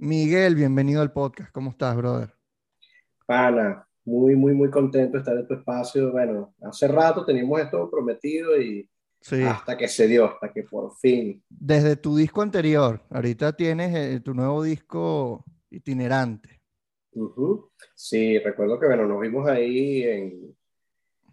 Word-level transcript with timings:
Miguel, 0.00 0.54
bienvenido 0.54 1.02
al 1.02 1.12
podcast. 1.12 1.50
¿Cómo 1.50 1.70
estás, 1.70 1.96
brother? 1.96 2.32
Pana, 3.26 3.84
muy, 4.04 4.36
muy, 4.36 4.54
muy 4.54 4.70
contento 4.70 5.14
de 5.14 5.18
estar 5.18 5.36
en 5.36 5.48
tu 5.48 5.54
espacio. 5.54 6.12
Bueno, 6.12 6.54
hace 6.62 6.86
rato 6.86 7.24
teníamos 7.24 7.60
esto 7.60 7.90
prometido 7.90 8.60
y 8.62 8.88
hasta 9.44 9.76
que 9.76 9.88
se 9.88 10.06
dio, 10.06 10.26
hasta 10.26 10.52
que 10.52 10.62
por 10.62 10.94
fin. 10.98 11.42
Desde 11.48 11.96
tu 11.96 12.16
disco 12.16 12.42
anterior, 12.42 13.02
ahorita 13.10 13.56
tienes 13.56 13.92
eh, 13.92 14.20
tu 14.20 14.34
nuevo 14.34 14.62
disco 14.62 15.44
itinerante. 15.68 16.62
Sí, 17.96 18.38
recuerdo 18.38 18.78
que 18.78 18.86
bueno, 18.86 19.04
nos 19.04 19.20
vimos 19.20 19.48
ahí 19.48 20.04
en, 20.04 20.56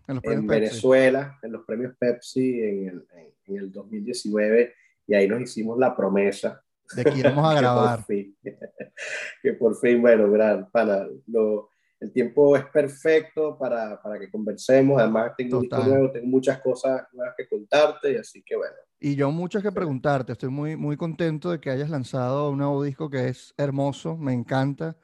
en, 0.08 0.48
Venezuela, 0.48 1.38
en 1.44 1.52
los 1.52 1.66
premios 1.66 1.96
Pepsi 2.00 2.62
en 2.62 2.88
el, 2.88 3.08
en 3.46 3.58
el 3.58 3.72
2019 3.72 4.74
y 5.06 5.14
ahí 5.14 5.28
nos 5.28 5.42
hicimos 5.42 5.78
la 5.78 5.96
promesa 5.96 6.65
de 6.96 7.04
que 7.06 7.20
íbamos 7.20 7.46
a 7.46 7.60
grabar. 7.60 8.06
que, 8.06 9.54
por 9.54 9.76
fin, 9.78 10.02
bueno, 10.02 10.30
gran, 10.32 10.70
para, 10.72 11.08
lo, 11.28 11.70
el 12.00 12.12
tiempo 12.12 12.56
es 12.56 12.66
perfecto 12.66 13.58
para, 13.58 14.02
para 14.02 14.20
que 14.20 14.30
conversemos. 14.30 15.02
Además, 15.02 15.32
tengo, 15.38 15.62
nuevo, 15.62 16.12
tengo 16.12 16.28
muchas 16.28 16.60
cosas 16.62 17.04
nuevas 17.14 17.36
que 17.38 17.48
contarte, 17.48 18.20
así 18.20 18.44
que 18.44 18.56
bueno. 18.56 18.76
Y 19.00 19.16
yo 19.16 19.32
muchas 19.32 19.62
que 19.62 19.72
preguntarte. 19.72 20.34
Estoy 20.34 20.50
muy, 20.50 20.76
muy 20.76 20.98
contento 20.98 21.52
de 21.52 21.60
que 21.60 21.70
hayas 21.70 21.90
lanzado 21.90 22.50
un 22.50 22.58
nuevo 22.58 22.84
disco 22.84 23.10
que 23.10 23.30
es 23.30 23.54
hermoso, 23.58 24.18
me 24.18 24.34
encanta. 24.34 24.98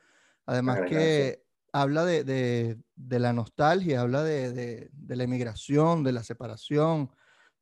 Además 0.46 0.82
que 0.88 1.44
habla 1.72 2.06
de, 2.06 2.24
de, 2.24 2.78
de, 2.96 3.20
la 3.20 3.34
nostalgia, 3.34 4.02
habla 4.02 4.24
de, 4.24 4.52
de, 4.52 5.16
la 5.16 5.24
emigración, 5.24 6.04
de 6.04 6.12
la 6.12 6.24
separación, 6.24 7.12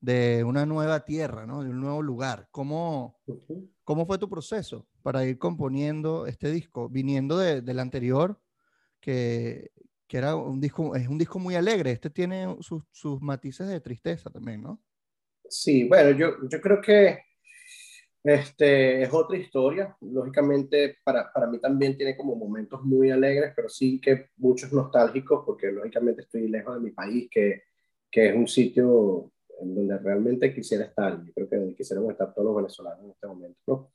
de 0.02 0.44
una 0.44 0.66
nueva 0.66 1.06
tierra, 1.06 1.46
¿no? 1.46 1.64
De 1.64 1.70
un 1.70 1.82
nuevo 1.82 2.02
lugar. 2.02 2.48
¿Cómo, 2.52 3.20
¿cómo 3.84 4.06
fue 4.06 4.18
tu 4.18 4.30
proceso 4.30 4.88
para 5.02 5.26
ir 5.26 5.38
componiendo 5.38 6.26
este 6.26 6.52
disco? 6.52 6.90
Viniendo 6.90 7.38
del 7.38 7.80
anterior, 7.80 8.40
que, 9.00 9.72
que, 10.08 10.18
era 10.18 10.36
un 10.36 10.62
disco, 10.62 10.96
es 10.96 11.08
un 11.08 11.18
disco 11.18 11.40
muy 11.40 11.56
alegre. 11.56 11.92
Este 11.92 12.10
tiene 12.10 12.56
sus, 12.62 12.84
sus 12.92 13.22
matices 13.22 13.68
de 13.68 13.82
tristeza 13.82 14.30
también, 14.30 14.62
¿no? 14.62 14.82
Sí, 15.50 15.88
bueno, 15.88 16.12
yo, 16.12 16.48
yo 16.50 16.62
creo 16.62 16.80
que 16.80 17.20
este, 18.24 19.04
es 19.04 19.14
otra 19.14 19.38
historia. 19.38 19.98
Lógicamente, 20.02 20.98
para, 21.04 21.32
para, 21.34 21.48
mí 21.48 21.60
también 21.60 21.98
tiene 21.98 22.16
como 22.16 22.36
momentos 22.36 22.84
muy 22.84 23.12
alegres, 23.12 23.54
pero 23.56 23.68
sí 23.68 24.00
que 24.00 24.28
muchos 24.38 24.72
nostálgicos, 24.72 25.44
porque 25.46 25.72
lógicamente 25.72 26.22
estoy 26.22 26.48
lejos 26.48 26.76
de 26.76 26.82
mi 26.82 26.92
país, 26.92 27.28
que, 27.32 27.64
que 28.12 28.30
es 28.30 28.36
un 28.36 28.48
sitio 28.48 29.32
en 29.62 29.76
donde 29.76 29.98
realmente 29.98 30.54
quisiera 30.54 30.86
estar. 30.86 31.24
Yo 31.24 31.34
creo 31.34 31.50
que 31.50 31.76
quisiéramos 31.76 32.12
estar 32.12 32.34
todos 32.34 32.46
los 32.46 32.56
venezolanos 32.56 33.04
en 33.06 33.12
este 33.12 33.28
momento, 33.28 33.60
¿no? 33.68 33.92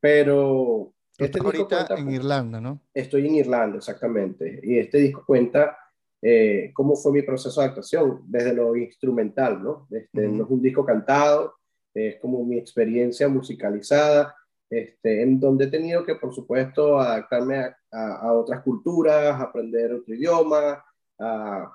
Pero... 0.00 0.94
Este 1.18 1.38
disco 1.38 1.46
ahorita 1.46 1.94
en 1.96 2.10
Irlanda, 2.10 2.60
¿no? 2.60 2.80
Estoy 2.94 3.26
en 3.26 3.34
Irlanda, 3.36 3.76
exactamente. 3.76 4.60
Y 4.62 4.78
este 4.78 4.98
disco 4.98 5.24
cuenta 5.26 5.76
eh, 6.22 6.70
cómo 6.72 6.96
fue 6.96 7.12
mi 7.12 7.22
proceso 7.22 7.60
de 7.60 7.66
actuación, 7.66 8.22
desde 8.26 8.54
lo 8.54 8.76
instrumental, 8.76 9.62
¿no? 9.62 9.88
Este, 9.90 10.28
No 10.28 10.44
es 10.44 10.50
un 10.50 10.62
disco 10.62 10.84
cantado, 10.84 11.56
es 11.94 12.18
como 12.20 12.44
mi 12.44 12.58
experiencia 12.58 13.28
musicalizada, 13.28 14.34
este, 14.70 15.22
en 15.22 15.38
donde 15.38 15.66
he 15.66 15.70
tenido 15.70 16.04
que, 16.04 16.14
por 16.14 16.34
supuesto, 16.34 16.98
adaptarme 16.98 17.58
a, 17.58 17.74
a 17.90 18.32
otras 18.32 18.62
culturas, 18.62 19.38
aprender 19.40 19.92
otro 19.92 20.14
idioma, 20.14 20.82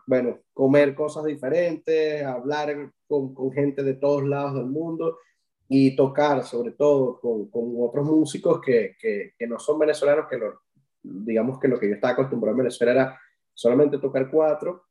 bueno, 0.05 0.39
comer 0.53 0.93
cosas 0.95 1.25
diferentes, 1.25 2.23
hablar 2.23 2.91
con, 3.07 3.33
con, 3.33 3.51
gente 3.51 3.83
de 3.83 3.93
todos 3.93 4.23
lados 4.25 4.55
del 4.55 4.65
mundo 4.65 5.17
y 5.69 5.95
tocar 5.95 6.43
sobre 6.43 6.71
todo 6.71 7.19
con, 7.19 7.49
con 7.49 7.73
otros 7.79 8.05
músicos 8.05 8.61
que, 8.61 8.95
que, 8.99 9.33
que, 9.37 9.47
no 9.47 9.59
son 9.59 9.79
venezolanos, 9.79 10.27
que 10.29 10.37
lo, 10.37 10.61
digamos 11.01 11.59
que 11.59 11.67
lo 11.67 11.79
que 11.79 11.87
yo 11.87 11.95
estaba 11.95 12.13
acostumbrado 12.13 12.53
en 12.53 12.59
Venezuela 12.59 12.91
era 12.91 13.19
solamente 13.53 13.97
tocar 13.97 14.29
cuatro, 14.29 14.83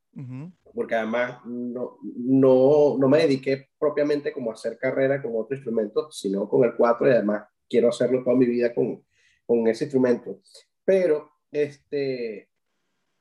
porque 0.74 0.94
además 0.94 1.44
no, 1.44 1.98
no, 2.02 2.96
no, 2.98 3.08
me 3.08 3.18
dediqué 3.18 3.68
propiamente 3.78 4.32
como 4.32 4.50
a 4.50 4.54
hacer 4.54 4.78
carrera 4.78 5.20
con 5.20 5.32
otro 5.36 5.54
instrumento, 5.54 6.10
sino 6.10 6.48
con 6.48 6.64
el 6.64 6.74
cuatro 6.74 7.06
y 7.06 7.12
además 7.12 7.44
quiero 7.68 7.90
hacerlo 7.90 8.24
toda 8.24 8.36
mi 8.36 8.46
vida 8.46 8.74
con, 8.74 9.04
con 9.44 9.66
ese 9.68 9.84
instrumento. 9.84 10.40
Pero 10.84 11.30
este, 11.52 12.48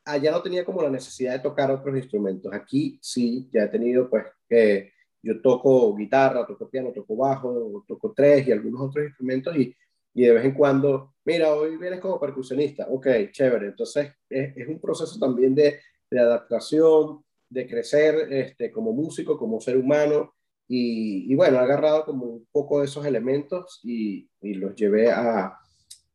allá 0.06 0.30
no 0.30 0.40
tenía 0.40 0.64
como 0.64 0.82
la 0.82 0.90
necesidad 0.90 1.32
de 1.32 1.40
tocar 1.40 1.70
otros 1.70 1.96
instrumentos. 1.96 2.52
Aquí 2.54 2.98
sí, 3.02 3.48
ya 3.52 3.64
he 3.64 3.68
tenido 3.68 4.08
pues 4.08 4.24
que 4.48 4.92
yo 5.22 5.40
toco 5.42 5.94
guitarra, 5.96 6.46
toco 6.46 6.70
piano, 6.70 6.92
toco 6.92 7.16
bajo, 7.16 7.84
toco 7.86 8.14
tres 8.16 8.46
y 8.46 8.52
algunos 8.52 8.80
otros 8.80 9.06
instrumentos 9.06 9.56
y, 9.56 9.74
y 10.14 10.22
de 10.22 10.32
vez 10.32 10.44
en 10.44 10.54
cuando, 10.54 11.14
mira, 11.24 11.52
hoy 11.52 11.76
vienes 11.76 12.00
como 12.00 12.20
percusionista, 12.20 12.86
ok, 12.88 13.06
chévere. 13.32 13.66
Entonces 13.66 14.12
es, 14.30 14.56
es 14.56 14.68
un 14.68 14.80
proceso 14.80 15.18
también 15.18 15.54
de, 15.54 15.80
de, 16.08 16.20
adaptación, 16.20 17.24
de 17.50 17.66
crecer 17.66 18.32
este, 18.32 18.70
como 18.70 18.92
músico, 18.92 19.36
como 19.36 19.60
ser 19.60 19.76
humano. 19.76 20.32
Y, 20.68 21.32
y, 21.32 21.34
bueno, 21.34 21.58
he 21.58 21.60
agarrado 21.60 22.04
como 22.04 22.26
un 22.26 22.46
poco 22.52 22.80
de 22.80 22.86
esos 22.86 23.04
elementos 23.04 23.80
y, 23.82 24.28
y 24.40 24.54
los 24.54 24.74
llevé 24.76 25.10
a, 25.10 25.58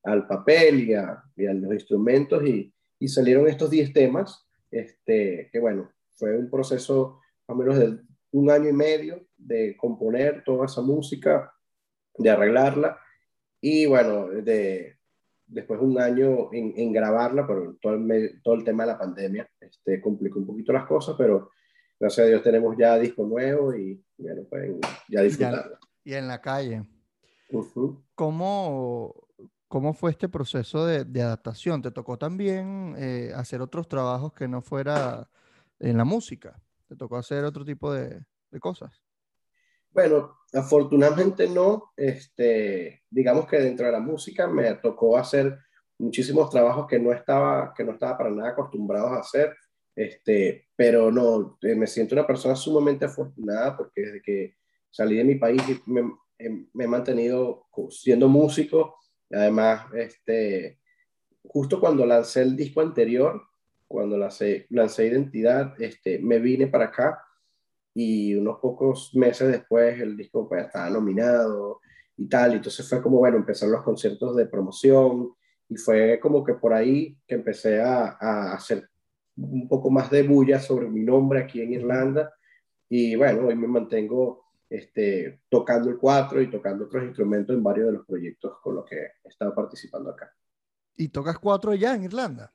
al 0.04 0.28
papel 0.28 0.90
y 0.90 0.94
a, 0.94 1.22
y 1.36 1.46
a 1.46 1.54
los 1.54 1.74
instrumentos 1.74 2.46
y, 2.46 2.74
y 3.02 3.08
salieron 3.08 3.48
estos 3.48 3.72
10 3.72 3.94
temas, 3.94 4.48
este, 4.70 5.50
que 5.52 5.60
bueno, 5.60 5.92
fue 6.12 6.38
un 6.38 6.52
proceso 6.52 7.20
o 7.48 7.56
menos 7.56 7.80
de 7.80 8.00
un 8.32 8.52
año 8.52 8.70
y 8.70 8.74
medio 8.74 9.28
de 9.36 9.76
componer 9.76 10.44
toda 10.44 10.68
esa 10.68 10.82
música, 10.82 11.52
de 12.16 12.30
arreglarla, 12.30 13.00
y 13.60 13.88
bueno, 13.88 14.28
de, 14.28 15.00
después 15.48 15.82
un 15.82 16.00
año 16.00 16.54
en, 16.54 16.74
en 16.78 16.94
grabarla, 16.94 17.48
pero 17.48 17.76
todo 17.82 17.96
el, 17.96 18.40
todo 18.44 18.54
el 18.54 18.64
tema 18.64 18.84
de 18.84 18.92
la 18.92 19.00
pandemia 19.00 19.50
este, 19.60 20.00
complicó 20.00 20.38
un 20.38 20.46
poquito 20.46 20.72
las 20.72 20.86
cosas, 20.86 21.16
pero 21.18 21.50
gracias 22.00 22.26
a 22.26 22.30
Dios 22.30 22.44
tenemos 22.44 22.76
ya 22.78 23.00
disco 23.00 23.26
nuevo 23.26 23.76
y 23.76 24.00
bueno, 24.18 24.44
pueden 24.44 24.80
ya 25.10 25.22
disfrutarlo. 25.22 25.80
Y 26.04 26.14
en 26.14 26.28
la 26.28 26.40
calle. 26.40 26.84
¿Cómo, 28.14 29.28
¿Cómo 29.72 29.94
fue 29.94 30.12
este 30.12 30.28
proceso 30.28 30.86
de, 30.86 31.22
adaptación? 31.22 31.82
¿Te 31.82 31.92
tocó 31.92 32.18
también 32.18 32.94
eh, 32.98 33.32
hacer 33.34 33.62
otros 33.62 33.88
trabajos 33.88 34.34
que 34.34 34.46
no 34.46 34.62
fuera 34.62 35.30
en 35.80 35.96
la 35.96 36.04
música? 36.04 36.62
¿Te 36.90 36.98
tocó 36.98 37.16
hacer 37.16 37.46
otro 37.46 37.64
tipo 37.64 37.94
de, 37.94 38.22
cosas? 38.60 39.02
Bueno, 39.92 40.40
afortunadamente 40.52 41.48
no. 41.48 41.94
Este, 41.96 43.04
digamos 43.10 43.48
que 43.48 43.60
dentro 43.60 43.86
de 43.86 43.94
la 43.94 44.02
música 44.02 44.46
me 44.46 44.74
tocó 44.74 45.18
hacer 45.18 45.58
muchísimos 45.98 46.50
trabajos 46.50 46.86
que 46.86 47.00
no 47.00 47.14
estaba, 47.14 47.74
que 47.74 47.86
no 47.86 47.94
estaba 47.94 48.18
para 48.18 48.30
nada 48.30 48.50
acostumbrado 48.50 49.08
a 49.08 49.22
hacer. 49.22 49.56
Este, 49.96 50.68
pero 50.76 51.14
no, 51.14 51.58
eh, 51.62 51.76
me 51.76 51.88
siento 51.88 52.14
una 52.14 52.28
persona 52.28 52.58
sumamente 52.58 53.06
afortunada 53.06 53.78
porque 53.78 54.02
desde 54.02 54.22
que 54.22 54.58
salí 54.90 55.16
de 55.16 55.24
mi 55.24 55.36
país 55.36 55.62
me, 55.86 56.02
me 56.74 56.84
he 56.84 56.88
mantenido 56.90 57.70
siendo 57.90 58.28
músico 58.28 58.98
Además, 59.34 59.86
este, 59.94 60.80
justo 61.44 61.80
cuando 61.80 62.06
lancé 62.06 62.42
el 62.42 62.56
disco 62.56 62.82
anterior, 62.82 63.42
cuando 63.88 64.18
lancé, 64.18 64.68
lancé 64.70 65.08
Identidad, 65.08 65.80
este, 65.82 66.20
me 66.20 66.40
vine 66.40 66.68
para 66.68 66.86
acá 66.86 67.24
y 67.94 68.36
unos 68.36 68.60
pocos 68.60 69.14
meses 69.16 69.52
después 69.52 70.00
el 70.00 70.16
disco 70.16 70.48
pues, 70.48 70.66
estaba 70.66 70.90
nominado 70.90 71.82
y 72.18 72.28
tal. 72.28 72.54
Entonces 72.54 72.88
fue 72.88 73.02
como, 73.02 73.18
bueno, 73.18 73.38
empezaron 73.38 73.74
los 73.74 73.84
conciertos 73.84 74.36
de 74.36 74.46
promoción 74.46 75.32
y 75.68 75.76
fue 75.76 76.20
como 76.20 76.44
que 76.44 76.54
por 76.54 76.74
ahí 76.74 77.18
que 77.28 77.36
empecé 77.36 77.82
a, 77.82 78.18
a 78.20 78.54
hacer 78.54 78.90
un 79.36 79.68
poco 79.68 79.90
más 79.90 80.10
de 80.10 80.24
bulla 80.24 80.60
sobre 80.60 80.88
mi 80.88 81.02
nombre 81.02 81.42
aquí 81.42 81.62
en 81.62 81.74
Irlanda. 81.74 82.34
Y 82.90 83.16
bueno, 83.16 83.48
hoy 83.48 83.56
me 83.56 83.68
mantengo 83.68 84.51
este, 84.72 85.42
tocando 85.50 85.90
el 85.90 85.98
cuatro 85.98 86.42
y 86.42 86.50
tocando 86.50 86.86
otros 86.86 87.04
instrumentos 87.04 87.54
en 87.54 87.62
varios 87.62 87.88
de 87.88 87.94
los 87.94 88.06
proyectos 88.06 88.54
con 88.64 88.76
los 88.76 88.86
que 88.86 88.96
he 88.96 89.28
estado 89.28 89.54
participando 89.54 90.12
acá. 90.12 90.34
¿Y 90.96 91.10
tocas 91.10 91.38
cuatro 91.40 91.74
ya 91.74 91.94
en 91.94 92.06
Irlanda? 92.06 92.54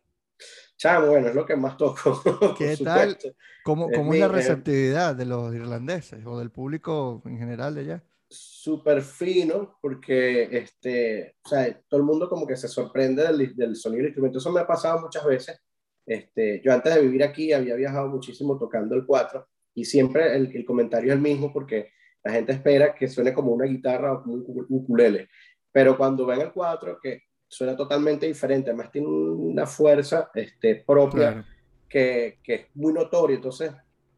Chamo, 0.78 1.08
bueno, 1.08 1.28
es 1.28 1.34
lo 1.34 1.44
que 1.44 1.56
más 1.56 1.76
toco. 1.76 2.22
¿Qué 2.58 2.74
tal? 2.82 3.18
¿Cómo, 3.62 3.90
cómo 3.90 4.14
es, 4.14 4.20
la 4.20 4.28
receptividad 4.28 5.14
de 5.14 5.26
los 5.26 5.54
irlandeses 5.54 6.24
o 6.24 6.38
del 6.38 6.50
público 6.50 7.22
en 7.26 7.38
general 7.38 7.74
de 7.74 7.80
allá? 7.82 8.04
Súper 8.30 9.02
fino, 9.02 9.78
porque 9.82 10.48
este, 10.56 11.36
o 11.44 11.48
sea, 11.50 11.82
todo 11.86 12.00
el 12.00 12.06
mundo 12.06 12.30
como 12.30 12.46
que 12.46 12.56
se 12.56 12.68
sorprende 12.68 13.24
del, 13.24 13.54
del, 13.54 13.76
sonido 13.76 13.98
del 13.98 14.06
instrumento. 14.06 14.38
Eso 14.38 14.52
me 14.52 14.60
ha 14.60 14.66
pasado 14.66 15.00
muchas 15.02 15.24
veces. 15.26 15.60
Este, 16.06 16.62
yo 16.64 16.72
antes 16.72 16.94
de 16.94 17.02
vivir 17.02 17.22
aquí 17.22 17.52
había 17.52 17.74
viajado 17.74 18.08
muchísimo 18.08 18.56
tocando 18.56 18.94
el 18.94 19.04
cuatro 19.04 19.48
y 19.74 19.84
siempre 19.84 20.34
el, 20.34 20.54
el 20.56 20.64
comentario 20.64 21.10
es 21.10 21.16
el 21.16 21.22
mismo 21.22 21.52
porque 21.52 21.90
la 22.26 22.32
gente 22.32 22.52
espera 22.52 22.92
que 22.92 23.06
suene 23.06 23.32
como 23.32 23.52
una 23.52 23.66
guitarra 23.66 24.12
o 24.12 24.22
como 24.22 24.34
un 24.34 24.66
ukulele, 24.68 25.28
pero 25.70 25.96
cuando 25.96 26.26
ven 26.26 26.40
el 26.40 26.52
4, 26.52 26.98
que 27.00 27.22
suena 27.46 27.76
totalmente 27.76 28.26
diferente, 28.26 28.70
además 28.70 28.90
tiene 28.90 29.06
una 29.06 29.64
fuerza 29.64 30.28
este, 30.34 30.82
propia 30.84 31.46
que, 31.88 32.40
que, 32.42 32.54
es 32.54 32.66
muy 32.74 32.92
notoria, 32.92 33.36
entonces 33.36 33.70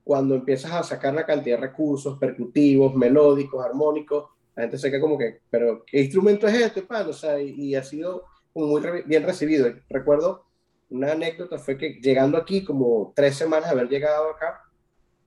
cuando 0.03 0.37
empiezas 0.37 0.73
a 0.73 0.83
sacar 0.83 1.13
la 1.13 1.27
cantidad 1.27 1.57
de 1.57 1.67
recursos 1.67 2.19
percutivos, 2.19 2.95
melódicos, 2.95 3.63
armónicos, 3.63 4.31
la 4.57 4.63
gente 4.63 4.79
se 4.79 4.91
queda 4.91 5.03
como 5.03 5.19
que, 5.19 5.43
pero 5.51 5.85
¿qué 5.85 6.01
instrumento 6.01 6.47
es 6.47 6.55
este, 6.55 6.81
pan? 6.81 7.07
O 7.11 7.13
sea, 7.13 7.39
y, 7.39 7.75
ha 7.75 7.85
sido 7.85 8.25
muy 8.55 8.81
bien 9.05 9.23
recibido. 9.23 9.71
Recuerdo 9.91 10.47
una 10.89 11.13
anécdota 11.13 11.59
fue 11.59 11.77
que 11.77 12.01
llegando 12.01 12.39
aquí, 12.39 12.65
como 12.65 13.13
tres 13.15 13.37
semanas 13.37 13.67
de 13.67 13.73
haber 13.73 13.91
llegado 13.91 14.31
acá, 14.31 14.63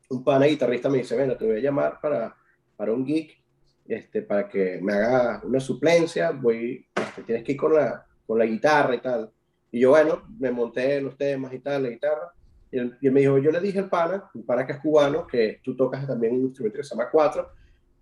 un 0.09 0.23
pana 0.23 0.47
guitarrista 0.47 0.89
me 0.89 0.97
dice, 0.97 1.15
bueno, 1.15 1.37
te 1.37 1.45
voy 1.45 1.57
a 1.57 1.61
llamar 1.61 1.99
para, 2.01 2.35
para 2.81 2.93
un 2.93 3.05
geek, 3.05 3.39
este, 3.87 4.23
para 4.23 4.49
que 4.49 4.79
me 4.81 4.93
haga 4.93 5.39
una 5.43 5.59
suplencia, 5.59 6.31
voy, 6.31 6.83
este, 6.95 7.21
tienes 7.21 7.43
que 7.43 7.51
ir 7.51 7.57
con 7.59 7.75
la, 7.75 8.03
con 8.25 8.39
la 8.39 8.45
guitarra 8.47 8.95
y 8.95 8.99
tal. 8.99 9.29
Y 9.71 9.81
yo, 9.81 9.91
bueno, 9.91 10.23
me 10.39 10.49
monté 10.49 10.99
los 10.99 11.15
temas 11.15 11.53
y 11.53 11.59
tal, 11.59 11.83
la 11.83 11.89
guitarra. 11.89 12.33
Y 12.71 12.79
él, 12.79 12.97
me 12.99 13.19
dijo, 13.19 13.37
yo 13.37 13.51
le 13.51 13.59
dije 13.59 13.77
al 13.77 13.87
pana, 13.87 14.31
un 14.33 14.43
pana 14.47 14.65
que 14.65 14.73
es 14.73 14.79
cubano, 14.79 15.27
que 15.27 15.59
tú 15.63 15.75
tocas 15.75 16.07
también 16.07 16.33
un 16.33 16.41
instrumento 16.41 16.77
que 16.77 16.83
se 16.83 16.95
llama 16.95 17.11
cuatro, 17.11 17.51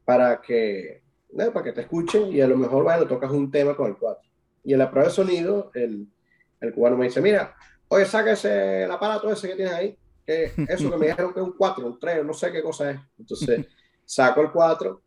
para 0.05 0.39
que, 0.39 1.01
para 1.35 1.61
que 1.61 1.73
te 1.73 1.81
escuchen 1.81 2.31
y 2.31 2.39
a 2.39 2.47
lo 2.47 2.55
mejor, 2.55 2.85
bueno, 2.85 3.05
tocas 3.05 3.31
un 3.31 3.51
tema 3.51 3.75
con 3.75 3.89
el 3.89 3.97
cuatro. 3.97 4.29
Y 4.63 4.71
en 4.71 4.79
la 4.79 4.89
prueba 4.89 5.09
de 5.09 5.13
sonido, 5.13 5.71
el, 5.73 6.07
el 6.61 6.73
cubano 6.73 6.95
me 6.95 7.07
dice, 7.07 7.19
mira, 7.19 7.53
oye, 7.89 8.05
sáquese 8.05 8.85
el 8.85 8.91
aparato 8.91 9.29
ese 9.29 9.49
que 9.49 9.55
tienes 9.55 9.73
ahí, 9.73 9.97
que 10.25 10.53
eso 10.69 10.89
que 10.89 10.97
me 10.97 11.07
dijeron 11.07 11.33
que 11.33 11.41
es 11.41 11.45
un 11.45 11.57
4, 11.57 11.85
un 11.85 11.99
3, 11.99 12.23
no 12.23 12.33
sé 12.33 12.49
qué 12.49 12.63
cosa 12.63 12.91
es. 12.91 12.99
Entonces, 13.17 13.67
saco 14.09 14.41
el 14.41 14.51
4, 14.51 14.99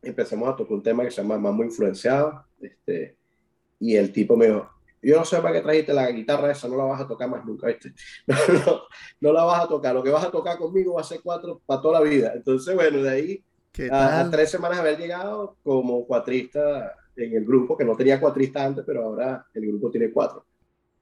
empecemos 0.00 0.48
a 0.48 0.56
tocar 0.56 0.72
un 0.72 0.82
tema 0.82 1.04
que 1.04 1.10
se 1.10 1.20
llama 1.20 1.36
Mambo 1.36 1.62
Influenciado, 1.62 2.42
este, 2.58 3.14
y 3.78 3.96
el 3.96 4.10
tipo 4.12 4.34
me 4.34 4.46
dijo, 4.46 4.66
yo 5.02 5.18
no 5.18 5.26
sé 5.26 5.42
para 5.42 5.52
qué 5.52 5.60
trajiste 5.60 5.92
la 5.92 6.10
guitarra 6.10 6.50
esa, 6.50 6.66
no 6.66 6.76
la 6.76 6.84
vas 6.84 7.02
a 7.02 7.06
tocar 7.06 7.28
más 7.28 7.44
nunca, 7.44 7.66
¿viste? 7.66 7.92
No, 8.26 8.80
no, 9.20 9.32
la 9.34 9.44
vas 9.44 9.64
a 9.64 9.68
tocar, 9.68 9.94
lo 9.94 10.02
que 10.02 10.08
vas 10.08 10.24
a 10.24 10.30
tocar 10.30 10.56
conmigo 10.56 10.94
va 10.94 11.02
a 11.02 11.04
ser 11.04 11.20
4 11.22 11.60
para 11.66 11.82
toda 11.82 12.00
la 12.00 12.08
vida. 12.08 12.32
Entonces, 12.34 12.74
bueno, 12.74 13.02
de 13.02 13.10
ahí 13.10 13.44
a, 13.90 14.20
a, 14.20 14.30
tres 14.30 14.50
semanas 14.50 14.78
de 14.78 14.88
haber 14.88 14.98
llegado 14.98 15.56
como 15.62 16.06
cuatrista 16.06 16.94
en 17.16 17.36
el 17.36 17.44
grupo, 17.44 17.76
que 17.76 17.84
no 17.84 17.94
tenía 17.94 18.20
cuatrista 18.20 18.64
antes, 18.64 18.84
pero 18.86 19.04
ahora 19.04 19.44
el 19.52 19.66
grupo 19.66 19.90
tiene 19.90 20.10
cuatro. 20.10 20.46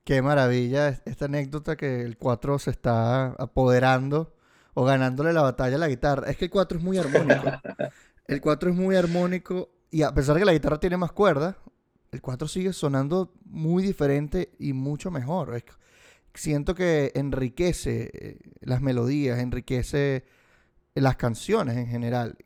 Qué 0.03 0.23
maravilla 0.23 0.89
esta 1.05 1.27
anécdota 1.27 1.77
que 1.77 2.03
el 2.03 2.17
4 2.17 2.59
se 2.59 2.71
está 2.71 3.29
apoderando 3.35 4.35
o 4.79 4.85
ganándole 4.85 5.33
la 5.33 5.43
batalla 5.43 5.75
a 5.75 5.79
la 5.81 5.89
guitarra. 5.89 6.31
Es 6.31 6.37
que 6.37 6.45
el 6.45 6.53
4 6.53 6.79
es 6.79 6.85
muy 6.85 6.99
armónico. 6.99 7.43
El 8.29 8.41
4 8.41 8.71
es 8.71 8.77
muy 8.77 8.95
armónico 8.95 9.71
y 9.91 10.03
a 10.03 10.13
pesar 10.13 10.35
de 10.35 10.43
que 10.43 10.45
la 10.45 10.53
guitarra 10.53 10.79
tiene 10.79 10.99
más 10.99 11.13
cuerdas, 11.13 11.57
el 12.13 12.21
4 12.21 12.47
sigue 12.47 12.75
sonando 12.75 13.33
muy 13.47 13.83
diferente 13.83 14.51
y 14.59 14.75
mucho 14.75 15.11
mejor. 15.11 15.61
siento 16.35 16.75
que 16.75 17.11
enriquece 17.15 18.11
eh, 18.13 18.39
las 18.61 18.83
melodías, 18.83 19.39
enriquece 19.39 20.25
las 20.95 21.17
canciones 21.17 21.77
en 21.79 21.87
general. 21.87 22.37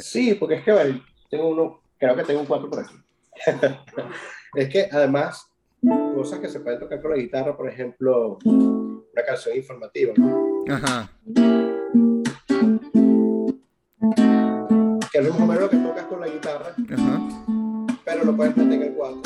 Sí, 0.00 0.34
porque 0.34 0.56
es 0.56 0.64
que 0.64 1.00
tengo 1.30 1.48
uno, 1.48 1.80
creo 1.98 2.14
que 2.14 2.22
tengo 2.22 2.40
un 2.40 2.46
4 2.46 2.70
por 2.70 2.80
aquí. 2.80 2.94
es 4.54 4.68
que 4.68 4.88
además 4.92 5.48
cosas 6.14 6.38
que 6.38 6.48
se 6.48 6.60
pueden 6.60 6.78
tocar 6.78 7.00
con 7.00 7.10
la 7.10 7.16
guitarra, 7.16 7.56
por 7.56 7.68
ejemplo, 7.68 8.38
una 8.44 9.24
canción 9.26 9.56
informativa. 9.56 10.14
Ajá. 10.68 11.10
Que 15.14 15.20
es 15.20 15.30
más 15.30 15.40
o 15.40 15.46
menos 15.46 15.62
lo 15.62 15.70
que 15.70 15.76
tocas 15.76 16.04
con 16.06 16.20
la 16.20 16.26
guitarra, 16.26 16.74
Ajá. 16.92 17.20
pero 18.04 18.24
lo 18.24 18.34
puedes 18.34 18.56
meter 18.56 18.72
en 18.72 18.82
el 18.82 18.94
cuatro. 18.94 19.22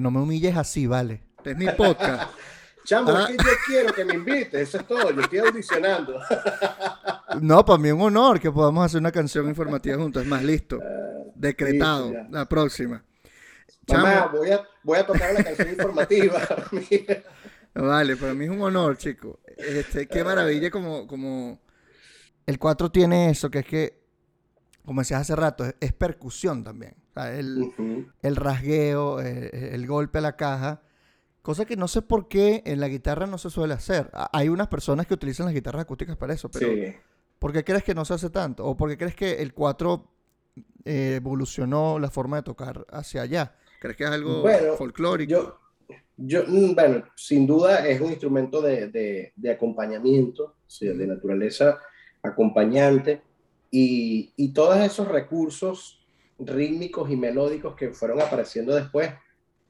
no 0.00 0.10
me 0.10 0.20
humilles 0.20 0.56
así, 0.56 0.86
vale. 0.86 1.29
Es 1.44 1.56
mi 1.56 1.66
podcast. 1.76 2.32
Chamo, 2.84 3.10
es 3.10 3.16
ah. 3.16 3.26
que 3.26 3.36
yo 3.36 3.50
quiero 3.66 3.92
que 3.92 4.04
me 4.04 4.14
invites, 4.14 4.54
eso 4.54 4.78
es 4.78 4.86
todo, 4.86 5.10
yo 5.10 5.20
estoy 5.20 5.38
audicionando. 5.40 6.18
no, 7.40 7.64
para 7.64 7.78
mí 7.78 7.88
es 7.88 7.94
un 7.94 8.00
honor 8.00 8.40
que 8.40 8.50
podamos 8.50 8.86
hacer 8.86 9.00
una 9.00 9.12
canción 9.12 9.48
informativa 9.48 9.96
juntos, 9.96 10.22
es 10.22 10.28
más, 10.28 10.42
listo. 10.42 10.78
Ah, 10.82 11.30
Decretado, 11.34 12.12
la 12.30 12.46
próxima. 12.46 13.04
Chamo, 13.86 14.30
voy, 14.32 14.50
a, 14.50 14.66
voy 14.82 14.98
a 14.98 15.06
tocar 15.06 15.34
la 15.34 15.44
canción 15.44 15.68
informativa. 15.68 16.40
vale, 17.74 18.16
para 18.16 18.34
mí 18.34 18.46
es 18.46 18.50
un 18.50 18.62
honor, 18.62 18.96
chico. 18.96 19.40
Este, 19.56 20.06
qué 20.06 20.24
maravilla 20.24 20.70
como, 20.70 21.06
como 21.06 21.60
el 22.46 22.58
4 22.58 22.90
tiene 22.90 23.30
eso, 23.30 23.50
que 23.50 23.58
es 23.60 23.66
que, 23.66 24.02
como 24.84 25.02
decías 25.02 25.20
hace 25.20 25.36
rato, 25.36 25.64
es 25.80 25.92
percusión 25.92 26.64
también 26.64 26.96
el, 27.28 28.36
rasgueo, 28.36 29.20
eh, 29.20 29.74
el, 29.74 29.86
golpe 29.86 30.18
a 30.18 30.22
la 30.22 30.36
caja. 30.36 30.82
Cosa 31.42 31.64
que 31.64 31.76
no 31.76 31.88
sé 31.88 32.02
por 32.02 32.28
qué 32.28 32.62
en 32.66 32.80
la 32.80 32.88
guitarra 32.88 33.26
no 33.26 33.38
se 33.38 33.48
suele 33.48 33.74
hacer. 33.74 34.10
Hay 34.32 34.48
unas 34.48 34.68
personas 34.68 35.06
que 35.06 35.14
utilizan 35.14 35.46
las 35.46 35.54
guitarras 35.54 35.82
acústicas 35.82 36.16
para 36.16 36.34
eso, 36.34 36.50
pero 36.50 36.68
¿por 37.38 37.52
qué 37.52 37.64
crees 37.64 37.82
que 37.82 37.94
no 37.94 38.04
se 38.04 38.14
hace 38.14 38.28
tanto? 38.28 38.66
¿O 38.66 38.76
por 38.76 38.90
qué 38.90 38.98
crees 38.98 39.14
que 39.14 39.40
el 39.40 39.54
4 39.54 40.04
eh, 40.84 41.14
evolucionó 41.16 41.98
la 41.98 42.10
forma 42.10 42.36
de 42.36 42.42
tocar 42.42 42.86
hacia 42.90 43.22
allá? 43.22 43.56
¿Crees 43.80 43.96
que 43.96 44.04
es 44.04 44.10
algo 44.10 44.44
folclórico? 44.76 45.30
Yo, 45.30 45.58
yo, 46.18 46.44
mm, 46.46 46.74
bueno, 46.74 47.04
sin 47.16 47.46
duda 47.46 47.88
es 47.88 47.98
un 48.02 48.10
instrumento 48.10 48.60
de, 48.60 49.32
de, 49.34 49.50
acompañamiento, 49.50 50.56
de 50.78 51.06
naturaleza 51.06 51.78
acompañante, 52.22 53.22
y, 53.70 54.34
y 54.36 54.52
todos 54.52 54.76
esos 54.78 55.08
recursos 55.08 56.06
rítmicos 56.38 57.10
y 57.10 57.16
melódicos 57.16 57.74
que 57.76 57.90
fueron 57.92 58.20
apareciendo 58.20 58.74
después, 58.74 59.10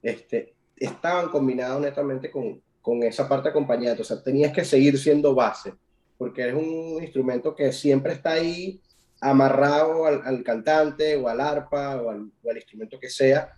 este, 0.03 0.55
estaban 0.81 1.29
combinados 1.29 1.81
netamente 1.81 2.31
con, 2.31 2.61
con 2.81 3.03
esa 3.03 3.29
parte 3.29 3.51
acompañante. 3.51 4.03
O 4.03 4.05
sea, 4.05 4.23
tenías 4.23 4.53
que 4.53 4.65
seguir 4.65 4.99
siendo 4.99 5.35
base, 5.35 5.75
porque 6.19 6.49
es 6.49 6.55
un 6.55 7.03
instrumento 7.03 7.55
que 7.55 7.73
siempre 7.73 8.15
está 8.15 8.33
ahí 8.33 8.81
amarrado 9.21 10.07
al, 10.07 10.43
cantante 10.43 11.15
o 11.17 11.29
al 11.29 11.41
arpa 11.41 12.01
o 12.01 12.11
al, 12.11 12.57
instrumento 12.57 12.99
que 12.99 13.11
sea, 13.11 13.55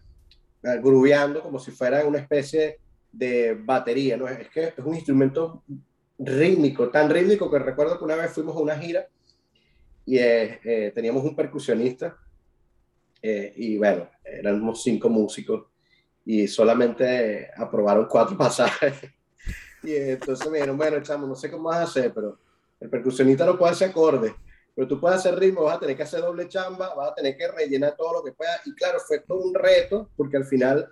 grubeando 0.80 1.40
como 1.40 1.58
si 1.58 1.70
fuera 1.70 2.04
una 2.04 2.18
especie 2.18 2.78
de 3.12 3.54
batería. 3.54 4.16
¿no? 4.16 4.26
Es 4.28 4.48
que 4.50 4.64
es 4.64 4.78
un 4.84 4.94
instrumento 4.94 5.62
rítmico, 6.18 6.90
tan 6.90 7.10
rítmico 7.10 7.50
que 7.50 7.58
recuerdo 7.58 7.98
que 7.98 8.04
una 8.04 8.16
vez 8.16 8.32
fuimos 8.32 8.56
a 8.56 8.60
una 8.60 8.78
gira 8.78 9.06
y 10.04 10.18
eh, 10.18 10.60
eh, 10.64 10.92
teníamos 10.94 11.24
un 11.24 11.36
percusionista 11.36 12.16
eh, 13.20 13.52
y 13.56 13.78
bueno, 13.78 14.08
éramos 14.24 14.82
cinco 14.82 15.08
músicos 15.08 15.71
y 16.24 16.46
solamente 16.48 17.50
aprobaron 17.56 18.06
cuatro 18.06 18.36
pasajes. 18.38 18.94
y 19.82 19.94
entonces 19.94 20.48
me 20.48 20.58
dijeron, 20.58 20.76
bueno, 20.76 21.00
chamo, 21.02 21.26
no 21.26 21.34
sé 21.34 21.50
cómo 21.50 21.68
vas 21.68 21.78
a 21.78 21.82
hacer, 21.82 22.12
pero 22.14 22.38
el 22.80 22.88
percusionista 22.88 23.46
no 23.46 23.58
puede 23.58 23.72
hacer 23.72 23.90
acorde, 23.90 24.34
pero 24.74 24.88
tú 24.88 25.00
puedes 25.00 25.18
hacer 25.18 25.38
ritmo, 25.38 25.62
vas 25.62 25.76
a 25.76 25.80
tener 25.80 25.96
que 25.96 26.02
hacer 26.02 26.20
doble 26.20 26.48
chamba, 26.48 26.94
vas 26.94 27.12
a 27.12 27.14
tener 27.14 27.36
que 27.36 27.48
rellenar 27.48 27.94
todo 27.96 28.14
lo 28.14 28.24
que 28.24 28.32
pueda. 28.32 28.60
Y 28.64 28.74
claro, 28.74 28.98
fue 29.00 29.20
todo 29.20 29.38
un 29.38 29.54
reto, 29.54 30.08
porque 30.16 30.36
al 30.36 30.44
final 30.44 30.88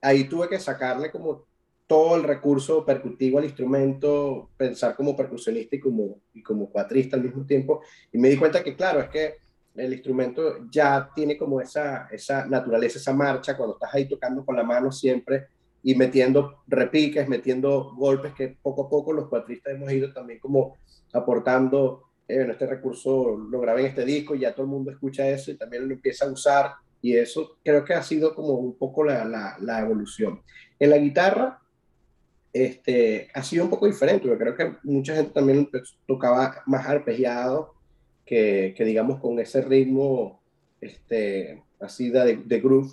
ahí 0.00 0.24
tuve 0.24 0.48
que 0.48 0.60
sacarle 0.60 1.10
como 1.10 1.44
todo 1.86 2.16
el 2.16 2.22
recurso 2.22 2.84
percutivo 2.84 3.38
al 3.38 3.46
instrumento, 3.46 4.50
pensar 4.56 4.94
como 4.94 5.16
percusionista 5.16 5.74
y 5.74 5.80
como, 5.80 6.20
y 6.34 6.42
como 6.42 6.70
cuatrista 6.70 7.16
al 7.16 7.24
mismo 7.24 7.44
tiempo. 7.44 7.82
Y 8.12 8.18
me 8.18 8.28
di 8.28 8.36
cuenta 8.36 8.62
que, 8.62 8.76
claro, 8.76 9.00
es 9.00 9.08
que 9.08 9.38
el 9.78 9.92
instrumento 9.92 10.68
ya 10.70 11.10
tiene 11.14 11.36
como 11.36 11.60
esa, 11.60 12.08
esa 12.10 12.46
naturaleza, 12.46 12.98
esa 12.98 13.12
marcha, 13.12 13.56
cuando 13.56 13.74
estás 13.74 13.94
ahí 13.94 14.08
tocando 14.08 14.44
con 14.44 14.56
la 14.56 14.64
mano 14.64 14.90
siempre 14.90 15.46
y 15.82 15.94
metiendo 15.94 16.62
repiques, 16.66 17.28
metiendo 17.28 17.94
golpes 17.94 18.34
que 18.34 18.56
poco 18.60 18.86
a 18.86 18.88
poco 18.88 19.12
los 19.12 19.28
cuatristas 19.28 19.74
hemos 19.74 19.90
ido 19.92 20.12
también 20.12 20.38
como 20.40 20.76
aportando, 21.12 22.04
eh, 22.26 22.46
este 22.50 22.66
recurso 22.66 23.36
lo 23.36 23.60
grabé 23.60 23.82
en 23.82 23.86
este 23.86 24.04
disco 24.04 24.34
y 24.34 24.40
ya 24.40 24.52
todo 24.52 24.64
el 24.64 24.70
mundo 24.70 24.90
escucha 24.90 25.28
eso 25.28 25.50
y 25.50 25.56
también 25.56 25.88
lo 25.88 25.94
empieza 25.94 26.26
a 26.26 26.30
usar 26.30 26.72
y 27.00 27.16
eso 27.16 27.58
creo 27.64 27.84
que 27.84 27.94
ha 27.94 28.02
sido 28.02 28.34
como 28.34 28.54
un 28.54 28.76
poco 28.76 29.04
la, 29.04 29.56
la, 29.60 29.80
evolución. 29.80 30.42
En 30.78 30.90
la 30.90 30.98
guitarra, 30.98 31.60
este, 32.52 33.28
ha 33.34 33.42
sido 33.42 33.64
un 33.64 33.70
poco 33.70 33.86
diferente, 33.86 34.26
yo 34.26 34.36
creo 34.36 34.56
que 34.56 34.76
mucha 34.82 35.14
gente 35.14 35.32
también 35.32 35.70
tocaba 36.06 36.62
más 36.66 36.86
arpegiado, 36.86 37.74
que, 38.28 38.74
digamos 38.84 39.20
con 39.20 39.38
ese 39.38 39.62
ritmo 39.62 40.42
este, 40.80 41.62
así 41.80 42.10
de, 42.10 42.36
de 42.36 42.60
groove. 42.60 42.92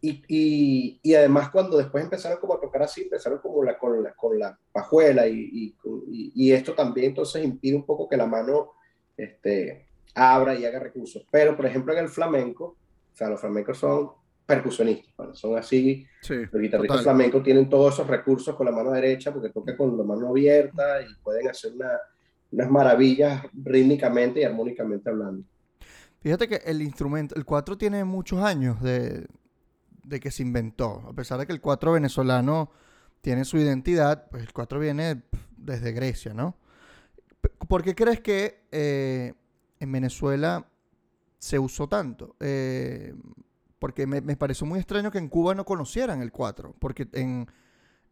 Y, 0.00 0.22
y, 0.28 1.00
y, 1.02 1.14
además 1.16 1.50
cuando 1.50 1.76
después 1.76 2.04
empezaron 2.04 2.38
como 2.38 2.54
a 2.54 2.60
tocar 2.60 2.84
así, 2.84 3.02
empezaron 3.02 3.40
como 3.40 3.64
la, 3.64 3.76
con, 3.76 4.00
la, 4.00 4.14
con 4.14 4.38
la 4.38 4.56
pajuela 4.70 5.26
y, 5.26 5.74
y, 6.06 6.52
esto 6.52 6.72
también 6.74 7.08
entonces 7.08 7.44
impide 7.44 7.74
un 7.74 7.84
poco 7.84 8.08
que 8.08 8.16
la 8.16 8.26
mano 8.26 8.74
este, 9.16 9.88
abra 10.14 10.54
y 10.54 10.64
haga 10.64 10.78
recursos. 10.78 11.26
Pero 11.32 11.56
por 11.56 11.66
ejemplo 11.66 11.92
en 11.92 11.98
el 11.98 12.08
flamenco, 12.08 12.76
o 13.12 13.16
sea, 13.16 13.28
los 13.28 13.40
flamencos 13.40 13.78
son 13.78 14.12
percusionistas, 14.46 15.36
son 15.36 15.58
así, 15.58 16.06
los 16.28 16.62
guitarristas 16.62 17.02
flamencos 17.02 17.42
tienen 17.42 17.68
todos 17.68 17.94
esos 17.94 18.06
recursos 18.06 18.54
con 18.54 18.66
la 18.66 18.72
mano 18.72 18.92
derecha 18.92 19.32
porque 19.32 19.50
tocan 19.50 19.76
con 19.76 19.98
la 19.98 20.04
mano 20.04 20.28
abierta 20.28 21.02
y 21.02 21.12
pueden 21.24 21.48
hacer 21.48 21.72
una, 21.72 21.90
unas 22.50 22.70
maravillas 22.70 23.42
rítmicamente 23.52 24.40
y 24.40 24.44
armónicamente 24.44 25.08
hablando. 25.08 25.44
Fíjate 26.20 26.48
que 26.48 26.56
el 26.64 26.82
instrumento, 26.82 27.34
el 27.36 27.44
4 27.44 27.78
tiene 27.78 28.04
muchos 28.04 28.42
años 28.42 28.82
de, 28.82 29.28
que 30.20 30.30
se 30.30 30.42
inventó. 30.42 31.04
A 31.08 31.12
pesar 31.12 31.38
de 31.38 31.46
que 31.46 31.52
el 31.52 31.60
4 31.60 31.92
venezolano 31.92 32.70
tiene 33.20 33.44
su 33.44 33.58
identidad, 33.58 34.28
pues 34.30 34.42
el 34.42 34.52
4 34.52 34.80
viene 34.80 35.22
desde 35.56 35.92
Grecia, 35.92 36.34
¿no? 36.34 36.56
¿Por 37.68 37.82
qué 37.82 37.94
crees 37.94 38.20
que 38.20 38.64
eh, 38.72 39.34
en 39.78 39.92
Venezuela 39.92 40.66
se 41.38 41.58
usó 41.58 41.88
tanto? 41.88 42.34
Eh, 42.40 43.14
porque 43.78 44.06
me, 44.06 44.20
me, 44.20 44.36
pareció 44.36 44.66
muy 44.66 44.80
extraño 44.80 45.12
que 45.12 45.18
en 45.18 45.28
Cuba 45.28 45.54
no 45.54 45.64
conocieran 45.64 46.20
el 46.20 46.32
4, 46.32 46.74
porque 46.80 47.06
en, 47.12 47.46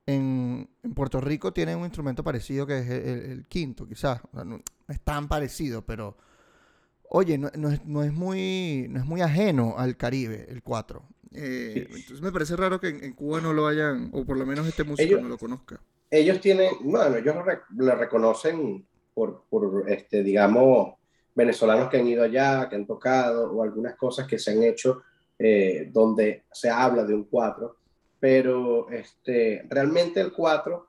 en, 0.06 0.68
Puerto 0.94 1.20
Rico 1.20 1.52
tienen 1.52 1.78
un 1.78 1.84
instrumento 1.84 2.22
parecido 2.22 2.66
que 2.66 2.78
es 2.78 2.88
el, 2.88 3.46
quinto, 3.48 3.86
quizás. 3.86 4.20
no, 4.32 4.60
es 4.88 5.00
tan 5.00 5.28
parecido, 5.28 5.82
pero 5.82 6.16
oye, 7.10 7.38
no, 7.38 7.48
es, 7.48 7.84
muy, 7.84 8.86
no 8.88 8.98
es 9.00 9.04
muy 9.04 9.20
ajeno 9.20 9.74
al 9.76 9.96
Caribe, 9.96 10.46
el 10.48 10.62
4. 10.62 11.02
Eh, 11.32 11.86
entonces 11.90 12.22
me 12.22 12.32
parece 12.32 12.56
raro 12.56 12.80
que 12.80 12.88
en, 12.88 13.12
Cuba 13.12 13.40
no 13.40 13.52
lo 13.52 13.66
hayan, 13.66 14.10
o 14.12 14.24
por 14.24 14.38
lo 14.38 14.46
menos 14.46 14.66
este 14.66 14.84
músico 14.84 15.20
no 15.20 15.28
lo 15.28 15.38
conozca. 15.38 15.80
Ellos 16.10 16.40
tienen, 16.40 16.70
bueno, 16.82 17.16
ellos 17.16 17.34
lo, 17.76 17.94
reconocen 17.96 18.86
por, 19.12 19.42
por, 19.50 19.90
este, 19.90 20.22
digamos, 20.22 20.94
venezolanos 21.34 21.88
que 21.90 21.98
han 21.98 22.06
ido 22.06 22.22
allá, 22.22 22.68
que 22.68 22.76
han 22.76 22.86
tocado, 22.86 23.52
o 23.52 23.62
algunas 23.62 23.96
cosas 23.96 24.26
que 24.26 24.38
se 24.38 24.52
han 24.52 24.62
hecho 24.62 25.02
eh, 25.38 25.90
donde 25.92 26.44
se 26.50 26.70
habla 26.70 27.04
de 27.04 27.14
un 27.14 27.24
4, 27.24 27.76
pero 28.26 28.90
este, 28.90 29.64
realmente 29.68 30.20
el 30.20 30.32
4 30.32 30.86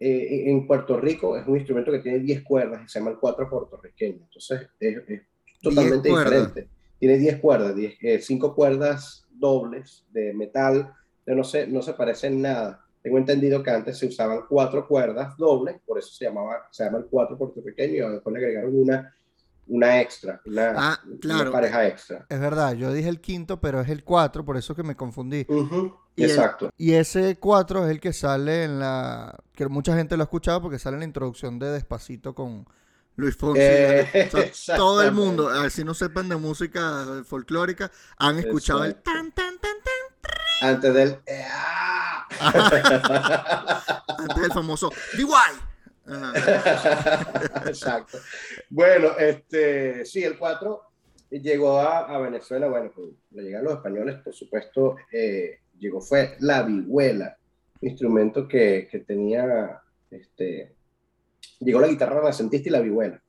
eh, 0.00 0.50
en 0.50 0.66
Puerto 0.66 1.00
Rico 1.00 1.34
es 1.34 1.46
un 1.46 1.56
instrumento 1.56 1.90
que 1.90 2.00
tiene 2.00 2.18
10 2.18 2.42
cuerdas 2.42 2.82
y 2.84 2.88
se 2.90 2.98
llama 2.98 3.12
el 3.12 3.16
4 3.16 3.48
puertorriqueño, 3.48 4.18
entonces 4.24 4.68
es, 4.78 5.22
totalmente 5.62 6.10
diferente. 6.10 6.68
Tiene 6.98 7.16
10 7.16 7.38
cuerdas, 7.38 7.74
5 8.20 8.46
eh, 8.46 8.54
cuerdas 8.54 9.26
dobles 9.30 10.04
de 10.10 10.34
metal, 10.34 10.92
no 11.24 11.42
se, 11.42 11.66
no 11.66 11.80
se 11.80 11.94
parecen 11.94 12.42
nada. 12.42 12.84
Tengo 13.02 13.16
entendido 13.16 13.62
que 13.62 13.70
antes 13.70 13.96
se 13.96 14.04
usaban 14.04 14.40
cuatro 14.46 14.86
cuerdas 14.86 15.38
dobles, 15.38 15.76
por 15.86 15.98
eso 15.98 16.10
se, 16.12 16.26
llamaba, 16.26 16.68
se 16.70 16.84
llama 16.84 16.98
el 16.98 17.06
4 17.06 17.38
puertorriqueño, 17.38 18.10
y 18.10 18.12
después 18.12 18.34
le 18.34 18.40
agregaron 18.40 18.78
una 18.78 19.14
una 19.68 20.00
extra, 20.00 20.40
una, 20.44 20.72
ah, 20.76 21.00
pareja 21.52 21.86
extra. 21.86 22.26
Es 22.28 22.40
verdad, 22.40 22.74
yo 22.74 22.92
dije 22.92 23.08
el 23.08 23.20
quinto, 23.20 23.60
pero 23.60 23.80
es 23.80 23.88
el 23.88 24.02
cuatro, 24.04 24.44
por 24.44 24.56
eso 24.56 24.74
que 24.74 24.82
me 24.82 24.96
confundí. 24.96 25.46
Exacto. 26.16 26.70
y 26.76 26.94
ese 26.94 27.36
cuatro 27.38 27.84
es 27.84 27.90
el 27.90 28.00
que 28.00 28.12
sale 28.12 28.64
en 28.64 28.80
la. 28.80 29.38
que 29.54 29.68
mucha 29.68 29.94
gente 29.96 30.16
lo 30.16 30.22
ha 30.22 30.24
escuchado 30.24 30.60
porque 30.62 30.78
sale 30.78 30.94
en 30.94 31.00
la 31.00 31.06
introducción 31.06 31.58
de 31.58 31.70
Despacito 31.70 32.34
con 32.34 32.66
Luis 33.16 33.36
Fonsi. 33.36 33.60
Eh, 33.62 34.30
todo 34.76 35.02
el 35.02 35.12
mundo, 35.12 35.48
a 35.48 35.62
ver 35.62 35.70
si 35.70 35.84
no 35.84 35.94
sepan 35.94 36.28
de 36.28 36.36
música 36.36 37.22
folclórica, 37.24 37.90
han 38.16 38.38
escuchado 38.38 38.84
el 38.84 38.94
tan, 38.96 39.32
tan, 39.32 39.58
tan, 39.58 39.76
tan. 39.82 39.94
Antes 40.60 40.94
del. 40.94 41.18
Antes 44.18 44.42
del 44.42 44.52
famoso 44.52 44.90
Exacto. 47.66 48.18
Bueno, 48.70 49.10
este, 49.18 50.04
sí, 50.04 50.24
el 50.24 50.38
4 50.38 50.82
llegó 51.30 51.80
a, 51.80 52.18
Venezuela, 52.18 52.68
bueno, 52.68 52.90
pues 52.94 53.08
le 53.32 53.42
llegan 53.42 53.64
los 53.64 53.74
españoles, 53.74 54.16
por 54.24 54.32
supuesto, 54.32 54.96
eh, 55.12 55.58
llegó 55.78 56.00
fue 56.00 56.36
la 56.40 56.62
vihuela, 56.62 57.36
instrumento 57.82 58.48
que, 58.48 58.88
que, 58.90 59.00
tenía, 59.00 59.80
este, 60.10 60.74
llegó 61.60 61.80
la 61.80 61.88
guitarra 61.88 62.20
renacentista 62.20 62.68
y 62.68 62.72
la 62.72 62.80
vihuela. 62.80 63.22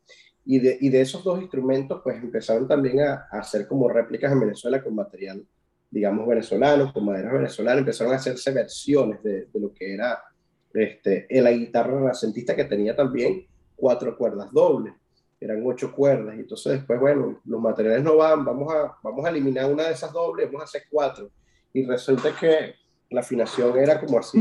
Y 0.45 0.59
de, 0.59 0.77
y 0.79 0.89
de, 0.89 1.01
esos 1.01 1.23
dos 1.23 1.41
instrumentos, 1.41 2.01
pues 2.03 2.15
empezaron 2.23 2.67
también 2.67 3.01
a, 3.01 3.27
a, 3.29 3.39
hacer 3.39 3.67
como 3.67 3.89
réplicas 3.89 4.31
en 4.31 4.39
Venezuela 4.39 4.81
con 4.81 4.95
material, 4.95 5.45
digamos, 5.91 6.27
venezolano, 6.27 6.91
con 6.93 7.05
madera 7.05 7.33
venezolana, 7.33 7.79
empezaron 7.79 8.13
a 8.13 8.15
hacerse 8.15 8.51
versiones 8.51 9.21
de, 9.21 9.45
de 9.45 9.59
lo 9.59 9.73
que 9.73 9.93
era 9.93 10.23
este, 10.73 11.25
en 11.29 11.43
la 11.43 11.51
guitarra 11.51 11.99
renacentista 11.99 12.55
que 12.55 12.65
tenía 12.65 12.95
también 12.95 13.45
cuatro 13.75 14.17
cuerdas 14.17 14.51
dobles, 14.51 14.93
eran 15.39 15.65
ocho 15.65 15.91
cuerdas, 15.93 16.35
y 16.35 16.39
entonces 16.39 16.73
después, 16.73 16.99
bueno, 16.99 17.39
los 17.45 17.61
materiales 17.61 18.03
no 18.03 18.17
van, 18.17 18.43
vamos 18.43 18.73
a, 18.73 18.97
vamos 19.01 19.25
a 19.25 19.29
eliminar 19.29 19.71
una 19.71 19.83
de 19.83 19.93
esas 19.93 20.11
dobles, 20.11 20.47
vamos 20.47 20.61
a 20.61 20.65
hacer 20.65 20.83
cuatro, 20.89 21.29
y 21.73 21.85
resulta 21.85 22.35
que 22.37 22.75
la 23.09 23.21
afinación 23.21 23.77
era 23.77 23.99
como 23.99 24.19
así, 24.19 24.37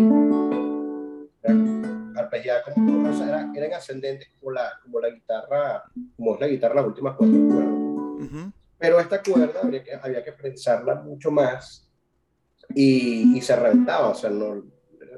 arpegiada 2.17 2.63
como, 2.65 3.09
o 3.09 3.13
sea, 3.13 3.29
era, 3.29 3.53
eran 3.55 3.73
ascendentes 3.75 4.29
como 4.39 4.53
la, 4.53 4.73
como 4.83 5.01
la 5.01 5.11
guitarra, 5.11 5.85
como 6.17 6.35
es 6.35 6.41
la 6.41 6.49
guitarra, 6.49 6.75
las 6.75 6.87
últimas 6.87 7.17
cuatro 7.17 7.37
cuerdas. 7.49 8.53
Pero 8.77 9.01
esta 9.01 9.23
cuerda 9.23 9.61
había 9.63 9.83
que, 9.83 9.95
había 9.95 10.25
que 10.25 10.33
prensarla 10.33 10.97
mucho 10.97 11.31
más 11.31 11.89
y, 12.75 13.37
y 13.37 13.41
se 13.41 13.57
reventaba, 13.57 14.09
o 14.09 14.15
sea, 14.15 14.31
no, 14.31 14.65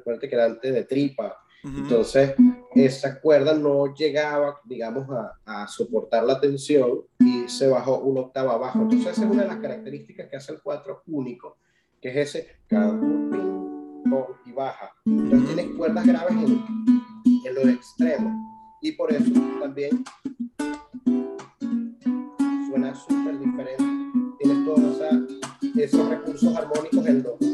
recuerda 0.01 0.29
que 0.29 0.35
era 0.35 0.47
antes 0.47 0.75
de 0.75 0.85
tripa. 0.85 1.37
Entonces, 1.63 2.35
esa 2.75 3.21
cuerda 3.21 3.53
no 3.53 3.95
llegaba, 3.95 4.61
digamos, 4.65 5.07
a, 5.11 5.63
a, 5.63 5.69
soportar 5.69 6.25
la 6.25 6.41
tensión 6.41 7.03
y 7.19 7.49
se 7.49 7.69
bajó 7.69 7.99
una 7.99 8.23
octava 8.23 8.55
abajo. 8.55 8.81
Entonces, 8.81 9.13
esa 9.13 9.25
es 9.25 9.31
una 9.31 9.43
de 9.43 9.49
las 9.49 9.59
características 9.59 10.29
que 10.29 10.37
hace 10.37 10.53
el 10.53 10.63
4 10.63 11.03
único, 11.09 11.59
que 12.01 12.09
es 12.09 12.35
ese 12.35 12.57
y 14.47 14.53
baja. 14.53 14.93
Entonces, 15.05 15.55
tienes 15.55 15.77
cuerdas 15.77 16.07
graves 16.07 16.33
en, 16.33 16.65
en 17.47 17.55
los 17.55 17.69
extremos. 17.69 18.33
Y 18.83 18.93
por 18.93 19.13
eso 19.13 19.31
también 19.61 20.05
suena 22.69 22.95
súper 22.95 23.39
diferente. 23.39 23.85
Tienes 24.39 24.65
todos 24.65 25.01
esos 25.77 26.09
recursos 26.09 26.57
armónicos 26.57 27.07
en 27.07 27.23
los 27.23 27.50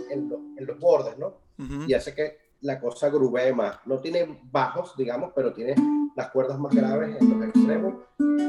¿no? 1.68 1.86
y 1.86 1.94
hace 1.94 2.14
que 2.14 2.46
la 2.60 2.80
cosa 2.80 3.08
grubee 3.08 3.52
más. 3.52 3.78
No 3.86 3.98
tiene 3.98 4.40
bajos, 4.50 4.96
digamos, 4.96 5.32
pero 5.34 5.52
tiene 5.52 5.74
las 6.14 6.30
cuerdas 6.30 6.58
más 6.58 6.74
graves 6.74 7.16
en 7.20 7.30
los 7.30 7.48
extremos 7.48 7.94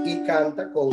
y 0.05 0.25
canta 0.25 0.71
con 0.71 0.89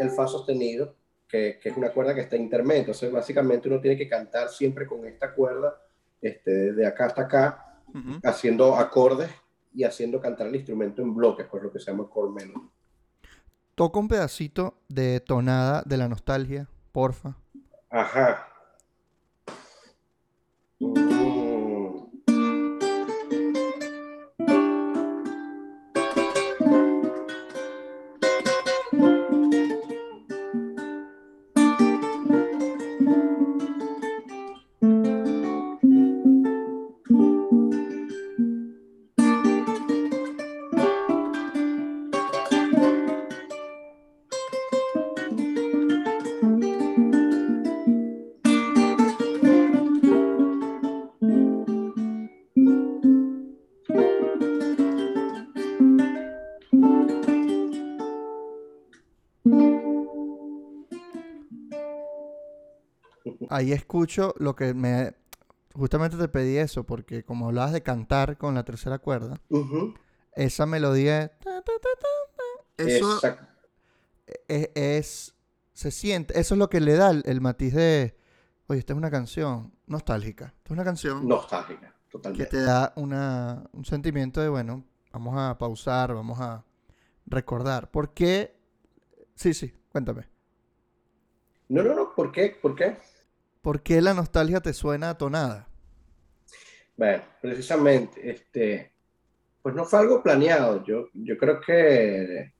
el 0.00 0.10
fa 0.10 0.26
sostenido, 0.26 0.94
que, 1.26 1.58
que 1.62 1.70
es 1.70 1.76
una 1.76 1.90
cuerda 1.90 2.14
que 2.14 2.22
está 2.22 2.36
intermedio. 2.36 2.80
Entonces, 2.80 3.10
básicamente 3.10 3.68
uno 3.68 3.80
tiene 3.80 3.96
que 3.96 4.08
cantar 4.08 4.48
siempre 4.48 4.86
con 4.86 5.06
esta 5.06 5.34
cuerda, 5.34 5.80
este, 6.20 6.50
desde 6.50 6.86
acá 6.86 7.06
hasta 7.06 7.22
acá, 7.22 7.64
haciendo 8.22 8.76
acordes 8.76 9.30
y 9.74 9.84
haciendo 9.84 10.20
cantar 10.20 10.48
el 10.48 10.56
instrumento 10.56 11.02
en 11.02 11.14
bloques, 11.14 11.46
por 11.46 11.62
lo 11.62 11.72
que 11.72 11.78
se 11.78 11.90
llama 11.90 12.08
chord 12.12 12.30
melody. 12.30 12.68
Toca 13.74 13.98
un 13.98 14.08
pedacito 14.08 14.82
de 14.88 15.20
tonada 15.20 15.82
de 15.86 15.96
la 15.96 16.08
nostalgia, 16.08 16.68
porfa. 16.92 17.36
Ajá. 17.90 18.48
Ahí 63.58 63.72
escucho 63.72 64.34
lo 64.38 64.56
que 64.56 64.74
me... 64.74 65.14
Justamente 65.74 66.16
te 66.16 66.28
pedí 66.28 66.56
eso, 66.56 66.84
porque 66.84 67.24
como 67.24 67.46
hablabas 67.46 67.72
de 67.72 67.82
cantar 67.82 68.36
con 68.38 68.54
la 68.54 68.64
tercera 68.64 68.98
cuerda, 68.98 69.40
esa 70.34 70.66
melodía... 70.66 71.32
Eso 72.76 73.20
es, 74.48 74.70
es, 74.74 75.34
Se 75.72 75.90
siente... 75.90 76.38
Eso 76.38 76.54
es 76.54 76.58
lo 76.58 76.70
que 76.70 76.80
le 76.80 76.94
da 76.94 77.10
el, 77.10 77.40
matiz 77.40 77.74
de... 77.74 78.16
Oye, 78.66 78.80
esta 78.80 78.92
es 78.92 78.96
una 78.96 79.10
canción 79.10 79.72
nostálgica. 79.86 80.46
Esta 80.46 80.64
es 80.66 80.70
una 80.70 80.84
canción... 80.84 81.28
Nostálgica, 81.28 81.94
totalmente. 82.10 82.44
Que 82.44 82.50
te 82.50 82.62
da 82.62 82.92
una, 82.96 83.64
un 83.72 83.84
sentimiento 83.84 84.40
de, 84.40 84.48
bueno, 84.48 84.84
vamos 85.12 85.34
a 85.36 85.58
pausar, 85.58 86.14
vamos 86.14 86.40
a 86.40 86.64
recordar. 87.26 87.90
¿Por 87.90 88.14
qué? 88.14 88.56
Sí, 89.34 89.54
sí, 89.54 89.72
cuéntame. 89.90 90.28
No, 91.68 91.82
no, 91.82 91.94
no, 91.94 92.14
¿por 92.14 92.32
qué? 92.32 92.56
¿Por 92.60 92.74
qué? 92.74 92.96
¿Por 93.62 93.82
qué 93.82 94.00
la 94.00 94.14
nostalgia 94.14 94.60
te 94.60 94.72
suena 94.72 95.10
a 95.10 95.18
tonada? 95.18 95.68
Bueno, 96.96 97.22
precisamente, 97.40 98.30
este, 98.30 98.92
pues 99.62 99.74
no 99.74 99.84
fue 99.84 100.00
algo 100.00 100.22
planeado. 100.22 100.84
Yo, 100.84 101.08
yo 101.14 101.36
creo 101.38 101.60
que 101.60 102.52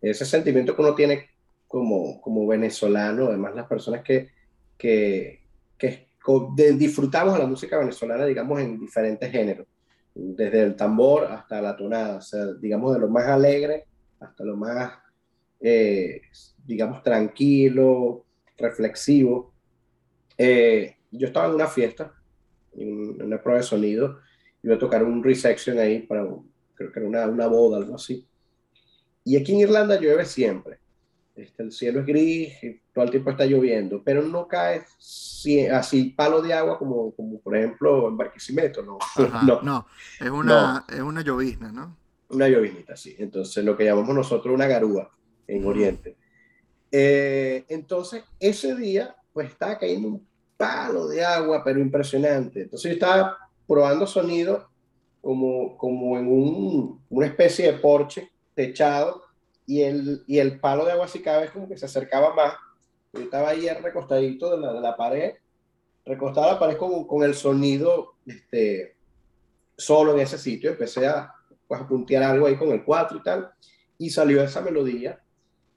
ese 0.00 0.24
sentimiento 0.24 0.74
que 0.74 0.82
uno 0.82 0.94
tiene 0.94 1.30
como, 1.66 2.20
como 2.20 2.46
venezolano, 2.46 3.26
además 3.26 3.54
las 3.54 3.66
personas 3.66 4.02
que, 4.02 4.30
que, 4.76 5.42
que 5.76 6.08
disfrutamos 6.74 7.38
la 7.38 7.46
música 7.46 7.78
venezolana, 7.78 8.24
digamos, 8.24 8.60
en 8.60 8.78
diferentes 8.78 9.30
géneros, 9.30 9.66
desde 10.14 10.62
el 10.62 10.76
tambor 10.76 11.24
hasta 11.24 11.60
la 11.62 11.76
tonada, 11.76 12.16
o 12.16 12.20
sea, 12.20 12.46
digamos, 12.54 12.94
de 12.94 13.00
lo 13.00 13.08
más 13.08 13.26
alegre 13.26 13.86
hasta 14.20 14.44
lo 14.44 14.56
más, 14.56 14.92
eh, 15.60 16.22
digamos, 16.66 17.02
tranquilo, 17.02 18.24
reflexivo. 18.56 19.52
Eh, 20.38 20.96
yo 21.10 21.26
estaba 21.26 21.48
en 21.48 21.54
una 21.54 21.66
fiesta, 21.66 22.14
en 22.76 23.20
una 23.20 23.42
prueba 23.42 23.60
de 23.60 23.66
sonido, 23.66 24.20
iba 24.62 24.76
a 24.76 24.78
tocar 24.78 25.02
un 25.02 25.22
resection 25.22 25.78
ahí 25.78 26.00
para, 26.00 26.26
creo 26.74 26.92
que 26.92 27.00
era 27.00 27.08
una, 27.08 27.26
una 27.26 27.46
boda, 27.48 27.78
algo 27.78 27.96
así. 27.96 28.26
Y 29.24 29.36
aquí 29.36 29.52
en 29.52 29.60
Irlanda 29.60 30.00
llueve 30.00 30.24
siempre. 30.24 30.78
Este, 31.38 31.62
el 31.62 31.70
cielo 31.70 32.00
es 32.00 32.06
gris, 32.06 32.64
y 32.64 32.80
todo 32.92 33.04
el 33.04 33.10
tiempo 33.12 33.30
está 33.30 33.46
lloviendo, 33.46 34.02
pero 34.02 34.22
no 34.22 34.48
cae 34.48 34.82
así 35.72 36.14
palo 36.16 36.42
de 36.42 36.52
agua 36.52 36.78
como, 36.78 37.12
como 37.12 37.40
por 37.40 37.56
ejemplo 37.56 38.08
en 38.08 38.16
Barquisimeto, 38.16 38.82
no. 38.82 38.98
no, 39.44 39.62
no, 39.62 39.86
es 40.20 40.30
una, 40.30 40.84
es 40.88 41.00
una 41.00 41.22
llovizna, 41.22 41.70
¿no? 41.70 41.96
Una 42.30 42.48
lloviznita, 42.48 42.96
sí. 42.96 43.14
Entonces, 43.18 43.64
lo 43.64 43.76
que 43.76 43.84
llamamos 43.84 44.14
nosotros 44.14 44.52
una 44.52 44.66
garúa 44.66 45.10
en 45.46 45.64
Oriente. 45.64 46.16
Eh, 46.90 47.64
entonces, 47.68 48.24
ese 48.40 48.74
día, 48.74 49.14
pues 49.32 49.50
estaba 49.50 49.78
cayendo 49.78 50.08
un 50.08 50.27
palo 50.58 51.08
de 51.08 51.24
agua, 51.24 51.62
pero 51.64 51.80
impresionante. 51.80 52.62
Entonces, 52.62 52.90
yo 52.90 52.94
estaba 52.94 53.38
probando 53.66 54.06
sonido 54.06 54.68
como, 55.22 55.78
como 55.78 56.18
en 56.18 56.26
un, 56.26 57.00
una 57.08 57.26
especie 57.26 57.72
de 57.72 57.78
porche 57.78 58.30
techado 58.54 59.22
y 59.66 59.82
el, 59.82 60.24
y 60.26 60.38
el 60.38 60.60
palo 60.60 60.84
de 60.84 60.92
agua 60.92 61.06
así 61.06 61.22
cada 61.22 61.40
vez 61.40 61.50
como 61.50 61.68
que 61.68 61.78
se 61.78 61.86
acercaba 61.86 62.34
más. 62.34 62.54
Yo 63.12 63.20
estaba 63.20 63.50
ahí 63.50 63.68
recostadito 63.68 64.50
de 64.50 64.58
la, 64.58 64.72
de 64.72 64.80
la 64.80 64.96
pared, 64.96 65.34
recostado 66.04 66.48
a 66.50 66.52
la 66.54 66.58
pared 66.58 66.76
con, 66.76 67.06
con 67.06 67.22
el 67.22 67.34
sonido 67.34 68.14
este, 68.26 68.96
solo 69.76 70.12
en 70.14 70.20
ese 70.20 70.38
sitio. 70.38 70.70
Empecé 70.70 71.06
a, 71.06 71.32
pues, 71.66 71.80
a 71.80 71.86
puntear 71.86 72.24
algo 72.24 72.46
ahí 72.46 72.56
con 72.56 72.70
el 72.70 72.84
4 72.84 73.18
y 73.18 73.22
tal, 73.22 73.50
y 73.96 74.10
salió 74.10 74.42
esa 74.42 74.60
melodía 74.60 75.20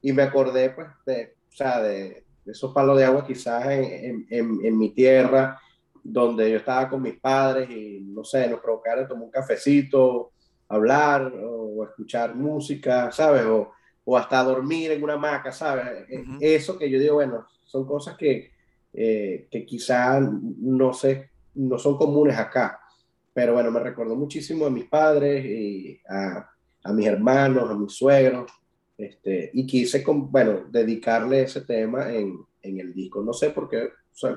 y 0.02 0.12
me 0.14 0.24
acordé 0.24 0.72
pues 0.72 0.88
de, 1.06 1.36
o 1.52 1.56
sea, 1.56 1.82
de 1.82 2.24
esos 2.46 2.74
palos 2.74 2.98
de 2.98 3.06
agua 3.06 3.26
quizás 3.26 3.66
en, 3.68 4.26
en, 4.30 4.60
en, 4.64 4.78
mi 4.78 4.90
tierra, 4.90 5.60
donde 6.04 6.50
yo 6.50 6.58
estaba 6.58 6.90
con 6.90 7.02
mis 7.02 7.20
padres 7.20 7.70
y 7.70 8.02
no 8.02 8.24
sé, 8.24 8.48
nos 8.48 8.60
provocaron 8.60 9.08
tomar 9.08 9.24
un 9.26 9.32
cafecito, 9.32 10.32
hablar 10.68 11.34
o 11.44 11.84
escuchar 11.84 12.36
música, 12.36 13.12
¿sabes? 13.12 13.46
O, 13.46 13.72
o 14.04 14.18
hasta 14.18 14.44
dormir 14.44 14.92
en 14.92 15.04
una 15.04 15.14
hamaca, 15.14 15.52
¿sabes? 15.52 15.86
E, 16.10 16.56
eso 16.56 16.78
que 16.78 16.90
yo 16.90 17.00
digo, 17.00 17.16
bueno, 17.16 17.46
son 17.64 17.86
cosas 17.86 18.18
que, 18.18 18.52
eh, 18.94 19.48
que 19.50 19.66
quizá 19.66 20.20
no, 20.20 20.94
sé, 20.94 21.30
no 21.56 21.78
son 21.78 21.98
comunes 21.98 22.38
acá, 22.38 22.80
pero 23.34 23.54
bueno, 23.54 23.72
me 23.72 23.80
recordó 23.80 24.16
muchísimo 24.16 24.66
a 24.66 24.70
mis 24.70 24.86
padres 24.86 25.46
y 25.46 26.02
a, 26.10 26.50
a 26.84 26.94
mis 26.94 27.06
hermanos, 27.06 27.70
a 27.70 27.76
mis 27.76 27.94
suegros, 27.94 28.52
este, 29.04 29.52
y 29.54 29.66
quise, 29.66 30.04
con, 30.04 30.32
bueno, 30.32 30.66
dedicarle 30.70 31.44
ese 31.44 31.62
tema 31.62 32.14
en, 32.14 32.38
en, 32.62 32.80
el 32.80 32.94
disco. 32.94 33.24
No 33.24 33.34
sé 33.34 33.50
por 33.52 33.70
qué 33.70 33.90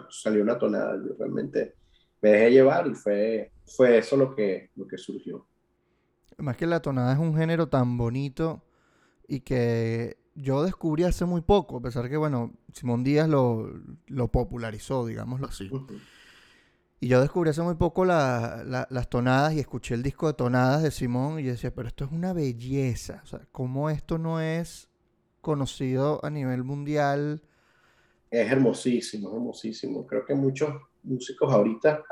salió 0.09 0.43
una 0.43 0.59
tonada, 0.59 0.97
yo 0.97 1.15
realmente 1.19 1.75
me 2.23 2.31
dejé 2.31 2.51
llevar 2.51 2.87
y 2.87 2.95
fue, 2.95 3.53
fue 3.67 3.99
eso 3.99 4.17
lo 4.17 4.35
que, 4.35 4.71
lo 4.77 4.87
que 4.87 4.99
surgió. 4.99 5.47
Más 6.39 6.57
que 6.57 6.67
la 6.67 6.81
tonada 6.81 7.13
es 7.13 7.19
un 7.19 7.37
género 7.37 7.69
tan 7.69 7.97
bonito 7.97 8.63
y 9.29 9.41
que 9.41 10.17
yo 10.35 10.63
descubrí 10.63 11.05
hace 11.05 11.25
muy 11.25 11.43
poco, 11.43 11.77
a 11.77 11.83
pesar 11.83 12.09
que, 12.09 12.17
bueno, 12.17 12.53
Simón 12.73 13.05
Díaz 13.05 13.29
lo, 13.29 13.71
lo 14.07 14.29
popularizó, 14.29 15.07
digámoslo 15.07 15.47
así. 15.47 15.71
Y 17.05 17.09
yo 17.09 17.21
descubrí 17.21 17.51
hace 17.51 17.61
muy 17.61 17.75
poco 17.75 18.07
las 18.07 19.09
tonadas 19.11 19.53
y 19.53 19.61
escuché 19.61 19.95
el 19.95 20.03
disco 20.03 20.27
de 20.27 20.33
tonadas 20.33 20.83
de 20.83 20.91
Simón 20.91 21.39
y 21.39 21.43
decía, 21.43 21.71
pero 21.71 21.87
esto 21.87 22.07
es 22.07 22.13
una 22.13 22.33
belleza. 22.33 23.21
O 23.23 23.27
sea, 23.27 23.41
¿cómo 23.53 23.91
esto 23.91 24.17
no 24.17 24.41
es 24.41 24.89
conocido 25.43 26.25
a 26.25 26.31
nivel 26.31 26.65
mundial? 26.65 27.43
Es 28.31 28.51
hermosísimo, 28.51 29.29
es 29.29 29.35
hermosísimo. 29.35 30.07
Creo 30.07 30.25
que 30.25 30.35
muchos 30.35 30.71
músicos 31.03 31.53
ahorita, 31.53 32.05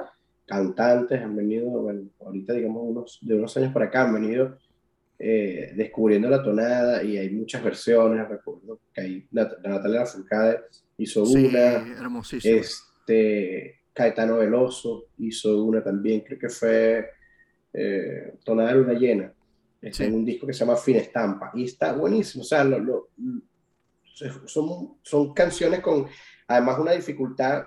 cantantes, 0.45 1.23
han 1.23 1.37
venido, 1.37 1.71
bueno, 1.71 2.11
ahorita 2.21 2.53
digamos 2.53 2.83
unos, 2.85 3.19
de 3.23 3.35
unos 3.35 3.57
años 3.57 3.73
para 3.73 3.87
acá, 3.87 4.03
han 4.03 4.13
venido 4.13 4.59
eh, 5.19 5.73
descubriendo 5.75 6.29
la 6.29 6.43
tonada 6.43 7.03
y 7.03 7.17
hay 7.17 7.31
muchas 7.31 7.65
versiones, 7.65 8.29
recuerdo 8.29 8.79
que 8.93 9.01
hay 9.01 9.27
Natalia 9.31 10.01
Lafourcade 10.01 10.65
hizo 10.99 11.25
sí, 11.25 11.47
una, 11.47 11.61
hermosísima. 11.99 12.57
este, 12.57 13.82
Caetano 13.93 14.39
Veloso 14.39 15.07
hizo 15.19 15.65
una 15.65 15.83
también, 15.83 16.21
creo 16.21 16.39
que 16.39 16.49
fue 16.49 17.11
eh, 17.73 18.35
Tonada 18.45 18.71
de 18.71 18.75
Luna 18.77 18.95
Llena, 18.95 19.33
este, 19.81 20.05
en 20.05 20.15
un 20.15 20.25
disco 20.25 20.47
que 20.47 20.53
se 20.53 20.61
llama 20.61 20.77
Fin 20.77 20.97
Estampa, 20.97 21.51
y 21.55 21.65
está 21.65 21.93
buenísimo, 21.93 22.43
o 22.43 22.47
sea, 22.47 22.65
lo, 22.65 23.09
son, 24.47 24.97
son 25.03 25.35
canciones 25.35 25.81
con 25.81 26.07
además 26.47 26.79
una 26.79 26.93
dificultad 26.93 27.67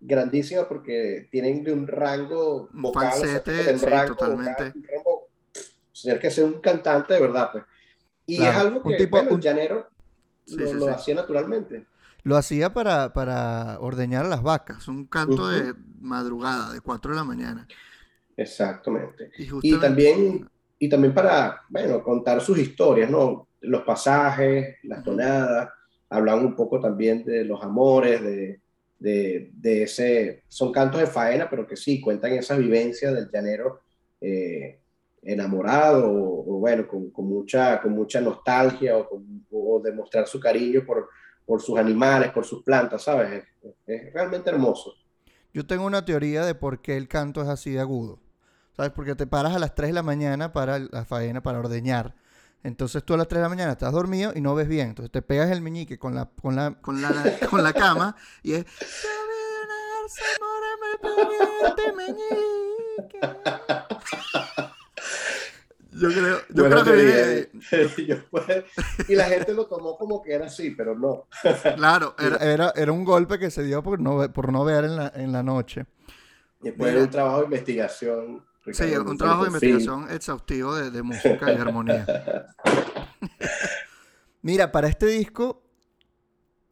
grandísima 0.00 0.68
porque 0.68 1.28
tienen 1.30 1.64
de 1.64 1.72
un 1.72 1.86
rango 1.86 2.68
vocal, 2.72 3.10
Falsete, 3.12 3.78
sí, 3.78 3.86
rango 3.86 4.14
totalmente. 4.14 4.64
Vocal, 4.64 4.72
un 4.74 4.84
rango 4.84 5.28
tener 6.02 6.20
que 6.20 6.30
ser 6.30 6.44
un 6.44 6.60
cantante 6.60 7.14
de 7.14 7.20
verdad, 7.20 7.50
pues. 7.52 7.64
Y 8.26 8.42
es 8.42 8.54
algo 8.54 8.82
que, 8.82 8.88
un 8.88 8.96
tipo, 8.96 9.16
bueno, 9.16 9.34
un... 9.34 9.40
llanero 9.40 9.88
sí, 10.44 10.56
lo, 10.56 10.66
sí, 10.66 10.74
lo 10.74 10.88
hacía 10.88 11.14
naturalmente. 11.14 11.86
Lo 12.24 12.36
hacía 12.36 12.72
para, 12.72 13.12
para 13.12 13.78
ordeñar 13.80 14.24
a 14.24 14.28
las 14.28 14.42
vacas, 14.42 14.88
un 14.88 15.06
canto 15.06 15.42
uh 15.42 15.46
-huh. 15.46 15.50
de 15.50 15.74
madrugada, 16.00 16.72
de 16.72 16.80
4 16.80 17.12
de 17.12 17.16
la 17.16 17.24
mañana. 17.24 17.68
Exactamente. 18.36 19.30
Y, 19.38 19.46
justamente... 19.46 19.68
y, 19.68 19.80
también, 19.80 20.50
y 20.78 20.88
también 20.88 21.12
para, 21.14 21.60
bueno, 21.68 22.02
contar 22.02 22.40
sus 22.40 22.58
historias, 22.58 23.10
¿no? 23.10 23.48
Los 23.60 23.82
pasajes, 23.82 24.76
las 24.84 25.04
tonadas, 25.04 25.68
hablan 26.08 26.40
un 26.40 26.56
poco 26.56 26.80
también 26.80 27.24
de 27.24 27.44
los 27.44 27.62
amores, 27.62 28.22
de, 28.22 28.60
de, 28.98 29.50
de, 29.52 29.82
ese, 29.82 30.44
son 30.48 30.72
cantos 30.72 31.00
de 31.00 31.06
faena, 31.06 31.48
pero 31.50 31.66
que 31.66 31.76
sí, 31.76 32.00
cuentan 32.00 32.32
esa 32.32 32.56
vivencia 32.56 33.12
del 33.12 33.30
llanero 33.30 33.80
eh, 34.18 34.80
enamorado 35.22 36.10
o, 36.10 36.56
o 36.56 36.58
bueno, 36.58 36.88
con, 36.88 37.10
con, 37.10 37.26
mucha, 37.26 37.82
con 37.82 37.92
mucha 37.92 38.20
nostalgia 38.22 38.96
o, 38.96 39.08
con, 39.08 39.46
o 39.50 39.78
demostrar 39.84 40.26
su 40.26 40.40
cariño 40.40 40.84
por, 40.86 41.08
por 41.46 41.60
sus 41.60 41.78
animales, 41.78 42.30
por 42.32 42.44
sus 42.44 42.62
plantas, 42.62 43.02
¿sabes? 43.02 43.44
Es, 43.62 43.74
es, 43.86 44.12
realmente 44.12 44.50
hermoso. 44.50 44.94
Yo 45.52 45.66
tengo 45.66 45.84
una 45.84 46.04
teoría 46.04 46.44
de 46.44 46.54
por 46.54 46.80
qué 46.80 46.96
el 46.96 47.08
canto 47.08 47.42
es 47.42 47.48
así 47.48 47.70
de 47.70 47.80
agudo. 47.80 48.20
¿Sabes? 48.76 48.92
Porque 48.92 49.14
te 49.14 49.26
paras 49.26 49.54
a 49.54 49.58
las 49.58 49.74
3 49.74 49.90
de 49.90 49.94
la 49.94 50.02
mañana 50.02 50.52
para 50.52 50.80
la 50.80 51.04
faena, 51.04 51.42
para 51.42 51.60
ordeñar. 51.60 52.14
Entonces 52.64 53.04
tú 53.04 53.14
a 53.14 53.16
las 53.16 53.28
3 53.28 53.38
de 53.38 53.42
la 53.42 53.48
mañana 53.48 53.72
estás 53.72 53.92
dormido 53.92 54.32
y 54.34 54.40
no 54.40 54.54
ves 54.54 54.66
bien. 54.66 54.88
Entonces 54.88 55.12
te 55.12 55.22
pegas 55.22 55.50
el 55.50 55.60
meñique 55.60 55.98
con 55.98 56.14
la, 56.14 56.30
con 56.42 56.56
la, 56.56 56.74
con 56.80 57.00
la, 57.00 57.12
con 57.50 57.62
la 57.62 57.72
cama 57.72 58.16
y 58.42 58.54
es... 58.54 58.64
Yo 65.96 66.08
creo, 66.08 66.38
yo 66.48 66.64
creo 66.64 66.84
que 66.84 66.92
viene... 66.92 67.48
y 69.08 69.14
la 69.14 69.24
gente 69.26 69.54
lo 69.54 69.66
tomó 69.66 69.96
como 69.96 70.22
que 70.22 70.32
era 70.32 70.46
así, 70.46 70.70
pero 70.70 70.98
no. 70.98 71.28
claro, 71.76 72.14
era, 72.18 72.36
era, 72.36 72.72
era, 72.74 72.92
un 72.92 73.04
golpe 73.04 73.38
que 73.38 73.50
se 73.50 73.62
dio 73.62 73.82
por 73.82 74.00
no, 74.00 74.32
por 74.32 74.52
no 74.52 74.64
ver 74.64 74.84
en 74.84 74.96
la, 74.96 75.12
en 75.14 75.32
la 75.32 75.42
noche. 75.42 75.86
Después 76.60 76.94
de 76.94 77.02
un 77.02 77.10
trabajo 77.10 77.38
de 77.38 77.44
investigación. 77.44 78.44
Ricardo, 78.64 78.92
sí, 78.92 78.96
un 78.96 79.18
trabajo 79.18 79.42
de 79.42 79.48
investigación 79.48 80.06
fin. 80.06 80.16
exhaustivo 80.16 80.74
de, 80.74 80.90
de, 80.90 81.02
música 81.02 81.52
y 81.52 81.56
armonía. 81.56 82.06
Mira, 84.42 84.72
para 84.72 84.88
este 84.88 85.06
disco 85.06 85.62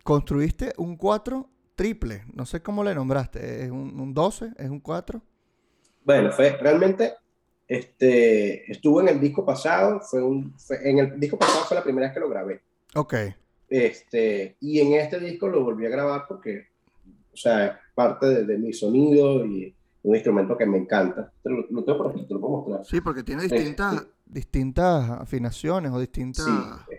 construiste 0.03 0.73
un 0.79 0.97
4 0.97 1.49
triple. 1.77 2.25
No 2.33 2.45
sé 2.45 2.63
cómo 2.63 2.83
le 2.83 2.95
nombraste. 2.95 3.65
¿Es 3.65 3.71
un, 3.71 4.01
un 4.01 4.15
12? 4.15 4.53
¿Es 4.57 4.69
un 4.69 4.81
4? 4.81 5.23
Bueno, 6.05 6.33
fue 6.33 6.59
realmente 6.61 7.15
este, 7.73 8.71
estuvo 8.71 9.01
en 9.01 9.09
el 9.09 9.19
disco 9.19 9.47
pasado, 9.47 10.01
fue 10.01 10.23
un, 10.23 10.53
fue, 10.59 10.79
en 10.89 10.99
el 10.99 11.19
disco 11.19 11.39
pasado 11.39 11.65
fue 11.65 11.75
la 11.75 11.83
primera 11.83 12.07
vez 12.07 12.15
que 12.15 12.21
lo 12.21 12.29
grabé. 12.29 12.61
Ok. 12.95 13.15
Este, 13.67 14.57
y 14.61 14.81
en 14.81 14.93
este 14.93 15.19
disco 15.19 15.49
lo 15.49 15.65
volví 15.65 15.87
a 15.87 15.89
grabar 15.89 16.27
porque, 16.29 16.67
o 17.33 17.37
sea, 17.37 17.67
es 17.67 17.73
parte 17.95 18.27
de, 18.27 18.45
de 18.45 18.59
mi 18.59 18.75
sonido 18.75 19.47
y 19.47 19.75
un 20.03 20.15
instrumento 20.15 20.59
que 20.59 20.67
me 20.67 20.77
encanta. 20.77 21.33
Te 21.43 21.49
lo, 21.49 21.65
lo, 21.71 21.83
tengo 21.83 21.97
por 21.97 22.11
aquí, 22.11 22.27
te 22.27 22.35
lo 22.35 22.41
puedo 22.41 22.59
mostrar. 22.59 22.85
Sí, 22.85 23.01
porque 23.01 23.23
tiene 23.23 23.45
distintas, 23.45 23.95
este, 23.95 24.09
distintas 24.27 25.11
afinaciones 25.11 25.93
o 25.93 25.99
distintas... 25.99 26.45
Sí, 26.45 26.97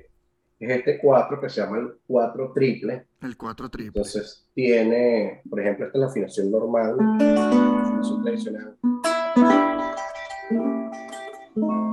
es 0.59 0.71
este 0.71 0.97
4 0.97 1.39
que 1.39 1.49
se 1.49 1.61
llama 1.61 1.77
el 1.77 1.93
4 2.07 2.51
triple. 2.53 3.05
El 3.21 3.37
4 3.37 3.69
triple. 3.69 3.87
Entonces 3.89 4.47
tiene, 4.55 5.41
por 5.47 5.59
ejemplo, 5.59 5.85
esta 5.85 5.97
es 5.97 6.01
la 6.01 6.07
afinación 6.07 6.49
normal, 6.49 6.95
la 7.19 7.81
afinación 7.81 8.23
tradicional. 8.23 8.77
Thank 11.55 11.67
you. 11.67 11.92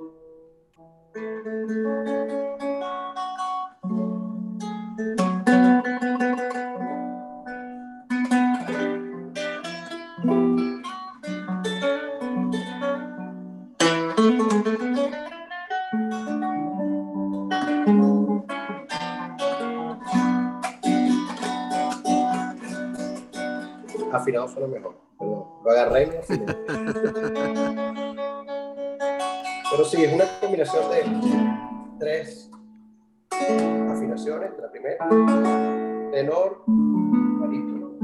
tenor, 36.21 36.63
barítono, 36.67 37.97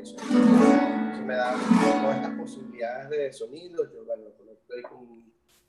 Eso 0.00 0.16
me 1.24 1.34
da 1.34 1.54
todas 2.02 2.16
estas 2.16 2.38
posibilidades 2.38 3.10
de 3.10 3.32
sonido. 3.32 3.84
Yo 3.92 4.04
bueno, 4.04 4.24
conecto 4.36 4.74
ahí 4.74 4.82
con, 4.82 5.22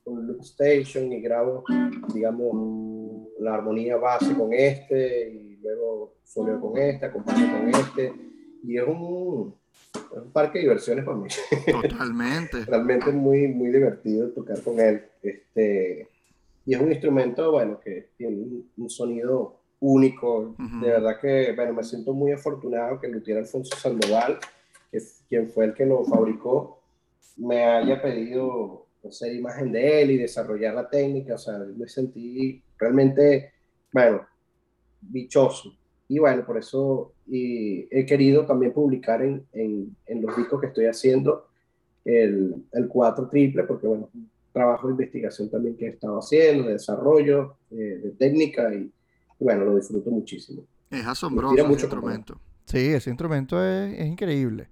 con 0.03 0.25
Loop 0.25 0.41
Station 0.41 1.11
y 1.13 1.21
grabo, 1.21 1.63
digamos, 2.13 3.29
la 3.39 3.53
armonía 3.53 3.97
base 3.97 4.35
con 4.35 4.53
este 4.53 5.29
y 5.29 5.57
luego 5.57 6.15
soleo 6.23 6.59
con 6.59 6.77
este, 6.79 7.05
acompaño 7.05 7.59
con 7.59 7.69
este. 7.69 8.13
Y 8.63 8.77
es 8.77 8.87
un, 8.87 9.53
un 10.11 10.31
parque 10.33 10.57
de 10.57 10.63
diversiones 10.63 11.05
para 11.05 11.17
mí. 11.17 11.27
Totalmente. 11.89 12.65
Realmente 12.65 13.11
muy, 13.11 13.47
muy 13.49 13.69
divertido 13.69 14.29
tocar 14.29 14.59
con 14.63 14.79
él. 14.79 15.03
Este, 15.21 16.07
y 16.65 16.73
es 16.73 16.81
un 16.81 16.91
instrumento, 16.91 17.51
bueno, 17.51 17.79
que 17.79 18.09
tiene 18.17 18.63
un, 18.77 18.89
sonido 18.89 19.58
único. 19.79 20.55
De 20.57 20.87
verdad 20.87 21.19
que, 21.19 21.53
bueno, 21.55 21.73
me 21.73 21.83
siento 21.83 22.13
muy 22.13 22.31
afortunado 22.31 22.99
que 22.99 23.07
el 23.07 23.13
luthier 23.13 23.37
Alfonso 23.37 23.75
Sandoval, 23.75 24.39
que 24.91 24.99
quien 25.27 25.49
fue 25.49 25.65
el 25.65 25.73
que 25.73 25.85
lo 25.85 26.03
fabricó, 26.03 26.79
me 27.37 27.63
haya 27.63 28.01
pedido 28.01 28.85
hacer 29.07 29.33
imagen 29.33 29.71
de 29.71 30.01
él 30.01 30.11
y 30.11 30.17
desarrollar 30.17 30.75
la 30.75 30.89
técnica. 30.89 31.35
O 31.35 31.37
sea, 31.37 31.57
me 31.57 31.87
sentí 31.87 32.61
realmente, 32.77 33.53
bueno, 33.93 34.25
bichoso 35.01 35.73
y 36.09 36.17
bueno, 36.17 36.43
por 36.43 36.57
eso 36.57 37.13
y 37.27 37.87
he 37.91 38.05
querido 38.05 38.45
también 38.45 38.73
publicar 38.73 39.21
en, 39.21 39.45
en, 39.53 39.95
en, 40.07 40.21
los 40.23 40.35
discos 40.35 40.59
que 40.59 40.67
estoy 40.67 40.85
haciendo 40.87 41.45
el, 42.03 42.55
el 42.71 42.87
4 42.87 43.29
triple, 43.29 43.63
porque 43.63 43.85
bueno, 43.85 44.09
trabajo 44.51 44.87
de 44.87 44.93
investigación 44.93 45.49
también 45.49 45.77
que 45.77 45.85
he 45.85 45.89
estado 45.89 46.17
haciendo, 46.17 46.65
de 46.65 46.73
desarrollo, 46.73 47.57
eh, 47.69 48.01
de 48.03 48.11
técnica, 48.17 48.73
y, 48.73 48.91
bueno, 49.39 49.65
lo 49.65 49.75
disfruto 49.75 50.09
muchísimo. 50.11 50.63
Es 50.89 51.05
asombroso 51.05 51.55
ese 51.55 51.71
instrumento. 51.71 52.39
Sí, 52.65 52.93
ese 52.93 53.09
instrumento 53.09 53.63
es, 53.63 53.99
es 53.99 54.05
increíble, 54.05 54.69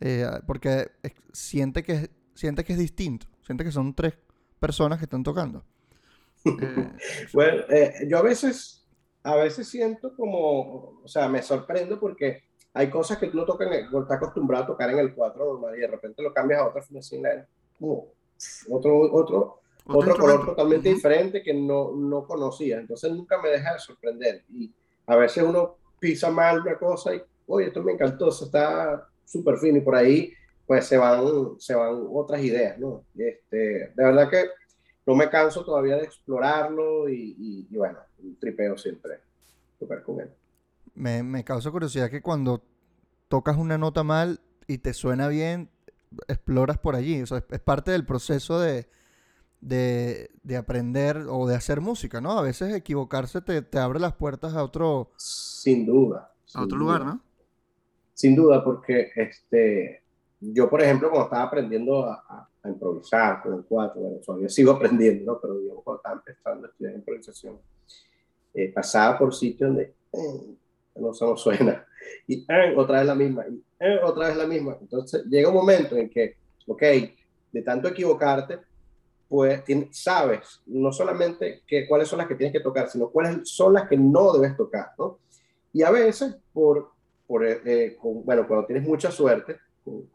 eh, 0.00 0.26
porque 0.46 0.90
siente, 1.32 1.82
que, 1.82 2.10
siente 2.34 2.64
que 2.64 2.72
es 2.72 2.78
distinto, 2.78 3.26
siente 3.42 3.64
que 3.64 3.70
son 3.70 3.94
tres 3.94 4.14
personas 4.58 4.98
que 4.98 5.04
están 5.04 5.22
tocando. 5.22 5.64
Eh, 6.44 6.92
bueno, 7.32 7.62
yo 8.08 8.18
a 8.18 8.22
veces 8.22 8.86
a 9.26 9.34
veces 9.34 9.66
siento 9.68 10.14
como, 10.14 11.00
o 11.02 11.08
sea, 11.08 11.28
me 11.28 11.42
sorprendo 11.42 11.98
porque 11.98 12.44
hay 12.72 12.88
cosas 12.88 13.18
que 13.18 13.26
tú 13.26 13.38
no 13.38 13.44
tocas, 13.44 13.68
estás 13.72 14.18
acostumbrado 14.18 14.62
a 14.62 14.66
tocar 14.68 14.88
en 14.90 15.00
el 15.00 15.14
4 15.16 15.44
normal 15.44 15.76
y 15.76 15.80
de 15.80 15.88
repente 15.88 16.22
lo 16.22 16.32
cambias 16.32 16.60
a 16.60 16.68
otra 16.68 16.80
finacina, 16.80 17.30
como 17.76 18.12
otro, 18.70 19.12
otro, 19.12 19.60
otro 19.86 20.16
color 20.16 20.46
totalmente 20.46 20.88
diferente 20.88 21.42
que 21.42 21.54
no, 21.54 21.92
no 21.92 22.26
conocía. 22.26 22.78
Entonces 22.78 23.12
nunca 23.12 23.40
me 23.40 23.50
deja 23.50 23.74
de 23.74 23.78
sorprender. 23.78 24.44
Y 24.52 24.72
a 25.06 25.16
veces 25.16 25.44
uno 25.44 25.76
pisa 25.98 26.30
mal 26.30 26.60
una 26.60 26.76
cosa 26.76 27.14
y, 27.14 27.22
oye, 27.46 27.68
esto 27.68 27.82
me 27.82 27.92
encantó, 27.92 28.30
se 28.30 28.46
está 28.46 29.08
súper 29.24 29.58
fino 29.58 29.78
y 29.78 29.82
por 29.82 29.96
ahí 29.96 30.32
pues 30.66 30.86
se 30.86 30.96
van, 30.96 31.24
se 31.58 31.74
van 31.74 32.06
otras 32.12 32.42
ideas, 32.42 32.78
¿no? 32.78 33.04
Este, 33.16 33.56
de 33.56 34.04
verdad 34.04 34.28
que 34.28 34.46
no 35.06 35.14
me 35.14 35.30
canso 35.30 35.64
todavía 35.64 35.96
de 35.96 36.02
explorarlo 36.02 37.08
y, 37.08 37.68
bueno, 37.70 37.98
un 38.18 38.36
tripeo 38.36 38.76
siempre 38.76 39.20
tocar 39.78 40.02
con 40.02 40.20
él. 40.20 40.30
Me, 40.94 41.22
me, 41.22 41.44
causa 41.44 41.70
curiosidad 41.70 42.10
que 42.10 42.22
cuando 42.22 42.62
tocas 43.28 43.56
una 43.56 43.78
nota 43.78 44.02
mal 44.02 44.40
y 44.66 44.78
te 44.78 44.92
suena 44.92 45.28
bien, 45.28 45.70
exploras 46.26 46.78
por 46.78 46.96
allí. 46.96 47.22
O 47.22 47.26
sea, 47.26 47.44
es, 47.48 47.60
parte 47.60 47.92
del 47.92 48.04
proceso 48.04 48.58
de, 48.58 48.88
de, 49.60 50.30
de, 50.42 50.56
aprender 50.56 51.26
o 51.28 51.46
de 51.46 51.54
hacer 51.54 51.80
música, 51.80 52.20
¿no? 52.20 52.38
A 52.38 52.42
veces 52.42 52.74
equivocarse 52.74 53.40
te, 53.40 53.62
te 53.62 53.78
abre 53.78 53.98
las 53.98 54.14
puertas 54.14 54.54
a 54.54 54.62
otro... 54.62 55.10
Sin 55.16 55.86
duda. 55.86 56.32
a 56.54 56.62
otro 56.62 56.78
lugar, 56.78 57.04
¿no? 57.04 57.20
Sin 58.14 58.34
duda, 58.34 58.64
porque 58.64 59.10
este, 59.16 60.02
yo, 60.40 60.68
por 60.70 60.82
ejemplo, 60.82 61.10
cuando 61.10 61.26
estaba 61.26 61.44
aprendiendo 61.44 62.04
a, 62.04 62.48
improvisar 62.64 63.42
con 63.42 63.54
el 63.54 63.64
cuatro, 63.64 64.00
bueno, 64.00 64.16
todavía 64.24 64.48
sigo 64.48 64.72
aprendiendo, 64.72 65.32
¿no? 65.32 65.40
Pero 65.40 65.60
yo 65.62 65.74
cuando 65.82 65.98
estaba 65.98 66.16
empezando 66.16 66.66
a 66.66 66.70
estudiar 66.70 66.94
improvisación, 66.94 67.58
eh, 68.54 68.72
pasaba 68.72 69.18
por 69.18 69.34
sitios 69.34 69.68
donde 69.68 69.94
eh, 70.12 70.56
no, 70.96 71.12
se 71.12 71.24
nos 71.24 71.40
suena, 71.40 71.86
y 72.26 72.40
eh, 72.48 72.74
otra 72.76 72.98
vez 72.98 73.06
la 73.06 73.14
misma, 73.14 73.44
y 73.48 73.62
otra 74.02 74.28
vez 74.28 74.36
la 74.36 74.46
misma. 74.46 74.76
Entonces 74.80 75.24
llega 75.26 75.48
un 75.48 75.54
momento 75.54 75.96
en 75.96 76.10
que, 76.10 76.36
ok, 76.66 76.82
de 77.52 77.62
tanto 77.62 77.88
equivocarte, 77.88 78.58
pues 79.28 79.62
sabes 79.90 80.62
no 80.66 80.92
solamente 80.92 81.62
que, 81.66 81.86
cuáles 81.86 82.08
son 82.08 82.18
las 82.18 82.28
que 82.28 82.36
tienes 82.36 82.52
que 82.52 82.60
tocar, 82.60 82.88
sino 82.88 83.08
cuáles 83.08 83.48
son 83.48 83.72
las 83.72 83.88
que 83.88 83.96
no 83.96 84.32
debes 84.32 84.56
tocar, 84.56 84.90
¿no? 84.98 85.18
Y 85.72 85.82
a 85.82 85.90
veces, 85.90 86.36
por, 86.52 86.90
por 87.26 87.44
bueno, 88.24 88.46
cuando 88.46 88.66
tienes 88.66 88.86
mucha 88.86 89.10
suerte, 89.10 89.58
con, 89.84 90.08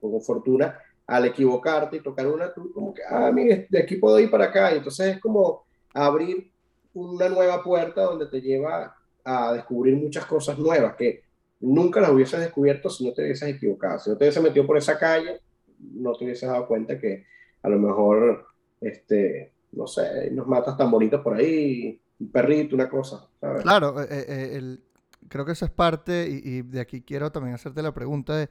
con, 0.00 0.20
fortuna, 0.22 0.78
al 1.06 1.26
equivocarte 1.26 1.96
y 1.96 2.02
tocar 2.02 2.26
una, 2.26 2.52
tú 2.52 2.72
como 2.72 2.92
que, 2.92 3.02
ah, 3.08 3.30
mire, 3.32 3.66
de 3.68 3.78
aquí 3.78 3.96
puedo 3.96 4.18
ir 4.18 4.30
para 4.30 4.46
acá. 4.46 4.72
Y 4.72 4.78
entonces 4.78 5.14
es 5.14 5.20
como 5.20 5.64
abrir 5.94 6.50
una 6.94 7.28
nueva 7.28 7.62
puerta 7.62 8.02
donde 8.02 8.26
te 8.26 8.40
lleva 8.40 8.96
a 9.24 9.52
descubrir 9.52 9.96
muchas 9.96 10.24
cosas 10.26 10.58
nuevas 10.58 10.96
que 10.96 11.22
nunca 11.60 12.00
las 12.00 12.10
hubieses 12.10 12.40
descubierto 12.40 12.90
si 12.90 13.06
no 13.06 13.12
te 13.12 13.22
hubieses 13.22 13.48
equivocado. 13.48 13.98
Si 13.98 14.10
no 14.10 14.16
te 14.16 14.24
hubieses 14.24 14.42
metido 14.42 14.66
por 14.66 14.76
esa 14.76 14.98
calle, 14.98 15.40
no 15.78 16.14
te 16.14 16.24
hubieses 16.24 16.48
dado 16.48 16.66
cuenta 16.66 16.98
que 16.98 17.24
a 17.66 17.68
lo 17.68 17.80
mejor, 17.80 18.46
este, 18.80 19.52
no 19.72 19.88
sé, 19.88 20.30
nos 20.30 20.46
matas 20.46 20.76
tan 20.76 20.88
bonitos 20.88 21.20
por 21.20 21.34
ahí, 21.34 22.00
un 22.20 22.30
perrito, 22.30 22.76
una 22.76 22.88
cosa. 22.88 23.28
Claro, 23.62 24.00
eh, 24.02 24.06
eh, 24.08 24.50
el, 24.54 24.84
creo 25.28 25.44
que 25.44 25.50
esa 25.50 25.64
es 25.64 25.72
parte, 25.72 26.28
y, 26.28 26.62
de 26.62 26.80
aquí 26.80 27.02
quiero 27.02 27.32
también 27.32 27.56
hacerte 27.56 27.82
la 27.82 27.92
pregunta 27.92 28.36
de 28.36 28.48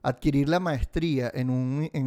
adquirir 0.00 0.48
la 0.48 0.60
maestría 0.60 1.30
en 1.34 1.50
un, 1.50 1.90
en 1.92 2.06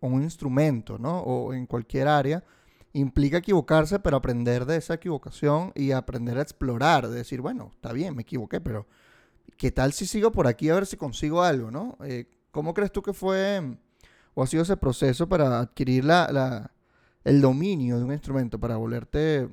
un, 0.00 0.22
instrumento, 0.22 0.98
¿no? 0.98 1.20
O 1.20 1.54
en 1.54 1.64
cualquier 1.64 2.06
área, 2.06 2.44
implica 2.92 3.38
equivocarse, 3.38 3.98
pero 3.98 4.18
aprender 4.18 4.66
de 4.66 4.76
esa 4.76 4.94
equivocación 4.94 5.72
y 5.74 5.92
aprender 5.92 6.36
a 6.36 6.42
explorar, 6.42 7.08
de 7.08 7.16
decir, 7.16 7.40
bueno, 7.40 7.70
está 7.74 7.94
bien, 7.94 8.14
me 8.14 8.22
equivoqué, 8.22 8.60
pero 8.60 8.86
¿qué 9.56 9.72
tal 9.72 9.94
si 9.94 10.04
sigo 10.04 10.32
por 10.32 10.48
aquí 10.48 10.68
a 10.68 10.74
ver 10.74 10.84
si 10.84 10.98
consigo 10.98 11.42
algo, 11.42 11.70
¿no? 11.70 11.96
Eh, 12.04 12.26
¿Cómo 12.50 12.74
crees 12.74 12.92
tú 12.92 13.00
que 13.00 13.14
fue 13.14 13.78
o 14.34 14.42
ha 14.42 14.46
sido 14.46 14.62
ese 14.62 14.76
proceso 14.76 15.28
para 15.28 15.60
adquirir 15.60 16.04
la, 16.04 16.72
el 17.24 17.40
dominio 17.40 17.98
de 17.98 18.04
un 18.04 18.12
instrumento, 18.12 18.58
para 18.58 18.76
volverte 18.76 19.48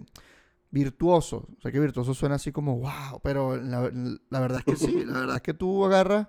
virtuoso? 0.71 1.47
O 1.57 1.61
sea, 1.61 1.71
que 1.71 1.79
virtuoso 1.79 2.13
suena 2.13 2.35
así 2.35 2.51
como, 2.51 2.79
wow, 2.79 3.21
pero 3.23 3.57
la, 3.57 3.79
verdad 4.39 4.59
es 4.59 4.65
que 4.65 4.75
sí, 4.75 5.05
la 5.05 5.19
verdad 5.19 5.35
es 5.37 5.41
que 5.41 5.53
tú 5.53 5.85
agarras 5.85 6.27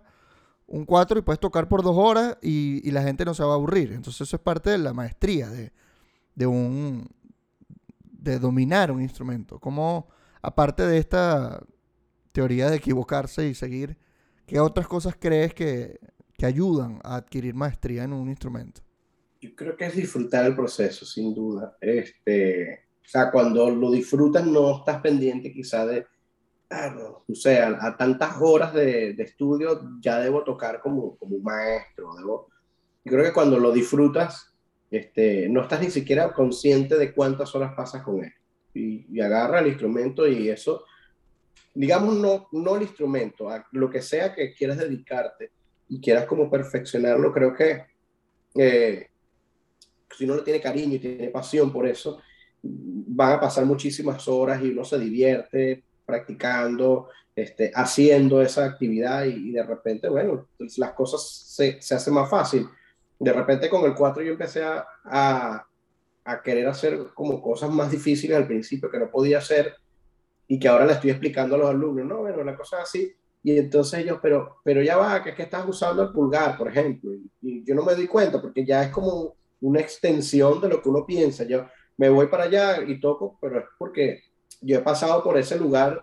un 0.67 0.85
4 0.85 1.19
y 1.19 1.23
puedes 1.23 1.41
tocar 1.41 1.69
por 1.69 1.83
dos 1.83 1.97
horas 1.97 2.39
y, 2.43 2.91
la 2.91 3.03
gente 3.03 3.25
no 3.25 3.35
se 3.35 3.43
va 3.43 3.53
a 3.53 3.55
aburrir. 3.55 3.93
Entonces 3.93 4.23
eso 4.23 4.37
es 4.37 4.43
parte 4.43 4.71
de 4.71 4.79
la 4.79 4.93
maestría 4.93 5.49
de, 5.51 6.47
un 6.47 7.09
de 8.01 8.39
dominar 8.39 8.91
un 8.91 9.03
instrumento. 9.03 9.59
Como 9.59 10.09
aparte 10.41 10.87
de 10.87 10.99
esta 10.99 11.63
teoría 12.33 12.71
de 12.71 12.77
equivocarse 12.77 13.47
y 13.49 13.55
seguir, 13.55 13.99
¿qué 14.47 14.61
otras 14.61 14.87
cosas 14.87 15.17
crees 15.19 15.53
que, 15.53 15.99
que 16.43 16.47
ayudan 16.47 16.99
a 17.05 17.15
adquirir 17.15 17.55
maestría 17.55 18.03
en 18.03 18.13
un 18.13 18.29
instrumento? 18.29 18.81
Yo 19.41 19.55
creo 19.55 19.77
que 19.77 19.87
es 19.87 19.95
disfrutar 19.95 20.45
el 20.45 20.57
proceso, 20.57 21.07
sin 21.07 21.33
duda. 21.33 21.77
Este, 21.81 22.81
o 23.01 23.09
sea, 23.09 23.31
cuando 23.31 23.71
lo 23.71 23.93
disfrutas 23.93 24.45
no 24.45 24.79
estás 24.79 25.01
pendiente 25.01 25.53
quizá 25.53 25.87
de, 25.87 26.05
o 26.69 27.35
sea, 27.37 27.79
a, 27.81 27.97
tantas 27.97 28.35
horas 28.41 28.75
de, 28.75 29.11
estudio 29.11 29.89
ya 30.01 30.19
debo 30.19 30.43
tocar 30.43 30.81
como, 30.81 31.17
como 31.17 31.37
un 31.37 31.45
maestro. 31.45 32.13
Debo, 32.19 32.49
yo 33.05 33.13
creo 33.13 33.25
que 33.25 33.33
cuando 33.33 33.57
lo 33.61 33.71
disfrutas, 33.71 34.53
este, 34.91 35.49
no 35.49 35.63
estás 35.63 35.81
ni 35.81 35.93
siquiera 35.93 36.33
consciente 36.33 36.99
de 36.99 37.15
cuántas 37.15 37.55
horas 37.55 37.73
pasas 37.77 38.03
con 38.03 38.25
él. 38.25 38.33
Y, 38.75 39.07
y 39.17 39.21
agarra 39.21 39.61
el 39.61 39.69
instrumento 39.69 40.27
y 40.27 40.49
eso, 40.49 40.87
digamos, 41.73 42.17
no, 42.17 42.49
no 42.51 42.75
el 42.75 42.83
instrumento, 42.83 43.49
a 43.49 43.65
lo 43.71 43.89
que 43.89 44.03
sea 44.03 44.35
que 44.35 44.53
quieras 44.55 44.79
dedicarte 44.79 45.53
y 45.93 46.01
quieras 46.01 46.25
como 46.25 46.51
perfeccionarlo, 46.51 47.31
creo 47.33 47.55
que 47.55 47.85
eh, 48.55 49.09
si 50.11 50.25
uno 50.25 50.37
le 50.37 50.43
tiene 50.43 50.61
cariño 50.61 50.95
y 50.95 50.99
tiene 50.99 51.29
pasión 51.29 51.71
por 51.71 51.87
eso, 51.87 52.19
van 52.63 53.33
a 53.33 53.41
pasar 53.41 53.67
muchísimas 53.67 54.27
horas 54.27 54.63
y 54.63 54.71
uno 54.71 54.87
se 54.87 54.99
divierte, 54.99 55.85
practicando, 56.07 57.11
este, 57.37 57.71
haciendo 57.75 58.41
esa 58.41 58.65
actividad 58.65 59.25
y, 59.27 59.53
de 59.53 59.63
repente, 59.63 60.09
bueno, 60.09 60.49
las 60.79 60.93
cosas 60.93 61.29
se, 61.29 61.83
se, 61.83 61.95
hacen 61.95 62.15
más 62.15 62.31
fácil. 62.31 62.67
De 63.19 63.33
repente 63.33 63.69
con 63.69 63.85
el 63.85 63.95
4 63.95 64.23
yo 64.23 64.33
empecé 64.33 64.65
a, 64.65 64.87
a, 65.05 66.43
querer 66.43 66.69
hacer 66.69 67.09
como 67.13 67.43
cosas 67.43 67.69
más 67.69 67.91
difíciles 67.91 68.35
al 68.35 68.47
principio 68.47 68.91
que 68.91 68.99
no 68.99 69.11
podía 69.11 69.39
hacer 69.39 69.75
y 70.49 70.59
que 70.59 70.69
ahora 70.69 70.87
le 70.87 70.93
estoy 70.95 71.11
explicando 71.11 71.57
a 71.57 71.59
los 71.59 71.69
alumnos, 71.69 72.07
no, 72.07 72.19
bueno, 72.19 72.43
la 72.45 72.57
cosa 72.57 72.81
así. 72.81 73.15
Y 73.43 73.59
entonces 73.59 74.01
ellos, 74.01 74.19
pero, 74.23 74.57
pero 74.63 74.83
ya 74.83 74.97
va, 74.97 75.23
que 75.23 75.31
es 75.31 75.37
que 75.37 75.43
estás 75.43 75.69
usando 75.69 76.03
el 76.03 76.13
pulgar, 76.13 76.57
por 76.57 76.69
ejemplo, 76.69 77.13
y, 77.13 77.31
y 77.41 77.65
yo 77.65 77.75
no 77.75 77.83
me 77.83 77.95
doy 77.95 78.07
cuenta 78.07 78.41
porque 78.41 78.65
ya 78.65 78.85
es 78.85 78.91
como 78.91 79.35
una 79.61 79.81
extensión 79.81 80.61
de 80.61 80.69
lo 80.69 80.83
que 80.83 80.89
uno 80.89 81.05
piensa. 81.07 81.45
Yo 81.45 81.67
me 81.97 82.09
voy 82.09 82.27
para 82.29 82.45
allá 82.45 82.83
y 82.83 83.01
toco, 83.01 83.39
pero 83.41 83.59
es 83.59 83.65
porque 83.79 84.23
yo 84.61 84.79
he 84.79 84.83
pasado 84.83 85.23
por 85.23 85.39
ese 85.39 85.59
lugar 85.59 86.03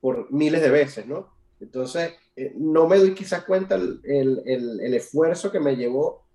por 0.00 0.30
miles 0.32 0.62
de 0.62 0.70
veces, 0.70 1.06
¿no? 1.06 1.34
Entonces, 1.60 2.12
eh, 2.36 2.52
no 2.56 2.86
me 2.86 2.98
doy 2.98 3.14
quizás 3.14 3.44
cuenta 3.44 3.76
el, 3.76 4.00
el, 4.04 4.80
el, 4.80 4.94
esfuerzo 4.94 5.50
que 5.50 5.58
me 5.58 5.74
llevó 5.74 6.26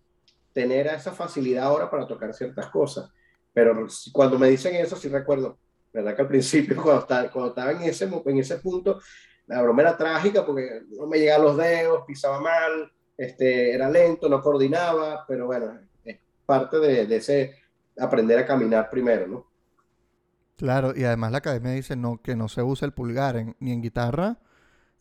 tener 0.52 0.88
esa 0.88 1.12
facilidad 1.12 1.66
ahora 1.66 1.90
para 1.90 2.08
tocar 2.08 2.34
ciertas 2.34 2.68
cosas. 2.68 3.10
Pero 3.54 3.88
cuando 4.12 4.40
me 4.40 4.50
dicen 4.50 4.76
eso, 4.76 4.96
sí 4.96 5.10
recuerdo, 5.10 5.58
¿verdad? 5.94 6.16
Que 6.16 6.22
al 6.24 6.28
principio, 6.28 6.76
cuando 6.82 7.02
estaba, 7.02 7.32
cuando 7.32 7.50
estaba 7.50 7.72
en, 7.72 7.84
ese, 7.84 8.10
en 8.26 8.40
ese 8.40 8.58
punto, 8.58 9.00
la 9.52 9.62
broma 9.62 9.82
era 9.82 9.98
trágica 9.98 10.46
porque 10.46 10.84
no 10.98 11.08
me 11.08 11.20
llegaban 11.20 11.46
los 11.46 11.58
dedos, 11.58 12.04
pisaba 12.06 12.40
mal, 12.40 12.92
este, 13.18 13.74
era 13.74 13.90
lento, 13.90 14.30
no 14.30 14.42
coordinaba, 14.42 15.26
pero 15.28 15.46
bueno, 15.46 15.80
es 16.04 16.18
parte 16.46 16.80
de, 16.80 17.06
de 17.06 17.16
ese 17.18 17.56
aprender 18.00 18.40
a 18.40 18.46
caminar 18.46 18.90
primero, 18.90 19.28
¿no? 19.28 19.52
Claro, 20.58 20.94
y 20.96 21.04
además 21.04 21.32
la 21.32 21.40
academia 21.40 21.72
dice 21.72 21.96
no, 21.96 22.22
que 22.22 22.36
no 22.36 22.48
se 22.48 22.62
usa 22.62 22.86
el 22.86 22.94
pulgar 22.94 23.56
ni 23.60 23.72
en 23.72 23.82
guitarra 23.82 24.38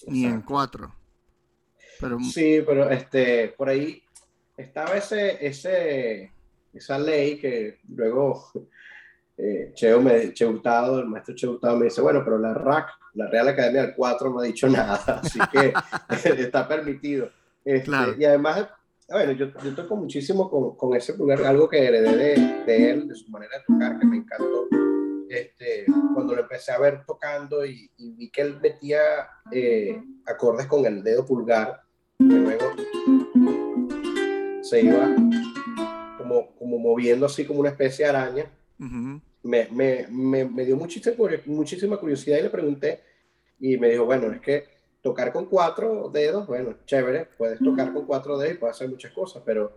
ni 0.07 0.25
en 0.25 0.41
cuatro. 0.41 0.95
Pero... 2.01 2.19
Sí, 2.21 2.63
pero 2.67 2.89
este, 2.91 3.49
por 3.49 3.69
ahí 3.69 4.03
estaba 4.57 4.97
ese, 4.97 5.47
ese, 5.47 6.33
esa 6.73 6.99
ley 6.99 7.39
que 7.39 7.79
luego 7.89 8.51
eh, 9.37 9.73
Cheo, 9.75 10.01
me, 10.01 10.17
el 10.17 11.07
maestro 11.07 11.35
Cheo 11.35 11.59
me 11.77 11.85
dice, 11.85 12.01
bueno, 12.01 12.23
pero 12.25 12.39
la 12.39 12.55
RAC, 12.55 12.89
la 13.15 13.29
Real 13.29 13.49
Academia 13.49 13.83
del 13.83 13.95
4 13.95 14.31
no 14.31 14.41
ha 14.41 14.45
dicho 14.45 14.69
nada, 14.71 15.21
así 15.23 15.39
que 15.53 15.73
está 16.41 16.67
permitido. 16.67 17.31
Este, 17.65 17.91
y 18.19 18.25
además, 18.25 18.69
bueno, 19.09 19.33
yo, 19.33 19.47
yo 19.63 19.75
toco 19.75 19.97
muchísimo 19.97 20.51
con, 20.51 20.77
con, 20.77 20.97
ese 20.97 21.15
pulgar, 21.15 21.45
algo 21.45 21.69
que 21.69 21.85
heredé 21.87 22.17
de, 22.17 22.65
de 22.65 22.91
él, 22.91 23.09
de 23.09 23.15
su 23.15 23.31
manera 23.31 23.59
de 23.59 23.65
tocar, 23.75 23.99
que 23.99 24.07
me 24.07 24.17
encantó. 24.17 24.69
Este, 25.31 25.87
cuando 26.13 26.35
lo 26.35 26.43
empecé 26.43 26.73
a 26.73 26.79
ver 26.79 27.05
tocando 27.07 27.65
y, 27.65 27.89
vi 27.99 28.31
que 28.31 28.43
él 28.43 28.59
metía 28.61 28.99
eh, 29.53 30.03
acordes 30.27 30.67
con 30.67 30.85
el 30.85 31.05
dedo 31.05 31.25
pulgar, 31.25 31.83
que 32.19 32.25
luego 32.25 32.65
se 34.63 34.83
iba 34.83 35.15
como, 36.19 36.55
como 36.57 36.79
moviendo 36.79 37.27
así 37.27 37.47
como 37.47 37.61
una 37.61 37.69
especie 37.71 38.07
de 38.07 38.11
araña, 38.11 38.51
me, 39.43 39.69
me, 39.71 40.07
me, 40.45 40.65
dio 40.65 40.77
muchísima, 40.77 41.17
muchísima 41.47 41.97
curiosidad 41.97 42.39
y 42.39 42.43
le 42.43 42.51
pregunté 42.51 43.01
y 43.59 43.77
me 43.77 43.89
dijo, 43.91 44.05
bueno, 44.05 44.31
es 44.33 44.41
que 44.41 44.65
tocar 45.03 45.33
con 45.33 45.47
cuatro 45.47 46.11
dedos, 46.11 46.47
bueno, 46.47 46.75
chévere, 46.85 47.27
puedes 47.39 47.59
tocar 47.59 47.93
con 47.93 48.07
cuatro 48.07 48.37
dedos 48.39 48.55
y 48.55 48.59
puedes 48.59 48.77
hacer 48.77 48.89
muchas 48.89 49.13
cosas, 49.13 49.43
pero 49.45 49.73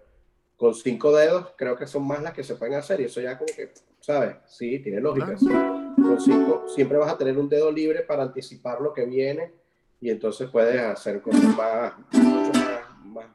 con 0.58 0.74
cinco 0.74 1.16
dedos 1.16 1.54
creo 1.58 1.76
que 1.78 1.88
son 1.88 2.06
más 2.06 2.22
las 2.22 2.34
que 2.34 2.44
se 2.44 2.56
pueden 2.56 2.76
hacer 2.76 3.02
y 3.02 3.06
eso 3.06 3.22
ya 3.22 3.38
como 3.38 3.54
que 3.56 3.72
¿sabes? 4.04 4.36
Sí, 4.46 4.80
tiene 4.80 5.00
lógica. 5.00 5.36
Con 5.96 6.20
cinco, 6.20 6.66
siempre 6.68 6.98
vas 6.98 7.14
a 7.14 7.18
tener 7.18 7.38
un 7.38 7.48
dedo 7.48 7.72
libre 7.72 8.02
para 8.02 8.24
anticipar 8.24 8.82
lo 8.82 8.94
que 8.94 9.06
viene 9.06 9.54
y 10.02 10.10
entonces 10.10 10.50
puedes 10.50 10.82
hacer 10.82 11.22
cosas 11.22 11.44
más, 11.56 11.94
mucho 12.12 12.60
más, 12.60 13.06
más 13.06 13.26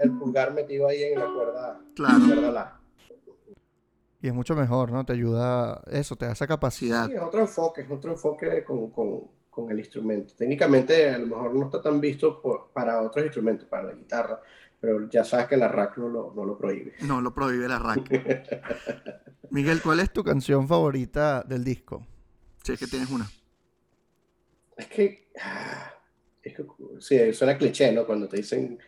el 0.00 0.10
pulgar 0.18 0.52
metido 0.52 0.88
ahí 0.88 1.02
en 1.02 1.18
la 1.18 1.26
cuerda, 1.26 1.80
claro. 1.94 2.18
la 2.18 2.26
cuerda 2.26 2.50
la. 2.52 2.80
Y 4.20 4.28
es 4.28 4.34
mucho 4.34 4.54
mejor, 4.54 4.92
¿no? 4.92 5.04
Te 5.04 5.14
ayuda, 5.14 5.82
eso, 5.90 6.14
te 6.14 6.26
da 6.26 6.32
esa 6.32 6.46
capacidad. 6.46 7.06
Sí, 7.06 7.14
es 7.14 7.20
otro 7.20 7.40
enfoque, 7.40 7.80
es 7.80 7.90
otro 7.90 8.12
enfoque 8.12 8.62
con, 8.62 8.90
con, 8.90 9.22
con 9.50 9.70
el 9.70 9.80
instrumento. 9.80 10.32
Técnicamente 10.36 11.10
a 11.10 11.18
lo 11.18 11.26
mejor 11.26 11.54
no 11.54 11.64
está 11.66 11.82
tan 11.82 12.00
visto 12.00 12.40
para 12.72 13.02
otros 13.02 13.24
instrumentos, 13.24 13.66
para 13.68 13.88
la 13.88 13.92
guitarra, 13.94 14.40
pero 14.80 15.08
ya 15.10 15.24
sabes 15.24 15.46
que 15.46 15.56
la 15.56 15.68
rack 15.68 15.98
no 15.98 16.08
lo, 16.08 16.32
no 16.34 16.44
lo 16.44 16.56
prohíbe. 16.56 16.94
No 17.02 17.20
lo 17.20 17.34
prohíbe 17.34 17.68
la 17.68 17.78
rack. 17.78 19.30
Miguel, 19.50 19.82
¿cuál 19.82 20.00
es 20.00 20.12
tu 20.12 20.24
canción 20.24 20.66
favorita 20.66 21.42
del 21.42 21.64
disco? 21.64 22.06
Si 22.62 22.72
es 22.72 22.78
que 22.78 22.86
tienes 22.86 23.10
una. 23.10 23.28
Es 24.76 24.86
que, 24.86 25.28
ah, 25.40 25.92
es 26.42 26.56
que 26.56 26.64
sí, 27.00 27.32
suena 27.34 27.58
cliché, 27.58 27.92
¿no? 27.92 28.06
Cuando 28.06 28.28
te 28.28 28.38
dicen 28.38 28.78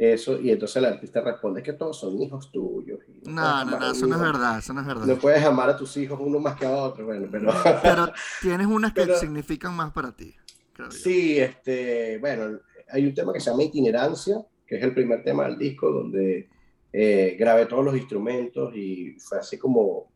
eso, 0.00 0.40
y 0.40 0.50
entonces 0.50 0.76
el 0.76 0.86
artista 0.86 1.20
responde 1.20 1.62
que 1.62 1.74
todos 1.74 2.00
son 2.00 2.22
hijos 2.22 2.50
tuyos. 2.50 3.00
no, 3.26 3.64
no, 3.66 3.78
no, 3.78 3.90
eso 3.90 4.06
no 4.06 4.14
es 4.14 4.22
verdad, 4.22 4.58
eso 4.58 4.72
no 4.72 4.80
es 4.80 4.86
verdad. 4.86 5.04
No 5.04 5.16
puedes 5.16 5.44
amar 5.44 5.68
a 5.68 5.76
tus 5.76 5.94
hijos 5.98 6.18
uno 6.22 6.38
más 6.38 6.58
que 6.58 6.64
a 6.64 6.70
otro, 6.70 7.04
bueno, 7.04 7.28
pero... 7.30 7.52
pero 7.82 8.10
tienes 8.40 8.66
unas 8.66 8.94
que 8.94 9.06
significan 9.20 9.76
más 9.76 9.92
para 9.92 10.16
ti, 10.16 10.34
creo 10.72 10.90
Sí, 10.90 11.38
este, 11.38 12.16
bueno, 12.16 12.60
hay 12.88 13.04
un 13.04 13.14
tema 13.14 13.34
que 13.34 13.40
se 13.40 13.50
llama 13.50 13.64
Itinerancia, 13.64 14.36
que 14.66 14.78
es 14.78 14.82
el 14.82 14.94
primer 14.94 15.22
tema 15.22 15.44
del 15.44 15.58
disco, 15.58 15.90
donde 15.92 16.48
eh, 16.90 17.36
grabé 17.38 17.66
todos 17.66 17.84
los 17.84 17.94
instrumentos 17.94 18.74
y 18.74 19.18
fue 19.20 19.36
así 19.36 19.58
como 19.58 20.10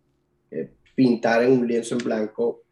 eh, 0.50 0.72
pintar 0.94 1.42
en 1.42 1.52
un 1.52 1.68
lienzo 1.68 1.94
en 1.94 2.04
blanco, 2.04 2.62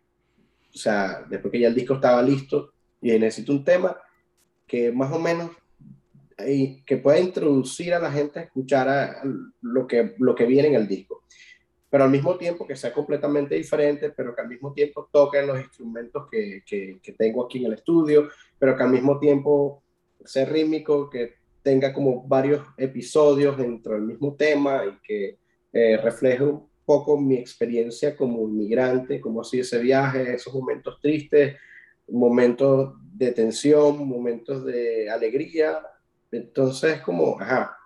o 0.74 0.78
sea, 0.78 1.26
después 1.28 1.52
que 1.52 1.60
ya 1.60 1.68
el 1.68 1.74
disco 1.74 1.92
estaba 1.92 2.22
listo, 2.22 2.72
y 3.02 3.10
necesito 3.18 3.52
un 3.52 3.64
tema 3.64 3.98
que 4.66 4.90
más 4.90 5.12
o 5.12 5.18
menos 5.18 5.50
y 6.46 6.82
que 6.84 6.96
pueda 6.96 7.18
introducir 7.18 7.94
a 7.94 7.98
la 7.98 8.10
gente 8.10 8.38
a 8.38 8.42
escuchar 8.42 9.22
lo, 9.60 9.86
que, 9.86 10.14
lo 10.18 10.34
que 10.34 10.46
viene 10.46 10.68
en 10.68 10.74
el 10.74 10.88
disco. 10.88 11.22
Pero 11.90 12.04
al 12.04 12.10
mismo 12.10 12.36
tiempo 12.38 12.66
que 12.66 12.76
sea 12.76 12.92
completamente 12.92 13.54
diferente, 13.54 14.10
pero 14.10 14.34
que 14.34 14.40
al 14.40 14.48
mismo 14.48 14.72
tiempo 14.72 15.08
toquen 15.12 15.46
los 15.46 15.58
instrumentos 15.58 16.26
que, 16.30 16.62
que, 16.66 17.12
tengo 17.18 17.44
aquí 17.44 17.58
en 17.58 17.66
el 17.66 17.74
estudio, 17.74 18.28
pero 18.58 18.76
que 18.76 18.82
al 18.82 18.90
mismo 18.90 19.18
tiempo 19.18 19.82
sea 20.24 20.46
rítmico, 20.46 21.10
que 21.10 21.34
tenga 21.62 21.92
como 21.92 22.26
varios 22.26 22.64
episodios 22.76 23.56
dentro 23.58 23.92
del 23.92 24.02
mismo 24.02 24.34
tema 24.34 24.84
y 24.86 25.06
que 25.06 25.38
eh, 25.72 25.96
refleje 25.98 26.44
un 26.44 26.66
poco 26.84 27.20
mi 27.20 27.36
experiencia 27.36 28.16
como 28.16 28.48
inmigrante, 28.48 29.20
como 29.20 29.42
así 29.42 29.60
ese 29.60 29.78
viaje, 29.78 30.34
esos 30.34 30.52
momentos 30.54 30.98
tristes, 31.00 31.56
momentos 32.08 32.94
de 33.12 33.32
tensión, 33.32 34.06
momentos 34.08 34.64
de 34.64 35.10
alegría, 35.10 35.80
entonces, 36.32 37.00
como, 37.02 37.38
ajá, 37.40 37.76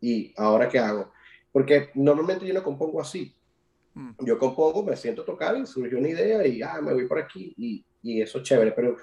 ¿y 0.00 0.32
ahora 0.36 0.68
qué 0.68 0.78
hago? 0.78 1.12
Porque 1.52 1.90
normalmente 1.94 2.46
yo 2.46 2.54
no 2.54 2.62
compongo 2.62 3.00
así. 3.00 3.34
Mm. 3.94 4.12
Yo 4.24 4.38
compongo, 4.38 4.82
me 4.82 4.96
siento 4.96 5.24
tocar 5.24 5.56
y 5.56 5.66
surgió 5.66 5.98
una 5.98 6.08
idea 6.08 6.46
y, 6.46 6.62
ah, 6.62 6.80
me 6.82 6.94
voy 6.94 7.06
por 7.06 7.18
aquí 7.18 7.54
y, 7.56 7.84
y 8.02 8.22
eso 8.22 8.38
es 8.38 8.44
chévere. 8.44 8.72
Pero 8.72 8.96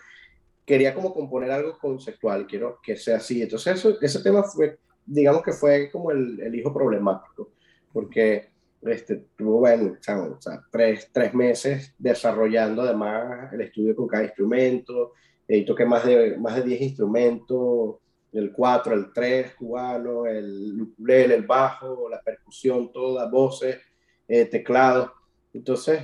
quería 0.65 0.93
como 0.93 1.13
componer 1.13 1.51
algo 1.51 1.77
conceptual, 1.77 2.47
quiero 2.47 2.79
que 2.81 2.95
sea 2.95 3.17
así. 3.17 3.41
Entonces 3.41 3.75
eso, 3.75 3.97
ese 4.01 4.21
tema 4.21 4.43
fue, 4.43 4.79
digamos 5.05 5.43
que 5.43 5.53
fue 5.53 5.91
como 5.91 6.11
el, 6.11 6.39
el 6.39 6.55
hijo 6.55 6.73
problemático, 6.73 7.51
porque 7.91 8.49
este, 8.81 9.27
tuvo, 9.37 9.59
bueno, 9.59 9.93
o 9.93 10.41
sea, 10.41 10.63
tres, 10.71 11.09
tres, 11.11 11.33
meses 11.33 11.93
desarrollando 11.97 12.81
además 12.81 13.53
el 13.53 13.61
estudio 13.61 13.95
con 13.95 14.07
cada 14.07 14.23
instrumento, 14.23 15.13
y 15.47 15.65
toqué 15.65 15.85
más 15.85 16.05
de, 16.05 16.37
más 16.37 16.55
de 16.55 16.63
10 16.63 16.81
instrumentos, 16.81 17.97
el 18.33 18.51
4, 18.51 18.93
el 18.93 19.13
3 19.13 19.55
cubano, 19.55 20.25
el 20.25 20.81
ukulele, 20.81 21.35
el 21.35 21.45
bajo, 21.45 22.09
la 22.09 22.21
percusión, 22.21 22.91
todas, 22.91 23.29
voces, 23.29 23.79
eh, 24.27 24.45
teclados. 24.45 25.11
Entonces, 25.53 26.01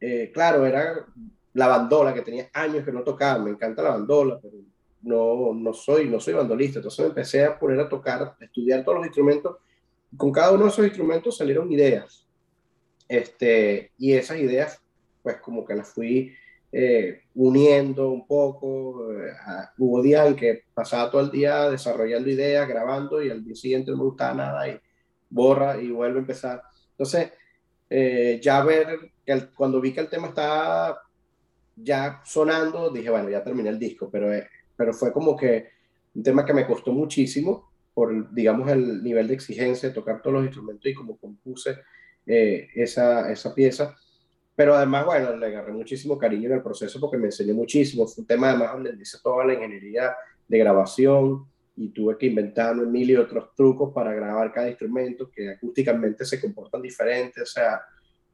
eh, 0.00 0.30
claro, 0.32 0.66
era 0.66 1.06
la 1.54 1.66
bandola, 1.68 2.12
que 2.12 2.22
tenía 2.22 2.50
años 2.52 2.84
que 2.84 2.92
no 2.92 3.02
tocaba, 3.02 3.42
me 3.42 3.50
encanta 3.50 3.82
la 3.82 3.90
bandola, 3.90 4.38
pero 4.40 4.58
no, 5.02 5.54
no, 5.54 5.72
soy, 5.72 6.08
no 6.08 6.20
soy 6.20 6.34
bandolista. 6.34 6.78
Entonces 6.78 7.00
me 7.00 7.08
empecé 7.08 7.44
a 7.44 7.58
poner 7.58 7.80
a 7.80 7.88
tocar, 7.88 8.36
a 8.38 8.44
estudiar 8.44 8.84
todos 8.84 8.98
los 8.98 9.06
instrumentos. 9.06 9.56
Con 10.16 10.30
cada 10.30 10.52
uno 10.52 10.64
de 10.64 10.70
esos 10.70 10.84
instrumentos 10.84 11.36
salieron 11.36 11.72
ideas. 11.72 12.26
Este, 13.08 13.92
y 13.98 14.12
esas 14.12 14.38
ideas, 14.38 14.82
pues 15.22 15.36
como 15.38 15.64
que 15.64 15.74
las 15.74 15.88
fui 15.88 16.34
eh, 16.74 17.24
uniendo 17.34 18.08
un 18.10 18.26
poco. 18.26 19.12
Eh, 19.12 19.32
hubo 19.76 20.02
días 20.02 20.26
en 20.26 20.36
que 20.36 20.64
pasaba 20.72 21.10
todo 21.10 21.20
el 21.20 21.30
día 21.30 21.68
desarrollando 21.68 22.30
ideas, 22.30 22.66
grabando 22.66 23.22
y 23.22 23.30
al 23.30 23.44
día 23.44 23.54
siguiente 23.54 23.90
no 23.90 23.98
me 23.98 24.04
gustaba 24.04 24.34
nada 24.34 24.68
y 24.68 24.80
borra 25.28 25.80
y 25.80 25.90
vuelve 25.90 26.16
a 26.16 26.20
empezar. 26.20 26.62
Entonces, 26.92 27.32
eh, 27.90 28.40
ya 28.42 28.64
ver, 28.64 29.12
que 29.24 29.48
cuando 29.54 29.82
vi 29.82 29.92
que 29.92 30.00
el 30.00 30.08
tema 30.08 30.28
estaba 30.28 31.02
ya 31.76 32.22
sonando, 32.24 32.90
dije, 32.90 33.10
bueno, 33.10 33.28
ya 33.28 33.44
terminé 33.44 33.68
el 33.68 33.78
disco, 33.78 34.08
pero, 34.10 34.30
pero 34.74 34.94
fue 34.94 35.12
como 35.12 35.36
que 35.36 35.68
un 36.14 36.22
tema 36.22 36.44
que 36.44 36.54
me 36.54 36.66
costó 36.66 36.92
muchísimo 36.92 37.70
por, 37.92 38.32
digamos, 38.32 38.70
el 38.70 39.02
nivel 39.02 39.28
de 39.28 39.34
exigencia 39.34 39.90
de 39.90 39.94
tocar 39.94 40.22
todos 40.22 40.34
los 40.34 40.44
instrumentos 40.44 40.86
y 40.86 40.94
como 40.94 41.18
compuse 41.18 41.76
esa, 42.24 43.30
esa 43.30 43.54
pieza 43.54 43.94
pero 44.62 44.76
además, 44.76 45.04
bueno, 45.06 45.36
le 45.36 45.46
agarré 45.46 45.72
muchísimo 45.72 46.16
cariño 46.16 46.46
en 46.46 46.54
el 46.54 46.62
proceso 46.62 47.00
porque 47.00 47.16
me 47.16 47.26
enseñó 47.26 47.52
muchísimo. 47.52 48.06
Fue 48.06 48.22
un 48.22 48.28
tema 48.28 48.50
además 48.50 48.74
donde 48.74 48.92
dice 48.92 49.18
toda 49.20 49.44
la 49.44 49.54
ingeniería 49.54 50.14
de 50.46 50.56
grabación 50.56 51.48
y 51.74 51.88
tuve 51.88 52.16
que 52.16 52.26
inventar 52.26 52.76
mil 52.76 53.10
y 53.10 53.16
otros 53.16 53.56
trucos 53.56 53.92
para 53.92 54.14
grabar 54.14 54.52
cada 54.52 54.68
instrumento 54.68 55.28
que 55.32 55.50
acústicamente 55.50 56.24
se 56.24 56.40
comportan 56.40 56.80
diferentes. 56.80 57.42
O 57.42 57.46
sea, 57.46 57.82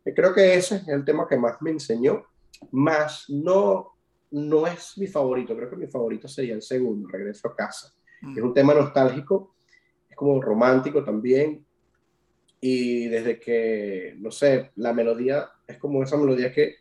creo 0.05 0.35
que 0.35 0.53
ese 0.53 0.77
es 0.77 0.89
el 0.89 1.03
tema 1.03 1.27
que 1.27 1.39
más 1.39 1.63
me 1.63 1.71
enseñó, 1.71 2.27
más 2.73 3.25
no, 3.31 3.95
no 4.31 4.67
es 4.67 4.99
mi 4.99 5.07
favorito, 5.07 5.57
creo 5.57 5.71
que 5.71 5.77
mi 5.77 5.87
favorito 5.87 6.29
sería 6.29 6.53
el 6.53 6.61
segundo, 6.61 7.09
Regreso 7.09 7.49
a 7.49 7.57
casa. 7.57 7.91
Es 8.37 8.43
un 8.43 8.53
tema 8.53 8.75
nostálgico, 8.75 9.55
es 10.11 10.15
como 10.15 10.43
romántico 10.43 11.03
también, 11.03 11.65
y 12.61 13.09
desde 13.09 13.41
que, 13.41 14.15
no 14.19 14.31
sé, 14.31 14.73
la 14.77 14.93
melodía 14.93 15.49
es 15.69 15.77
como 15.77 16.03
esa 16.03 16.17
melodía 16.17 16.53
que 16.53 16.77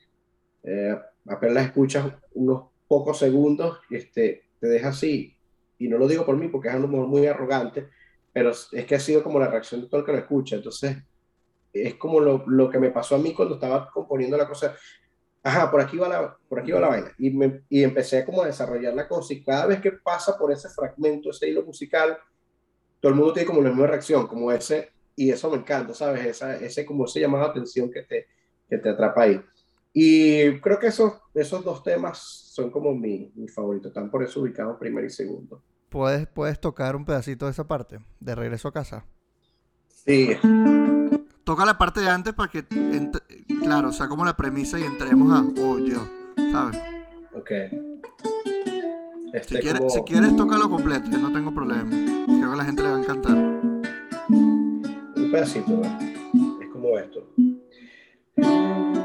eh, 0.64 0.98
apenas 1.28 1.56
la 1.56 1.62
escuchas 1.64 2.12
unos 2.34 2.70
pocos 2.88 3.20
segundos, 3.20 3.80
este, 3.90 4.46
te 4.60 4.68
deja 4.68 4.90
así. 4.90 5.36
Y 5.78 5.90
no 5.90 5.98
lo 5.98 6.08
digo 6.08 6.26
por 6.26 6.38
mí 6.38 6.48
porque 6.48 6.70
es 6.70 6.74
algo 6.74 6.88
muy 6.88 7.28
arrogante, 7.28 7.90
pero 8.34 8.52
es 8.52 8.86
que 8.86 8.96
ha 8.96 9.00
sido 9.00 9.22
como 9.22 9.40
la 9.40 9.48
reacción 9.48 9.82
de 9.82 9.88
todo 9.88 10.00
el 10.00 10.06
que 10.06 10.14
lo 10.14 10.18
escucha. 10.18 10.56
Entonces, 10.56 10.98
es 11.74 11.96
como 11.96 12.20
lo, 12.20 12.46
lo 12.48 12.70
que 12.70 12.80
me 12.80 12.90
pasó 12.90 13.16
a 13.16 13.20
mí 13.20 13.34
cuando 13.34 13.56
estaba 13.56 13.92
componiendo 13.92 14.38
la 14.38 14.48
cosa. 14.48 14.76
Ajá, 15.44 15.70
por 15.70 15.82
aquí 15.82 15.98
va 15.98 16.08
la, 16.08 16.38
por 16.48 16.60
aquí 16.60 16.72
va 16.72 16.80
la 16.80 16.88
vaina. 16.88 17.12
Y, 17.20 17.30
me, 17.32 17.62
y 17.70 17.84
empecé 17.84 18.26
como 18.26 18.42
a 18.42 18.48
desarrollar 18.48 18.94
la 18.94 19.08
cosa. 19.08 19.34
Y 19.34 19.44
cada 19.44 19.68
vez 19.68 19.82
que 19.82 19.92
pasa 19.92 20.38
por 20.38 20.52
ese 20.52 20.70
fragmento, 20.70 21.30
ese 21.30 21.50
hilo 21.50 21.64
musical, 21.64 22.18
todo 23.00 23.12
el 23.12 23.18
mundo 23.18 23.34
tiene 23.34 23.48
como 23.48 23.62
la 23.62 23.70
misma 23.70 23.88
reacción, 23.88 24.28
como 24.28 24.52
ese 24.52 24.92
y 25.16 25.32
eso 25.32 25.50
me 25.50 25.58
encanta, 25.58 25.96
¿sabes? 25.96 26.26
Esa, 26.26 26.56
ese 26.58 26.86
como 26.86 27.06
ese 27.06 27.20
llamado 27.20 27.46
de 27.46 27.50
atención 27.50 27.92
que 27.92 28.04
te, 28.04 28.28
que 28.70 28.78
te 28.78 28.90
atrapa 28.90 29.24
ahí. 29.24 29.42
Y 29.94 30.60
creo 30.60 30.78
que 30.80 30.88
esos, 30.88 31.14
esos 31.34 31.64
dos 31.64 31.84
temas 31.84 32.20
son 32.20 32.70
como 32.70 32.94
mi, 32.94 33.32
mi 33.36 33.48
favorito, 33.48 33.88
están 33.88 34.12
por 34.12 34.24
eso 34.24 34.42
ubicados 34.42 34.78
primero 34.78 35.08
y 35.08 35.10
segundo. 35.10 35.64
¿Puedes, 35.90 36.28
¿Puedes 36.28 36.60
tocar 36.60 36.96
un 36.96 37.06
pedacito 37.06 37.46
de 37.46 37.52
esa 37.52 37.68
parte, 37.68 38.00
de 38.20 38.36
regreso 38.36 38.68
a 38.68 38.74
casa? 38.74 39.06
Sí. 39.88 40.30
Toca 41.44 41.66
la 41.66 41.78
parte 41.78 42.02
de 42.02 42.10
antes 42.10 42.34
para 42.34 42.52
que, 42.52 42.66
claro, 43.64 43.90
o 43.90 43.94
sea, 43.94 44.08
como 44.08 44.26
la 44.26 44.36
premisa 44.36 44.78
y 44.80 44.84
entremos 44.84 45.32
a, 45.34 45.42
oh, 45.62 45.80
yo, 45.80 46.08
¿sabes? 46.52 46.78
Ok. 47.34 47.52
Este 49.34 49.56
si, 49.56 49.62
quieres, 49.62 49.94
si 49.94 50.02
quieres, 50.02 50.36
tócalo 50.36 50.70
completo, 50.70 51.10
yo 51.10 51.18
no 51.18 51.32
tengo 51.32 51.54
problema. 51.54 51.90
Creo 51.90 52.50
que 52.50 52.54
a 52.54 52.56
la 52.56 52.66
gente 52.66 52.84
le 52.84 52.90
va 52.90 52.98
a 52.98 53.00
encantar 53.00 53.36
un 55.28 55.32
pedacito, 55.32 55.82
es 56.62 56.68
como 56.72 56.98
esto. 56.98 57.28
Cosa. 58.38 58.97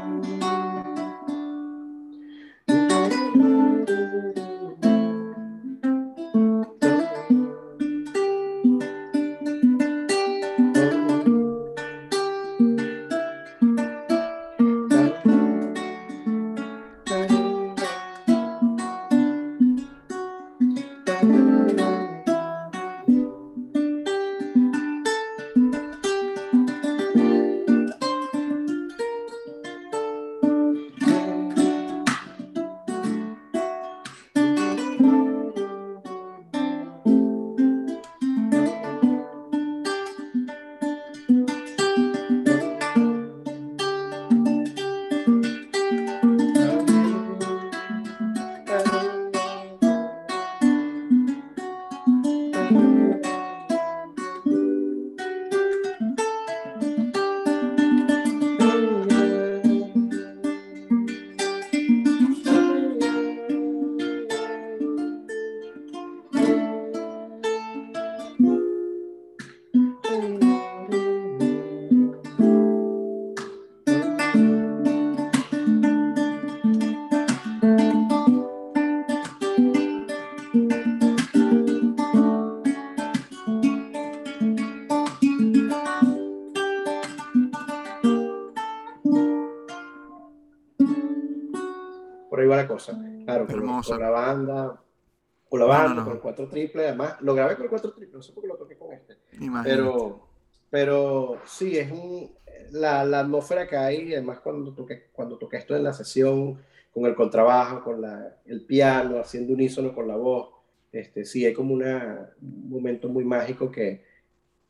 Con, 93.85 93.99
la 93.99 94.09
banda, 94.09 94.81
con 95.49 95.59
la 95.59 95.65
banda, 95.65 96.03
con 96.03 96.13
el 96.13 96.19
4 96.19 96.47
triple, 96.49 96.87
además, 96.87 97.15
lo 97.21 97.33
grabé 97.33 97.55
con 97.55 97.63
el 97.63 97.69
4 97.69 97.93
triple, 97.93 98.17
no 98.17 98.23
sé 98.23 98.33
por 98.33 98.43
qué 98.43 98.47
lo 98.47 98.57
toqué 98.57 98.77
con 98.77 98.93
este. 98.93 99.17
Pero, 99.63 100.27
pero 100.69 101.37
sí, 101.45 101.77
es 101.77 101.91
un, 101.91 102.31
la, 102.71 103.05
la, 103.05 103.19
atmósfera 103.19 103.67
que 103.67 103.77
hay, 103.77 104.13
además 104.13 104.39
cuando 104.39 104.73
toqué, 104.73 105.09
cuando 105.13 105.37
toqué 105.37 105.57
esto 105.57 105.75
en 105.75 105.83
la 105.83 105.93
sesión, 105.93 106.59
con 106.93 107.05
el 107.05 107.15
contrabajo, 107.15 107.83
con 107.83 108.01
la, 108.01 108.37
el 108.45 108.65
piano, 108.65 109.19
haciendo 109.19 109.53
unísono 109.53 109.93
con 109.93 110.07
la 110.07 110.15
voz, 110.15 110.49
este, 110.91 111.25
sí, 111.25 111.45
hay 111.45 111.53
como 111.53 111.73
una, 111.73 112.29
un 112.39 112.69
momento 112.69 113.09
muy 113.09 113.23
mágico 113.23 113.71
que, 113.71 114.05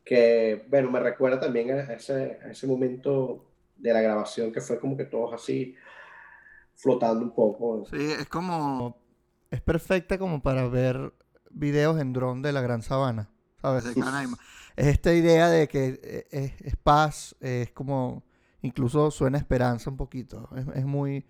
que, 0.06 0.66
bueno, 0.70 0.90
me 0.90 1.00
recuerda 1.00 1.40
también 1.40 1.72
a 1.72 1.94
ese, 1.94 2.40
a 2.44 2.52
ese 2.52 2.66
momento 2.66 3.46
de 3.76 3.94
la 3.94 4.02
grabación 4.02 4.52
que 4.52 4.62
fue 4.62 4.80
como 4.80 4.96
que 4.96 5.06
todos 5.06 5.34
así, 5.34 5.76
flotando 6.76 7.24
un 7.24 7.32
poco. 7.32 7.86
Sí, 7.90 8.12
es 8.12 8.28
como. 8.28 9.03
Es 9.54 9.62
perfecta 9.62 10.18
como 10.18 10.42
para 10.42 10.68
ver 10.68 11.14
videos 11.52 12.02
en 12.02 12.12
dron 12.12 12.42
de 12.42 12.52
la 12.52 12.62
Gran 12.62 12.82
Sabana, 12.82 13.30
¿sabes? 13.62 13.84
De 13.84 13.94
Canaima. 13.94 14.36
es 14.76 14.88
esta 14.88 15.14
idea 15.14 15.48
de 15.48 15.68
que 15.68 16.00
eh, 16.32 16.56
es, 16.60 16.76
paz, 16.76 17.36
es 17.40 17.70
como. 17.70 18.24
Incluso 18.64 19.12
suena 19.12 19.38
esperanza 19.38 19.92
un 19.92 19.98
poquito. 19.98 20.50
Es, 20.74 20.86
muy. 20.86 21.24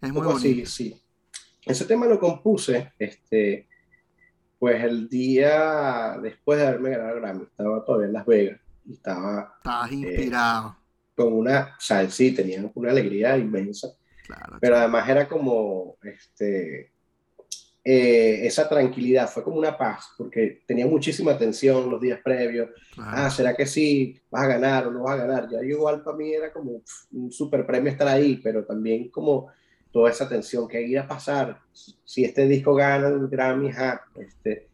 Es 0.00 0.12
muy 0.12 0.22
bonito. 0.22 0.40
Sí, 0.40 0.66
sí. 0.66 1.00
ese 1.64 1.84
tema 1.84 2.06
lo 2.06 2.18
compuse, 2.18 2.94
este, 2.98 3.68
pues 4.58 4.82
el 4.82 5.08
día 5.08 6.18
después 6.20 6.58
de 6.58 6.66
haberme 6.66 6.90
ganado 6.90 7.14
el 7.14 7.20
Grammy, 7.20 7.44
estaba 7.44 7.84
todavía 7.84 8.08
en 8.08 8.12
Las 8.12 8.26
Vegas 8.26 8.60
y 8.84 8.94
estaba... 8.94 9.54
Estabas 9.58 9.92
eh, 9.92 9.94
inspirado. 9.94 10.76
con 11.14 11.32
una, 11.32 11.76
o 11.78 11.80
sea, 11.80 12.10
sí, 12.10 12.34
tenía 12.34 12.68
una 12.74 12.90
alegría 12.90 13.38
inmensa, 13.38 13.86
claro, 14.26 14.58
pero 14.60 14.78
además 14.78 15.08
era 15.08 15.28
como, 15.28 15.96
este, 16.02 16.90
eh, 17.84 18.46
esa 18.46 18.68
tranquilidad, 18.68 19.28
fue 19.28 19.42
como 19.42 19.56
una 19.56 19.76
paz, 19.76 20.10
porque 20.16 20.62
tenía 20.66 20.86
muchísima 20.86 21.36
tensión 21.36 21.90
los 21.90 22.00
días 22.00 22.20
previos. 22.22 22.70
Ah, 22.96 23.28
¿será 23.28 23.54
que 23.56 23.66
sí? 23.66 24.20
¿Vas 24.30 24.44
a 24.44 24.48
ganar 24.48 24.86
o 24.86 24.90
no 24.92 25.02
vas 25.02 25.18
a 25.18 25.26
ganar? 25.26 25.48
Ya 25.50 25.62
igual 25.64 26.02
para 26.02 26.16
mí 26.16 26.32
era 26.32 26.52
como 26.52 26.82
un 27.12 27.32
super 27.32 27.66
premio 27.66 27.90
estar 27.90 28.06
ahí, 28.06 28.36
pero 28.36 28.64
también 28.64 29.10
como 29.10 29.48
toda 29.90 30.10
esa 30.10 30.28
tensión, 30.28 30.66
que 30.68 30.80
iba 30.80 31.02
a 31.02 31.08
pasar? 31.08 31.58
Si 32.04 32.24
este 32.24 32.46
disco 32.46 32.74
gana 32.74 33.08
el 33.08 33.28
Grammy, 33.28 33.70
este, 34.16 34.68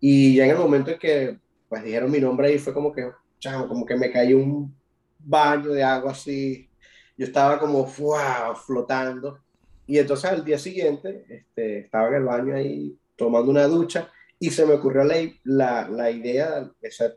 y 0.00 0.36
ya 0.36 0.44
en 0.44 0.50
el 0.50 0.58
momento 0.58 0.90
en 0.90 0.98
que 0.98 1.38
pues 1.68 1.82
dijeron 1.84 2.10
mi 2.10 2.18
nombre 2.18 2.48
ahí 2.48 2.58
fue 2.58 2.72
como 2.72 2.92
que, 2.92 3.10
chamo, 3.38 3.68
como 3.68 3.84
que 3.84 3.96
me 3.96 4.10
cayó 4.10 4.38
un 4.38 4.74
baño 5.18 5.70
de 5.70 5.82
agua 5.82 6.12
así, 6.12 6.68
yo 7.16 7.26
estaba 7.26 7.58
como 7.58 7.86
flotando 7.86 9.40
y 9.88 9.98
entonces 9.98 10.30
al 10.30 10.44
día 10.44 10.58
siguiente 10.58 11.24
este, 11.30 11.78
estaba 11.78 12.08
en 12.08 12.14
el 12.14 12.24
baño 12.24 12.54
ahí 12.54 12.94
tomando 13.16 13.50
una 13.50 13.64
ducha 13.64 14.12
y 14.38 14.50
se 14.50 14.66
me 14.66 14.74
ocurrió 14.74 15.02
la, 15.02 15.16
la, 15.44 15.88
la 15.88 16.10
idea 16.10 16.60
de 16.60 16.88
esa 16.88 17.14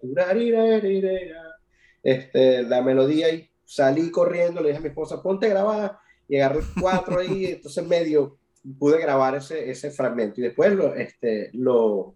este, 2.02 2.64
la 2.64 2.82
melodía 2.82 3.30
y 3.30 3.52
salí 3.66 4.10
corriendo, 4.10 4.62
le 4.62 4.70
dije 4.70 4.80
a 4.80 4.82
mi 4.82 4.88
esposa, 4.88 5.22
ponte 5.22 5.50
grabada 5.50 6.00
y 6.30 6.38
agarré 6.38 6.62
cuatro 6.80 7.20
ahí, 7.20 7.46
entonces 7.52 7.86
medio 7.86 8.40
pude 8.80 9.02
grabar 9.02 9.36
ese, 9.36 9.70
ese 9.70 9.92
fragmento. 9.92 10.40
Y 10.40 10.46
después 10.46 10.74
lo, 10.74 10.96
este, 10.96 11.50
lo, 11.54 12.16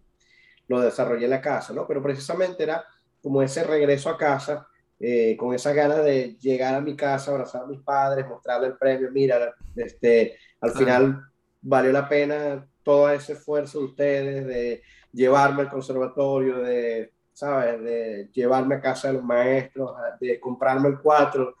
lo 0.68 0.80
desarrollé 0.80 1.26
en 1.26 1.30
la 1.32 1.42
casa, 1.42 1.74
¿no? 1.74 1.86
Pero 1.86 2.02
precisamente 2.02 2.62
era 2.62 2.82
como 3.22 3.42
ese 3.42 3.62
regreso 3.62 4.08
a 4.08 4.16
casa 4.16 4.66
eh, 4.98 5.36
con 5.36 5.54
esa 5.54 5.74
ganas 5.74 6.02
de 6.04 6.36
llegar 6.40 6.74
a 6.74 6.80
mi 6.80 6.96
casa, 6.96 7.30
abrazar 7.30 7.64
a 7.64 7.66
mis 7.66 7.82
padres, 7.82 8.26
mostrarle 8.26 8.68
el 8.68 8.78
premio, 8.78 9.10
mira, 9.12 9.54
este, 9.74 10.38
al 10.60 10.72
final 10.72 11.22
valió 11.62 11.92
la 11.92 12.08
pena 12.08 12.66
todo 12.82 13.10
ese 13.10 13.32
esfuerzo 13.32 13.80
de 13.80 13.84
ustedes, 13.84 14.46
de 14.46 14.82
llevarme 15.12 15.62
al 15.62 15.68
conservatorio, 15.68 16.58
de, 16.58 17.12
¿sabes? 17.32 17.82
De 17.82 18.30
llevarme 18.32 18.76
a 18.76 18.80
casa 18.80 19.08
de 19.08 19.14
los 19.14 19.24
maestros, 19.24 19.92
de 20.20 20.38
comprarme 20.38 20.88
el 20.88 21.00
cuatro, 21.00 21.56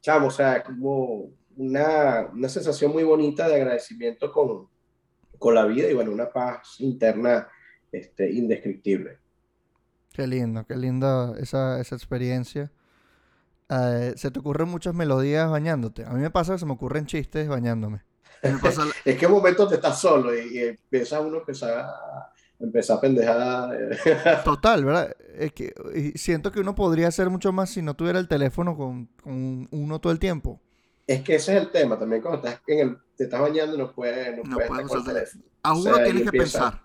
chamo, 0.00 0.28
o 0.28 0.30
sea, 0.30 0.62
como 0.62 1.30
una, 1.56 2.30
una 2.32 2.48
sensación 2.48 2.92
muy 2.92 3.02
bonita 3.02 3.46
de 3.46 3.56
agradecimiento 3.56 4.32
con, 4.32 4.68
con 5.38 5.54
la 5.54 5.66
vida 5.66 5.90
y 5.90 5.94
bueno, 5.94 6.12
una 6.12 6.30
paz 6.30 6.80
interna 6.80 7.48
este, 7.92 8.30
indescriptible. 8.30 9.18
Qué 10.12 10.26
lindo, 10.26 10.64
qué 10.66 10.76
linda 10.76 11.34
esa, 11.38 11.80
esa 11.80 11.94
experiencia. 11.94 12.72
Eh, 13.68 14.14
se 14.16 14.30
te 14.30 14.38
ocurren 14.38 14.68
muchas 14.68 14.94
melodías 14.94 15.48
bañándote. 15.50 16.04
A 16.04 16.10
mí 16.10 16.20
me 16.20 16.30
pasa 16.30 16.54
que 16.54 16.58
se 16.58 16.66
me 16.66 16.72
ocurren 16.72 17.06
chistes 17.06 17.48
bañándome. 17.48 18.02
es 19.04 19.16
que 19.18 19.24
en 19.26 19.30
momentos 19.30 19.68
te 19.68 19.74
estás 19.76 20.00
solo 20.00 20.34
y, 20.36 20.58
empieza 20.58 21.20
uno 21.20 21.38
a 21.38 22.32
empezar 22.58 22.96
a 22.96 23.00
pendejar. 23.00 23.70
Total, 24.44 24.84
¿verdad? 24.84 25.16
Es 25.36 25.52
que 25.52 25.72
siento 26.16 26.52
que 26.52 26.60
uno 26.60 26.74
podría 26.74 27.08
hacer 27.08 27.30
mucho 27.30 27.52
más 27.52 27.70
si 27.70 27.82
no 27.82 27.94
tuviera 27.94 28.18
el 28.18 28.28
teléfono 28.28 28.76
con, 28.76 29.06
con 29.22 29.68
uno 29.70 30.00
todo 30.00 30.12
el 30.12 30.18
tiempo. 30.18 30.60
Es 31.06 31.22
que 31.22 31.34
ese 31.34 31.56
es 31.56 31.62
el 31.62 31.70
tema 31.70 31.98
también 31.98 32.22
cuando 32.22 32.46
estás 32.46 32.62
en 32.68 32.78
el, 32.78 32.98
te 33.16 33.24
estás 33.24 33.40
bañando 33.40 33.76
no 33.76 33.92
puedes 33.92 34.36
no, 34.46 34.56
puedes 34.56 34.84
usar 34.84 34.98
el 34.98 35.04
teléfono. 35.04 35.44
A 35.62 35.74
uno 35.74 35.94
tienes 36.04 36.30
que 36.30 36.38
pensar. 36.38 36.80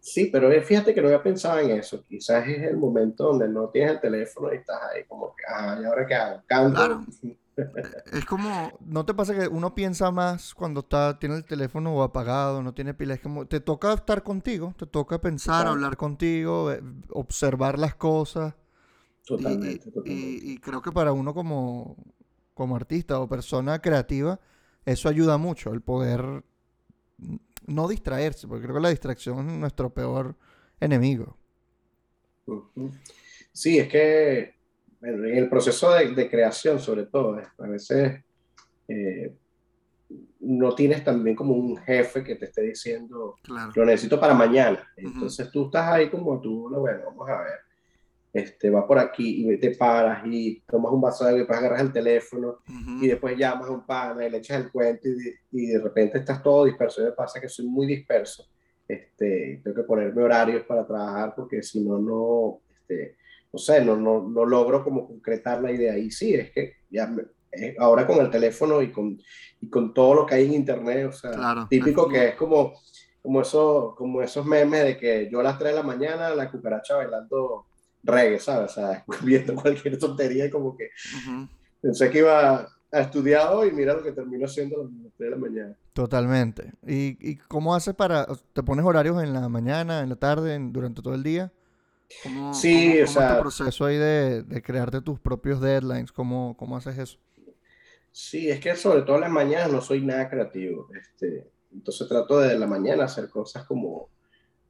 Sí, 0.00 0.30
pero 0.32 0.50
fíjate 0.62 0.94
que 0.94 1.00
no 1.00 1.08
había 1.08 1.22
pensado 1.22 1.58
en 1.60 1.70
eso. 1.70 2.02
Quizás 2.08 2.48
es 2.48 2.62
el 2.62 2.76
momento 2.76 3.24
donde 3.24 3.48
no 3.48 3.68
tienes 3.68 3.92
el 3.92 4.00
teléfono 4.00 4.52
y 4.52 4.56
estás 4.56 4.80
ahí 4.82 5.04
como 5.04 5.34
que, 5.36 5.44
ah, 5.46 5.78
¿y 5.80 5.84
ahora 5.84 6.06
qué 6.06 6.14
hago? 6.14 6.42
Canto. 6.46 7.04
es 8.12 8.24
como, 8.24 8.72
¿no 8.80 9.04
te 9.04 9.14
pasa 9.14 9.34
que 9.34 9.48
uno 9.48 9.74
piensa 9.74 10.10
más 10.10 10.54
cuando 10.54 10.80
está, 10.80 11.18
tiene 11.18 11.36
el 11.36 11.44
teléfono 11.44 12.02
apagado, 12.02 12.62
no 12.62 12.74
tiene 12.74 12.94
pila? 12.94 13.14
Es 13.14 13.20
como, 13.20 13.46
te 13.46 13.60
toca 13.60 13.92
estar 13.92 14.22
contigo, 14.22 14.74
te 14.78 14.86
toca 14.86 15.20
pensar, 15.20 15.66
hablar 15.66 15.96
contigo, 15.96 16.72
eh, 16.72 16.82
observar 17.10 17.78
las 17.78 17.94
cosas. 17.94 18.54
Totalmente, 19.26 19.90
y, 20.06 20.58
creo 20.58 20.82
que 20.82 20.90
para 20.90 21.12
uno 21.12 21.32
como, 21.34 21.96
como 22.54 22.76
artista 22.76 23.20
o 23.20 23.28
persona 23.28 23.80
creativa, 23.80 24.40
eso 24.84 25.08
ayuda 25.08 25.38
mucho, 25.38 25.72
el 25.72 25.82
poder 25.82 26.42
no 27.66 27.88
distraerse, 27.88 28.48
porque 28.48 28.64
creo 28.64 28.76
que 28.76 28.82
la 28.82 28.90
distracción 28.90 29.50
es 29.50 29.56
nuestro 29.56 29.90
peor 29.90 30.36
enemigo. 30.80 31.36
Sí, 33.52 33.78
es 33.78 33.88
que 33.88 34.59
en 35.02 35.24
el 35.24 35.48
proceso 35.48 35.92
de, 35.92 36.28
creación, 36.28 36.78
sobre 36.78 37.06
todo, 37.06 37.40
a 37.58 37.66
veces 37.66 38.22
eh, 38.88 39.34
no 40.40 40.74
tienes 40.74 41.04
también 41.04 41.36
como 41.36 41.54
un 41.54 41.76
jefe 41.76 42.22
que 42.24 42.36
te 42.36 42.46
esté 42.46 42.62
diciendo, 42.62 43.36
lo 43.74 43.84
necesito 43.84 44.18
para 44.18 44.34
mañana. 44.34 44.86
Entonces 44.96 45.50
tú 45.50 45.66
estás 45.66 45.88
ahí 45.88 46.10
como 46.10 46.40
tú, 46.40 46.68
bueno, 46.68 47.00
vamos 47.06 47.28
a 47.28 47.42
ver 47.42 47.70
este, 48.32 48.70
va 48.70 48.86
por 48.86 48.98
aquí 48.98 49.50
y 49.50 49.56
te 49.58 49.74
paras 49.74 50.22
y 50.24 50.60
tomas 50.60 50.92
un 50.92 51.00
vaso 51.00 51.24
de 51.24 51.30
agua 51.30 51.36
y 51.36 51.40
después 51.40 51.58
agarras 51.58 51.80
el 51.80 51.92
teléfono 51.92 52.58
y 53.00 53.08
después 53.08 53.36
llamas 53.36 53.68
a 53.68 53.72
un 53.72 53.84
pana 53.84 54.24
y 54.24 54.30
le 54.30 54.38
echas 54.38 54.60
el 54.60 54.70
cuento 54.70 55.08
y, 55.08 55.34
y, 55.50 55.66
de 55.66 55.80
repente 55.80 56.18
estás 56.18 56.42
todo 56.42 56.64
disperso. 56.64 57.02
Me 57.02 57.12
pasa 57.12 57.40
que 57.40 57.48
soy 57.48 57.66
muy 57.66 57.86
disperso. 57.86 58.46
Este, 58.86 59.60
tengo 59.62 59.76
que 59.76 59.82
ponerme 59.82 60.22
horarios 60.22 60.64
para 60.64 60.86
trabajar 60.86 61.34
porque 61.34 61.62
si 61.62 61.80
no, 61.80 61.98
no, 61.98 62.60
este, 62.68 63.16
no 63.52 63.58
sé, 63.58 63.84
no, 63.84 63.96
no, 63.96 64.28
no, 64.28 64.44
logro 64.44 64.84
como 64.84 65.06
concretar 65.06 65.60
la 65.62 65.72
idea. 65.72 65.96
Y 65.98 66.10
sí, 66.10 66.34
es 66.34 66.50
que 66.52 66.74
ya 66.90 67.12
ahora 67.78 68.06
con 68.06 68.18
el 68.18 68.30
teléfono 68.30 68.80
y 68.82 68.92
con, 68.92 69.18
y 69.60 69.68
con 69.68 69.92
todo 69.92 70.14
lo 70.14 70.26
que 70.26 70.36
hay 70.36 70.46
en 70.46 70.54
internet, 70.54 71.06
o 71.08 71.12
sea, 71.12 71.66
típico 71.68 72.08
que 72.08 72.28
es 72.28 72.34
como, 72.36 72.74
como, 73.22 73.40
eso, 73.40 73.94
como 73.96 74.22
esos 74.22 74.46
memes 74.46 74.84
de 74.84 74.96
que 74.96 75.28
yo 75.30 75.40
a 75.40 75.44
las 75.44 75.58
3 75.58 75.72
de 75.72 75.76
la 75.76 75.82
mañana 75.82 76.34
la 76.34 76.50
cucaracha 76.50 76.96
bailando 76.96 77.66
reggae, 78.02 78.38
¿sabes? 78.38 78.70
O 78.70 78.74
sea, 78.74 79.04
viendo 79.22 79.54
cualquier 79.54 79.98
tontería 79.98 80.46
y 80.46 80.50
como 80.50 80.76
que 80.76 80.90
pensé 81.80 82.10
que 82.10 82.18
iba 82.18 82.68
a 82.92 83.00
estudiar 83.00 83.52
hoy 83.52 83.68
y 83.68 83.72
mira 83.72 83.94
lo 83.94 84.02
que 84.02 84.12
terminó 84.12 84.46
siendo 84.48 84.82
a 84.82 84.84
las 84.84 85.12
3 85.16 85.18
de 85.18 85.30
la 85.30 85.36
mañana. 85.36 85.76
Totalmente. 85.92 86.72
¿Y, 86.86 87.16
¿Y, 87.20 87.36
cómo 87.36 87.74
haces 87.74 87.94
para, 87.94 88.26
te 88.52 88.62
pones 88.62 88.84
horarios 88.84 89.22
en 89.22 89.32
la 89.32 89.48
mañana, 89.48 90.00
en 90.00 90.08
la 90.08 90.16
tarde, 90.16 90.56
durante 90.70 91.02
todo 91.02 91.14
el 91.14 91.22
día? 91.22 91.52
¿Cómo, 92.22 92.54
sí, 92.54 93.00
o 93.00 93.06
sea... 93.06 93.30
Es 93.30 93.36
tu 93.36 93.40
proceso 93.42 93.84
ahí 93.86 93.96
de, 93.96 94.42
de, 94.42 94.62
crearte 94.62 95.00
tus 95.00 95.20
propios 95.20 95.60
deadlines? 95.60 96.12
¿Cómo, 96.12 96.56
¿Cómo 96.56 96.76
haces 96.76 96.98
eso? 96.98 97.18
Sí, 98.12 98.50
es 98.50 98.60
que 98.60 98.74
sobre 98.76 99.02
todo 99.02 99.16
en 99.16 99.22
las 99.22 99.30
mañanas 99.30 99.72
no 99.72 99.80
soy 99.80 100.00
nada 100.00 100.28
creativo. 100.28 100.88
Este, 100.94 101.48
entonces 101.72 102.08
trato 102.08 102.40
de 102.40 102.58
la 102.58 102.66
mañana 102.66 103.04
hacer 103.04 103.28
cosas 103.28 103.64
como, 103.64 104.08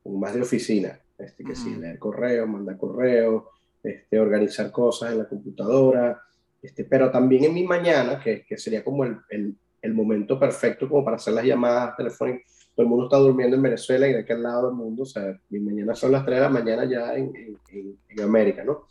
como 0.03 0.19
más 0.19 0.35
de 0.35 0.43
oficina 0.43 1.01
este, 1.25 1.45
que 1.45 1.55
sí, 1.55 1.75
leer 1.75 1.99
correo, 1.99 2.47
mandar 2.47 2.77
correo, 2.77 3.51
este, 3.83 4.19
organizar 4.19 4.71
cosas 4.71 5.13
en 5.13 5.19
la 5.19 5.29
computadora, 5.29 6.23
este, 6.63 6.85
pero 6.85 7.11
también 7.11 7.45
en 7.45 7.55
mi 7.55 7.65
mañana, 7.65 8.21
que, 8.21 8.45
que 8.45 8.57
sería 8.57 8.85
como 8.85 9.05
el, 9.05 9.19
el, 9.31 9.57
el, 9.83 9.95
momento 9.95 10.39
perfecto 10.39 10.89
como 10.89 11.05
para 11.05 11.17
hacer 11.17 11.35
las 11.35 11.45
llamadas 11.45 11.97
telefónicas. 11.97 12.60
Todo 12.81 12.85
el 12.85 12.89
mundo 12.89 13.05
está 13.05 13.19
durmiendo 13.19 13.57
en 13.57 13.63
Venezuela 13.63 14.09
y 14.09 14.15
de 14.15 14.21
aquel 14.21 14.43
lado 14.43 14.69
del 14.69 14.75
mundo, 14.75 15.03
o 15.03 15.07
sea, 15.07 15.39
mi 15.51 15.61
mañana 15.61 15.95
son 15.95 16.13
las 16.13 16.25
3 16.25 16.39
de 16.39 16.41
la 16.41 16.49
mañana 16.49 16.87
ya 16.87 17.15
en, 17.15 17.31
en, 17.37 17.99
en 18.09 18.21
América, 18.23 18.65
¿no? 18.65 18.87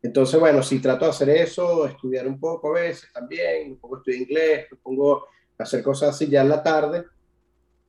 Entonces, 0.00 0.38
bueno, 0.38 0.62
si 0.62 0.78
trato 0.78 1.04
de 1.04 1.10
hacer 1.10 1.30
eso, 1.30 1.84
estudiar 1.84 2.28
un 2.28 2.38
poco 2.38 2.70
a 2.70 2.80
veces 2.80 3.12
también, 3.12 3.72
un 3.72 3.78
poco 3.80 3.96
estudiar 3.96 4.22
inglés, 4.22 4.66
me 4.70 4.76
pongo 4.76 5.26
a 5.58 5.64
hacer 5.64 5.82
cosas 5.82 6.10
así 6.10 6.28
ya 6.28 6.42
en 6.42 6.48
la 6.48 6.62
tarde, 6.62 7.06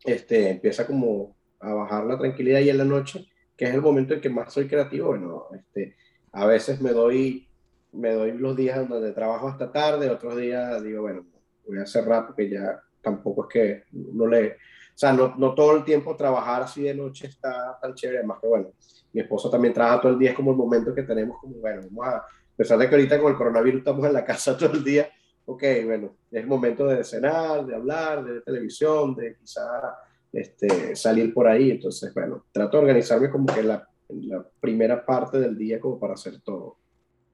este, 0.04 0.50
empieza 0.50 0.88
como 0.88 1.36
a 1.60 1.74
bajar 1.76 2.08
la 2.08 2.18
tranquilidad 2.18 2.62
y 2.62 2.72
en 2.72 2.80
la 2.80 2.86
noche 2.86 3.28
que 3.56 3.66
es 3.66 3.74
el 3.76 3.82
momento 3.82 4.16
en 4.16 4.22
que 4.22 4.30
más 4.32 4.52
soy 4.52 4.68
creativo, 4.68 5.10
bueno, 5.10 5.46
este, 5.56 5.96
a 6.32 6.48
veces 6.48 6.82
me 6.82 6.90
doy, 6.90 7.48
me 7.92 8.14
doy 8.14 8.32
los 8.32 8.56
días 8.58 8.90
donde 8.90 9.12
trabajo 9.12 9.48
hasta 9.48 9.72
tarde, 9.72 10.10
otros 10.10 10.38
días 10.38 10.84
digo, 10.84 11.04
bueno, 11.04 11.24
voy 11.68 11.78
a 11.78 11.86
cerrar 11.86 12.26
porque 12.26 12.50
ya 12.50 12.82
tampoco 13.04 13.48
es 13.48 13.54
que 13.54 13.84
no 13.92 14.26
le, 14.26 14.58
o 14.96 14.98
sea, 14.98 15.12
no, 15.12 15.36
no 15.36 15.54
todo 15.54 15.76
el 15.76 15.84
tiempo 15.84 16.16
trabajar 16.16 16.64
así 16.64 16.84
de 16.84 16.96
noche 16.96 17.28
está 17.28 17.78
tan 17.82 17.94
chévere, 17.94 18.20
además 18.20 18.40
que 18.42 18.48
bueno, 18.48 18.70
mi 19.12 19.22
esposo 19.22 19.50
también 19.50 19.74
trabaja 19.74 20.02
todo 20.02 20.14
el 20.14 20.20
día, 20.20 20.30
es 20.30 20.36
como 20.36 20.52
el 20.52 20.58
momento 20.58 20.96
que 20.96 21.04
tenemos 21.04 21.38
como, 21.40 21.56
bueno, 21.56 21.82
vamos 21.92 22.08
a, 22.08 22.18
a 22.18 22.28
pesar 22.56 22.78
de 22.78 22.88
que 22.88 22.96
ahorita 22.96 23.20
con 23.20 23.32
el 23.32 23.38
coronavirus 23.38 23.80
estamos 23.80 24.06
en 24.06 24.14
la 24.14 24.24
casa 24.26 24.58
todo 24.58 24.72
el 24.72 24.84
día, 24.84 25.10
ok, 25.46 25.64
bueno, 25.86 26.16
es 26.32 26.48
momento 26.48 26.88
de 26.88 27.04
cenar, 27.04 27.66
de 27.66 27.76
hablar, 27.76 28.24
de 28.24 28.42
televisión, 28.42 29.16
de 29.16 29.36
quizá 29.36 29.96
este, 30.32 30.96
salir 30.96 31.34
por 31.34 31.48
ahí. 31.48 31.72
Entonces, 31.72 32.14
bueno, 32.14 32.46
trato 32.52 32.78
de 32.78 32.84
organizarme 32.84 33.30
como 33.30 33.46
que 33.48 33.64
la, 33.64 33.88
la 34.10 34.46
primera 34.60 35.06
parte 35.06 35.40
del 35.40 35.58
día 35.58 35.80
como 35.80 36.00
para 36.00 36.14
hacer 36.14 36.42
todo. 36.42 36.78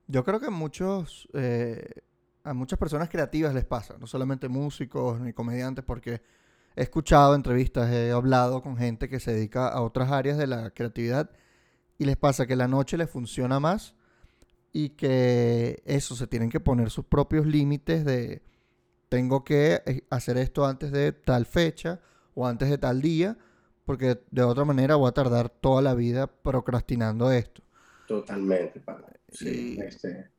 Yo 0.07 0.23
creo 0.23 0.39
que 0.39 0.49
muchos, 0.49 1.27
eh, 1.33 1.87
a 2.43 2.53
muchas 2.53 2.77
personas 2.77 3.09
creativas 3.09 3.53
les 3.53 3.65
pasa, 3.65 3.97
no 3.97 4.07
solamente 4.07 4.49
músicos 4.49 5.21
ni 5.21 5.31
comediantes, 5.31 5.85
porque 5.85 6.21
he 6.75 6.83
escuchado 6.83 7.35
entrevistas, 7.35 7.91
he 7.91 8.11
hablado 8.11 8.61
con 8.61 8.77
gente 8.77 9.09
que 9.09 9.19
se 9.19 9.33
dedica 9.33 9.67
a 9.67 9.81
otras 9.81 10.11
áreas 10.11 10.37
de 10.37 10.47
la 10.47 10.71
creatividad 10.71 11.31
y 11.97 12.05
les 12.05 12.17
pasa 12.17 12.47
que 12.47 12.55
la 12.55 12.67
noche 12.67 12.97
les 12.97 13.09
funciona 13.09 13.59
más 13.59 13.95
y 14.73 14.89
que 14.89 15.81
eso, 15.85 16.15
se 16.15 16.27
tienen 16.27 16.49
que 16.49 16.59
poner 16.59 16.89
sus 16.89 17.05
propios 17.05 17.45
límites 17.45 18.05
de 18.05 18.41
tengo 19.09 19.43
que 19.43 19.83
eh, 19.85 20.05
hacer 20.09 20.37
esto 20.37 20.65
antes 20.65 20.91
de 20.91 21.11
tal 21.11 21.45
fecha 21.45 21.99
o 22.33 22.47
antes 22.47 22.69
de 22.69 22.77
tal 22.77 23.01
día, 23.01 23.37
porque 23.83 24.21
de 24.31 24.41
otra 24.41 24.63
manera 24.63 24.95
voy 24.95 25.09
a 25.09 25.11
tardar 25.11 25.49
toda 25.49 25.81
la 25.81 25.93
vida 25.93 26.27
procrastinando 26.27 27.31
esto. 27.31 27.61
Totalmente, 28.07 28.81
Sí, 29.29 29.77
este... 29.81 30.29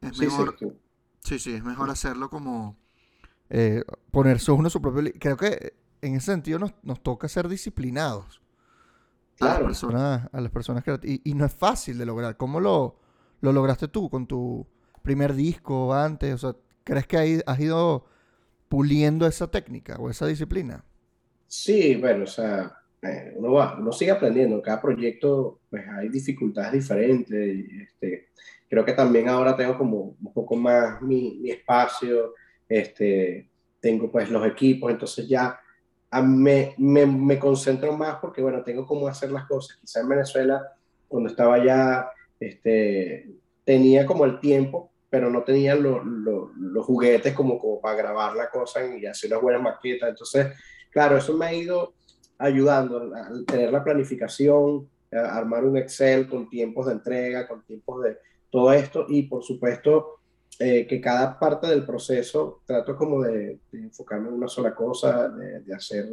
es 0.00 0.18
mejor, 0.18 0.56
sí, 1.24 1.38
sí, 1.38 1.54
es 1.54 1.64
mejor 1.64 1.90
hacerlo 1.90 2.30
como 2.30 2.76
eh, 3.54 3.84
ponerse 4.10 4.50
uno 4.50 4.70
su 4.70 4.80
propio... 4.80 5.12
Creo 5.20 5.36
que 5.36 5.74
en 6.00 6.16
ese 6.16 6.32
sentido 6.32 6.58
nos, 6.58 6.72
nos 6.82 7.02
toca 7.02 7.28
ser 7.28 7.48
disciplinados. 7.48 8.40
Claro. 9.36 9.66
A 9.66 9.68
las 9.68 9.80
personas, 9.80 10.28
a 10.32 10.40
las 10.40 10.50
personas 10.50 10.82
que... 10.82 10.98
Y, 11.02 11.20
y 11.22 11.34
no 11.34 11.44
es 11.44 11.52
fácil 11.52 11.98
de 11.98 12.06
lograr. 12.06 12.38
¿Cómo 12.38 12.60
lo, 12.60 12.96
lo 13.42 13.52
lograste 13.52 13.88
tú 13.88 14.08
con 14.08 14.26
tu 14.26 14.66
primer 15.02 15.34
disco 15.34 15.92
antes? 15.92 16.32
O 16.32 16.38
sea, 16.38 16.56
¿crees 16.82 17.06
que 17.06 17.42
has 17.44 17.60
ido 17.60 18.06
puliendo 18.70 19.26
esa 19.26 19.50
técnica 19.50 19.96
o 19.98 20.08
esa 20.08 20.26
disciplina? 20.26 20.82
Sí, 21.46 21.96
bueno, 21.96 22.24
o 22.24 22.26
sea, 22.26 22.74
eh, 23.02 23.34
uno, 23.36 23.52
va, 23.52 23.76
uno 23.78 23.92
sigue 23.92 24.12
aprendiendo. 24.12 24.62
Cada 24.62 24.80
proyecto, 24.80 25.60
pues 25.68 25.84
hay 25.86 26.08
dificultades 26.08 26.72
diferentes. 26.72 27.54
Y, 27.54 27.82
este, 27.82 28.28
creo 28.70 28.82
que 28.82 28.94
también 28.94 29.28
ahora 29.28 29.54
tengo 29.54 29.76
como 29.76 30.16
un 30.18 30.32
poco 30.32 30.56
más 30.56 31.02
mi, 31.02 31.38
mi 31.42 31.50
espacio. 31.50 32.32
Este, 32.72 33.50
tengo 33.80 34.10
pues 34.10 34.30
los 34.30 34.46
equipos, 34.46 34.90
entonces 34.90 35.28
ya 35.28 35.60
me, 36.22 36.74
me, 36.78 37.04
me, 37.04 37.38
concentro 37.38 37.94
más 37.94 38.16
porque, 38.16 38.40
bueno, 38.40 38.62
tengo 38.62 38.86
cómo 38.86 39.08
hacer 39.08 39.30
las 39.30 39.46
cosas. 39.46 39.76
Quizá 39.78 40.00
en 40.00 40.08
Venezuela, 40.08 40.72
cuando 41.06 41.28
estaba 41.28 41.62
ya 41.62 42.10
este, 42.40 43.28
tenía 43.62 44.06
como 44.06 44.24
el 44.24 44.40
tiempo, 44.40 44.90
pero 45.10 45.28
no 45.28 45.42
tenía 45.42 45.74
los 45.74 46.86
juguetes 46.86 47.34
como, 47.34 47.58
como 47.58 47.78
para 47.78 47.96
grabar 47.96 48.36
la 48.36 48.48
cosa 48.48 48.80
y 48.86 49.04
hacer 49.04 49.30
unas 49.30 49.42
buenas 49.42 49.62
maquetas. 49.62 50.08
Entonces, 50.08 50.46
claro, 50.90 51.18
eso 51.18 51.36
me 51.36 51.44
ha 51.44 51.52
ido 51.52 51.92
ayudando 52.38 53.12
a 53.14 53.28
tener 53.46 53.70
la 53.70 53.84
planificación, 53.84 54.88
a 55.12 55.36
armar 55.36 55.64
un 55.66 55.76
Excel 55.76 56.26
con 56.26 56.48
tiempos 56.48 56.86
de 56.86 56.92
entrega, 56.92 57.46
con 57.46 57.62
tiempos 57.64 58.02
de 58.04 58.16
todo 58.48 58.72
esto 58.72 59.04
y 59.10 59.24
por 59.24 59.44
supuesto 59.44 60.21
eh, 60.64 60.86
que 60.86 61.00
cada 61.00 61.36
parte 61.40 61.66
del 61.66 61.84
proceso 61.84 62.62
trato 62.64 62.94
como 62.94 63.20
de, 63.20 63.58
enfocarme 63.72 64.28
en 64.28 64.34
una 64.34 64.46
sola 64.46 64.72
cosa, 64.72 65.28
de, 65.28 65.58
de, 65.58 65.74
hacer 65.74 66.06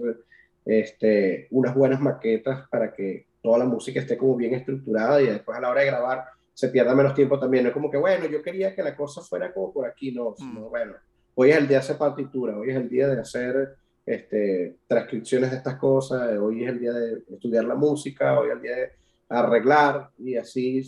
este, 0.66 1.47
unas 1.52 1.76
buenas 1.76 2.00
maquetas 2.02 2.68
para 2.68 2.91
que 2.91 3.28
toda 3.43 3.60
la 3.60 3.66
música 3.66 4.00
esté 4.00 4.18
como 4.18 4.36
bien 4.36 4.56
estructurada 4.56 5.22
y 5.22 5.28
después 5.28 5.56
a 5.56 5.62
la 5.62 5.70
hora 5.70 5.82
de 5.82 5.88
grabar 5.88 6.26
se 6.52 6.70
pierda 6.70 6.95
menos 6.95 7.14
tiempo 7.14 7.39
también. 7.39 7.64
No 7.64 7.70
es 7.70 7.76
como 7.76 7.91
que, 7.91 7.97
bueno, 7.97 8.26
yo 8.26 8.41
quería 8.41 8.74
que 8.74 8.82
la 8.82 8.95
cosa 8.95 9.22
fuera 9.22 9.54
como 9.54 9.72
por 9.72 9.86
aquí, 9.86 10.12
no, 10.12 10.34
mm. 10.36 10.70
bueno, 10.70 10.93
hoy 11.36 11.52
es 11.52 11.58
el 11.58 11.68
día 11.68 11.78
de 11.78 11.84
hacer 11.84 12.00
partitura, 12.00 12.58
hoy 12.58 12.72
es 12.72 12.76
el 12.76 12.89
día 12.89 13.08
de 13.08 13.22
hacer 13.22 13.76
este, 14.04 14.78
transcripciones 14.88 15.52
de 15.52 15.58
estas 15.58 15.76
cosas, 15.76 16.36
hoy 16.39 16.64
es 16.64 16.70
el 16.72 16.80
día 16.80 16.93
de 16.93 17.22
estudiar 17.30 17.66
la 17.66 17.76
música, 17.76 18.39
hoy 18.39 18.47
es 18.47 18.56
el 18.56 18.62
día 18.64 18.76
de 18.76 18.91
arreglar 19.30 20.10
y 20.18 20.38
así, 20.38 20.82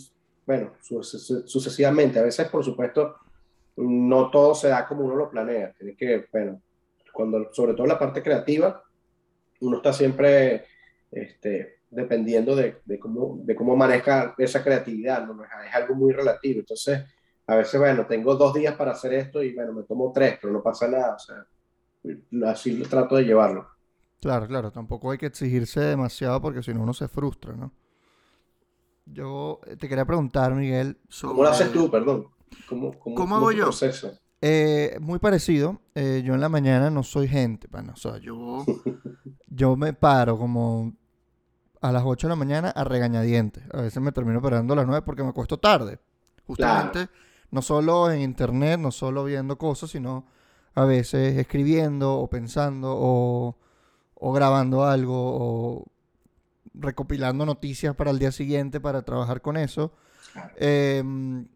bueno, 0.47 0.73
sucesivamente. 0.81 2.17
A 2.17 2.23
veces, 2.23 2.47
por 2.49 2.65
supuesto, 2.65 3.17
no 3.77 4.29
todo 4.29 4.55
se 4.55 4.69
da 4.69 4.87
como 4.87 5.05
uno 5.05 5.15
lo 5.15 5.29
planea. 5.29 5.73
Tiene 5.73 5.95
que, 5.95 6.25
bueno, 6.31 6.61
cuando, 7.13 7.53
sobre 7.53 7.73
todo 7.73 7.87
la 7.87 7.99
parte 7.99 8.21
creativa, 8.21 8.83
uno 9.61 9.77
está 9.77 9.93
siempre 9.93 10.65
este, 11.11 11.81
dependiendo 11.89 12.55
de, 12.55 12.81
de, 12.85 12.99
cómo, 12.99 13.39
de 13.43 13.55
cómo 13.55 13.75
maneja 13.75 14.33
esa 14.37 14.63
creatividad, 14.63 15.25
¿no? 15.25 15.43
es 15.43 15.75
algo 15.75 15.95
muy 15.95 16.13
relativo. 16.13 16.59
Entonces, 16.59 17.03
a 17.47 17.55
veces, 17.55 17.79
bueno, 17.79 18.05
tengo 18.05 18.35
dos 18.35 18.53
días 18.53 18.75
para 18.75 18.91
hacer 18.91 19.13
esto 19.13 19.43
y 19.43 19.53
bueno, 19.53 19.73
me 19.73 19.83
tomo 19.83 20.11
tres, 20.13 20.37
pero 20.41 20.53
no 20.53 20.63
pasa 20.63 20.87
nada. 20.87 21.15
O 21.15 21.19
sea, 21.19 22.49
así 22.49 22.77
lo 22.77 22.87
trato 22.87 23.15
de 23.15 23.23
llevarlo. 23.23 23.67
Claro, 24.21 24.47
claro, 24.47 24.71
tampoco 24.71 25.11
hay 25.11 25.17
que 25.17 25.25
exigirse 25.25 25.79
demasiado 25.81 26.41
porque 26.41 26.61
si 26.61 26.73
no 26.73 26.83
uno 26.83 26.93
se 26.93 27.07
frustra, 27.07 27.53
¿no? 27.53 27.73
Yo 29.05 29.59
eh, 29.65 29.75
te 29.75 29.89
quería 29.89 30.05
preguntar, 30.05 30.53
Miguel, 30.53 30.97
¿Cómo 31.21 31.43
lo 31.43 31.49
haces 31.49 31.71
tú, 31.71 31.89
perdón? 31.89 32.27
¿Cómo, 32.67 32.97
cómo, 32.99 33.35
hago 33.35 33.51
yo? 33.51 33.65
Proceso? 33.65 34.11
Eh, 34.41 34.97
muy 35.01 35.19
parecido. 35.19 35.81
Eh, 35.95 36.23
yo 36.25 36.33
en 36.33 36.41
la 36.41 36.49
mañana 36.49 36.89
no 36.89 37.03
soy 37.03 37.27
gente, 37.27 37.67
bueno, 37.69 37.93
o 37.93 37.97
sea, 37.97 38.17
yo, 38.17 38.65
yo 39.47 39.75
me 39.75 39.93
paro 39.93 40.37
como 40.37 40.93
a 41.81 41.91
las 41.91 42.03
8 42.05 42.27
de 42.27 42.29
la 42.29 42.35
mañana 42.35 42.69
a 42.69 42.83
regañadientes. 42.83 43.63
A 43.73 43.81
veces 43.81 44.01
me 44.01 44.11
termino 44.11 44.41
parando 44.41 44.73
a 44.73 44.77
las 44.77 44.87
9 44.87 45.03
porque 45.05 45.23
me 45.23 45.29
acuesto 45.29 45.57
tarde. 45.57 45.99
Justamente, 46.45 47.07
no 47.49 47.61
solo 47.61 48.11
en 48.11 48.21
internet, 48.21 48.79
no 48.79 48.91
solo 48.91 49.23
viendo 49.23 49.57
cosas, 49.57 49.89
sino 49.91 50.25
a 50.73 50.85
veces 50.85 51.37
escribiendo 51.37 52.17
o 52.17 52.29
pensando 52.29 52.95
o, 52.97 53.57
o 54.15 54.31
grabando 54.31 54.85
algo 54.85 55.15
o 55.15 55.85
recopilando 56.73 57.45
noticias 57.45 57.95
para 57.95 58.11
el 58.11 58.19
día 58.19 58.31
siguiente 58.31 58.79
para 58.79 59.03
trabajar 59.03 59.41
con 59.41 59.57
eso. 59.57 59.93
Em, 60.57 61.47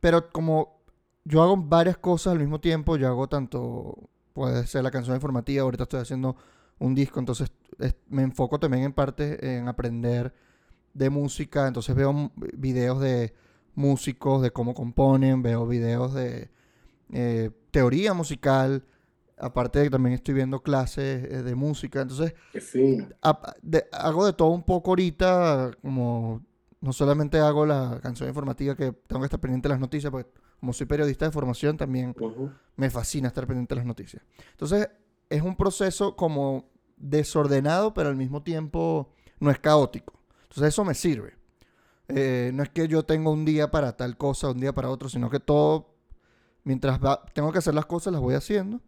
pero 0.00 0.30
como 0.30 0.80
yo 1.24 1.42
hago 1.42 1.56
varias 1.56 1.98
cosas 1.98 2.32
al 2.32 2.38
mismo 2.38 2.60
tiempo, 2.60 2.96
yo 2.96 3.08
hago 3.08 3.28
tanto, 3.28 4.10
puede 4.32 4.66
ser 4.66 4.82
la 4.82 4.90
canción 4.90 5.14
informativa, 5.16 5.62
ahorita 5.62 5.84
estoy 5.84 6.00
haciendo 6.00 6.36
un 6.78 6.94
disco, 6.94 7.20
entonces 7.20 7.52
me 8.08 8.22
enfoco 8.22 8.58
también 8.58 8.84
en 8.84 8.92
parte 8.92 9.56
en 9.56 9.68
aprender 9.68 10.34
de 10.94 11.10
música, 11.10 11.68
entonces 11.68 11.94
veo 11.94 12.32
videos 12.56 13.00
de 13.00 13.34
músicos, 13.74 14.42
de 14.42 14.50
cómo 14.50 14.74
componen, 14.74 15.42
veo 15.42 15.66
videos 15.66 16.14
de 16.14 16.50
eh, 17.12 17.50
teoría 17.70 18.14
musical, 18.14 18.84
aparte 19.38 19.78
de 19.78 19.84
que 19.86 19.90
también 19.90 20.14
estoy 20.14 20.34
viendo 20.34 20.62
clases 20.62 21.24
eh, 21.24 21.42
de 21.42 21.54
música, 21.54 22.00
entonces 22.00 22.34
hago 23.92 24.26
de 24.26 24.32
todo 24.32 24.48
un 24.48 24.62
poco 24.62 24.92
ahorita, 24.92 25.72
como 25.82 26.42
no 26.80 26.92
solamente 26.92 27.38
hago 27.38 27.66
la 27.66 28.00
canción 28.02 28.28
informativa 28.28 28.74
que 28.74 28.92
tengo 28.92 29.20
que 29.20 29.26
estar 29.26 29.40
pendiente 29.40 29.68
de 29.68 29.74
las 29.74 29.80
noticias, 29.80 30.10
porque 30.10 30.30
como 30.58 30.72
soy 30.72 30.86
periodista 30.86 31.26
de 31.26 31.30
formación 31.30 31.76
también 31.76 32.14
me 32.76 32.90
fascina 32.90 33.28
estar 33.28 33.46
pendiente 33.46 33.74
de 33.74 33.80
las 33.80 33.86
noticias. 33.86 34.22
Entonces 34.52 34.88
es 35.28 35.42
un 35.42 35.56
proceso 35.56 36.16
como 36.16 36.70
desordenado, 36.96 37.94
pero 37.94 38.08
al 38.08 38.16
mismo 38.16 38.42
tiempo 38.42 39.12
no 39.38 39.50
es 39.50 39.58
caótico. 39.58 40.14
Entonces 40.42 40.68
eso 40.68 40.84
me 40.84 40.94
sirve. 40.94 41.34
Eh, 42.08 42.50
no 42.54 42.62
es 42.62 42.70
que 42.70 42.88
yo 42.88 43.04
tenga 43.04 43.30
un 43.30 43.44
día 43.44 43.70
para 43.70 43.96
tal 43.96 44.16
cosa, 44.16 44.50
un 44.50 44.60
día 44.60 44.74
para 44.74 44.90
otro, 44.90 45.08
sino 45.08 45.30
que 45.30 45.38
todo, 45.38 45.94
mientras 46.64 46.98
tengo 47.32 47.52
que 47.52 47.58
hacer 47.58 47.74
las 47.74 47.86
cosas, 47.86 48.12
las 48.12 48.20
voy 48.20 48.34
haciendo. 48.34 48.80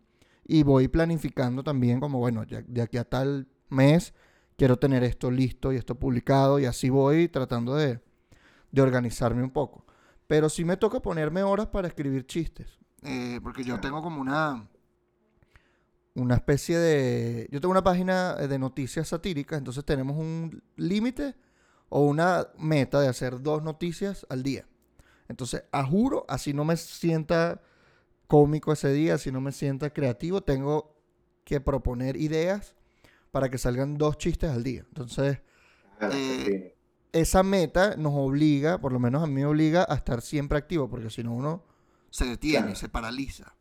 Y 0.45 0.65
voy 0.65 0.89
planificando 0.89 1.63
también 1.63 2.01
como, 2.01 2.19
bueno, 2.19 2.45
de 2.45 2.83
aquí 2.83 2.97
a 2.97 3.05
tal 3.05 3.47
mes 3.69 4.13
quiero 4.63 4.77
tener 4.77 5.03
esto 5.03 5.29
listo 5.29 5.73
y 5.73 5.77
esto 5.77 5.97
publicado. 5.97 6.61
Y 6.61 6.67
así 6.67 6.89
voy 6.89 7.27
tratando 7.27 7.75
de, 7.75 7.99
de 8.71 8.81
organizarme 8.81 9.43
un 9.43 9.51
poco. 9.51 9.85
Pero 10.29 10.49
sí 10.49 10.65
me 10.65 10.77
toca 10.77 11.03
ponerme 11.03 11.43
horas 11.43 11.67
para 11.67 11.89
escribir 11.89 12.27
chistes. 12.27 12.79
Eh, 13.03 13.41
porque 13.43 13.65
yo 13.65 13.81
tengo 13.81 14.01
como 14.03 14.21
una 14.21 14.69
una 16.15 16.37
especie 16.37 16.79
de... 16.79 17.49
Yo 17.51 17.61
tengo 17.61 17.73
una 17.73 17.83
página 17.83 18.35
de 18.35 18.57
noticias 18.57 19.09
satíricas, 19.09 19.59
entonces 19.59 19.85
tenemos 19.85 20.17
un 20.17 20.63
límite 20.77 21.35
o 21.89 22.07
una 22.07 22.47
meta 22.57 23.01
de 23.01 23.09
hacer 23.09 23.43
dos 23.43 23.65
noticias 23.65 24.25
al 24.29 24.45
día. 24.45 24.69
Entonces, 25.27 25.65
a 25.73 25.83
juro, 25.85 26.25
así 26.29 26.53
no 26.53 26.65
me 26.65 26.77
sienta 26.77 27.63
cómico 28.29 28.73
ese 28.73 28.93
día, 28.93 29.15
así 29.15 29.33
no 29.33 29.41
me 29.41 29.51
sienta 29.51 29.91
creativo, 29.91 30.41
tengo 30.41 30.95
que 31.43 31.61
proponer 31.61 32.17
ideas 32.17 32.77
para 33.33 33.49
que 33.49 33.59
salgan 33.59 33.99
dos 33.99 34.19
chistes 34.19 34.51
al 34.51 34.63
día. 34.63 34.85
Entonces, 34.87 35.39
ah, 35.99 36.11
eh, 36.13 36.77
esa 37.13 37.43
meta 37.43 37.97
nos 37.97 38.13
obliga, 38.15 38.79
por 38.79 38.93
lo 38.93 39.01
menos 39.01 39.23
a 39.23 39.27
mí 39.27 39.35
me 39.35 39.47
obliga 39.47 39.85
a 39.89 39.97
estar 39.97 40.23
siempre 40.23 40.59
activo, 40.59 40.89
porque 40.89 41.11
si 41.11 41.25
no 41.25 41.35
uno 41.35 41.65
se 42.11 42.27
detiene, 42.27 42.77
se 42.77 42.89
paraliza. 42.89 43.55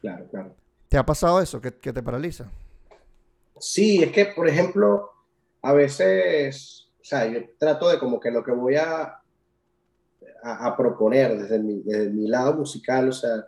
Claro, 0.00 0.26
claro. 0.30 0.56
¿Te 0.88 0.96
ha 0.96 1.04
pasado 1.04 1.40
eso, 1.40 1.60
que, 1.60 1.70
te 1.70 2.02
paraliza? 2.02 2.50
Sí, 3.58 4.02
es 4.02 4.12
que, 4.12 4.26
por 4.26 4.48
ejemplo, 4.48 5.10
a 5.62 5.72
veces, 5.72 6.88
o 7.00 7.04
sea, 7.04 7.26
yo 7.26 7.40
trato 7.58 7.88
de 7.88 7.98
como 7.98 8.20
que 8.20 8.30
lo 8.30 8.44
que 8.44 8.52
voy 8.52 8.76
a, 8.76 9.20
a, 10.42 10.76
proponer 10.76 11.38
desde 11.38 11.58
mi, 11.58 12.28
lado 12.28 12.54
musical, 12.54 13.08
o 13.08 13.12
sea, 13.12 13.46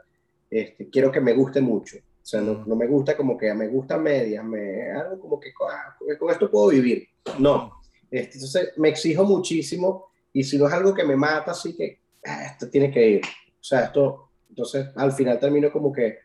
este, 0.51 0.89
quiero 0.89 1.13
que 1.13 1.21
me 1.21 1.33
guste 1.33 1.61
mucho. 1.61 1.99
O 2.25 2.27
sea, 2.27 2.41
no, 2.41 2.65
me 2.65 2.87
gusta 2.87 3.15
como 3.15 3.37
que 3.37 3.53
me 3.53 3.69
gusta 3.69 3.99
media, 3.99 4.43
me 4.43 4.91
algo 4.93 5.21
como 5.21 5.39
que 5.39 5.51
ah, 5.71 5.95
con 6.19 6.31
esto 6.31 6.51
puedo 6.51 6.69
vivir. 6.69 7.07
No. 7.39 7.83
Este, 8.11 8.37
entonces 8.37 8.73
me 8.79 8.89
exijo 8.89 9.25
muchísimo 9.25 10.07
y 10.33 10.43
si 10.43 10.57
no 10.57 10.67
es 10.67 10.73
algo 10.73 10.95
que 10.95 11.05
me 11.05 11.17
mata, 11.17 11.51
así 11.51 11.77
que 11.77 12.01
ah, 12.25 12.47
esto 12.47 12.71
tiene 12.71 12.91
que 12.91 13.07
ir. 13.07 13.21
O 13.25 13.63
sea, 13.63 13.85
esto, 13.85 14.31
entonces 14.49 14.87
al 14.97 15.13
final 15.13 15.39
termino 15.39 15.71
como 15.71 15.93
que 15.93 16.17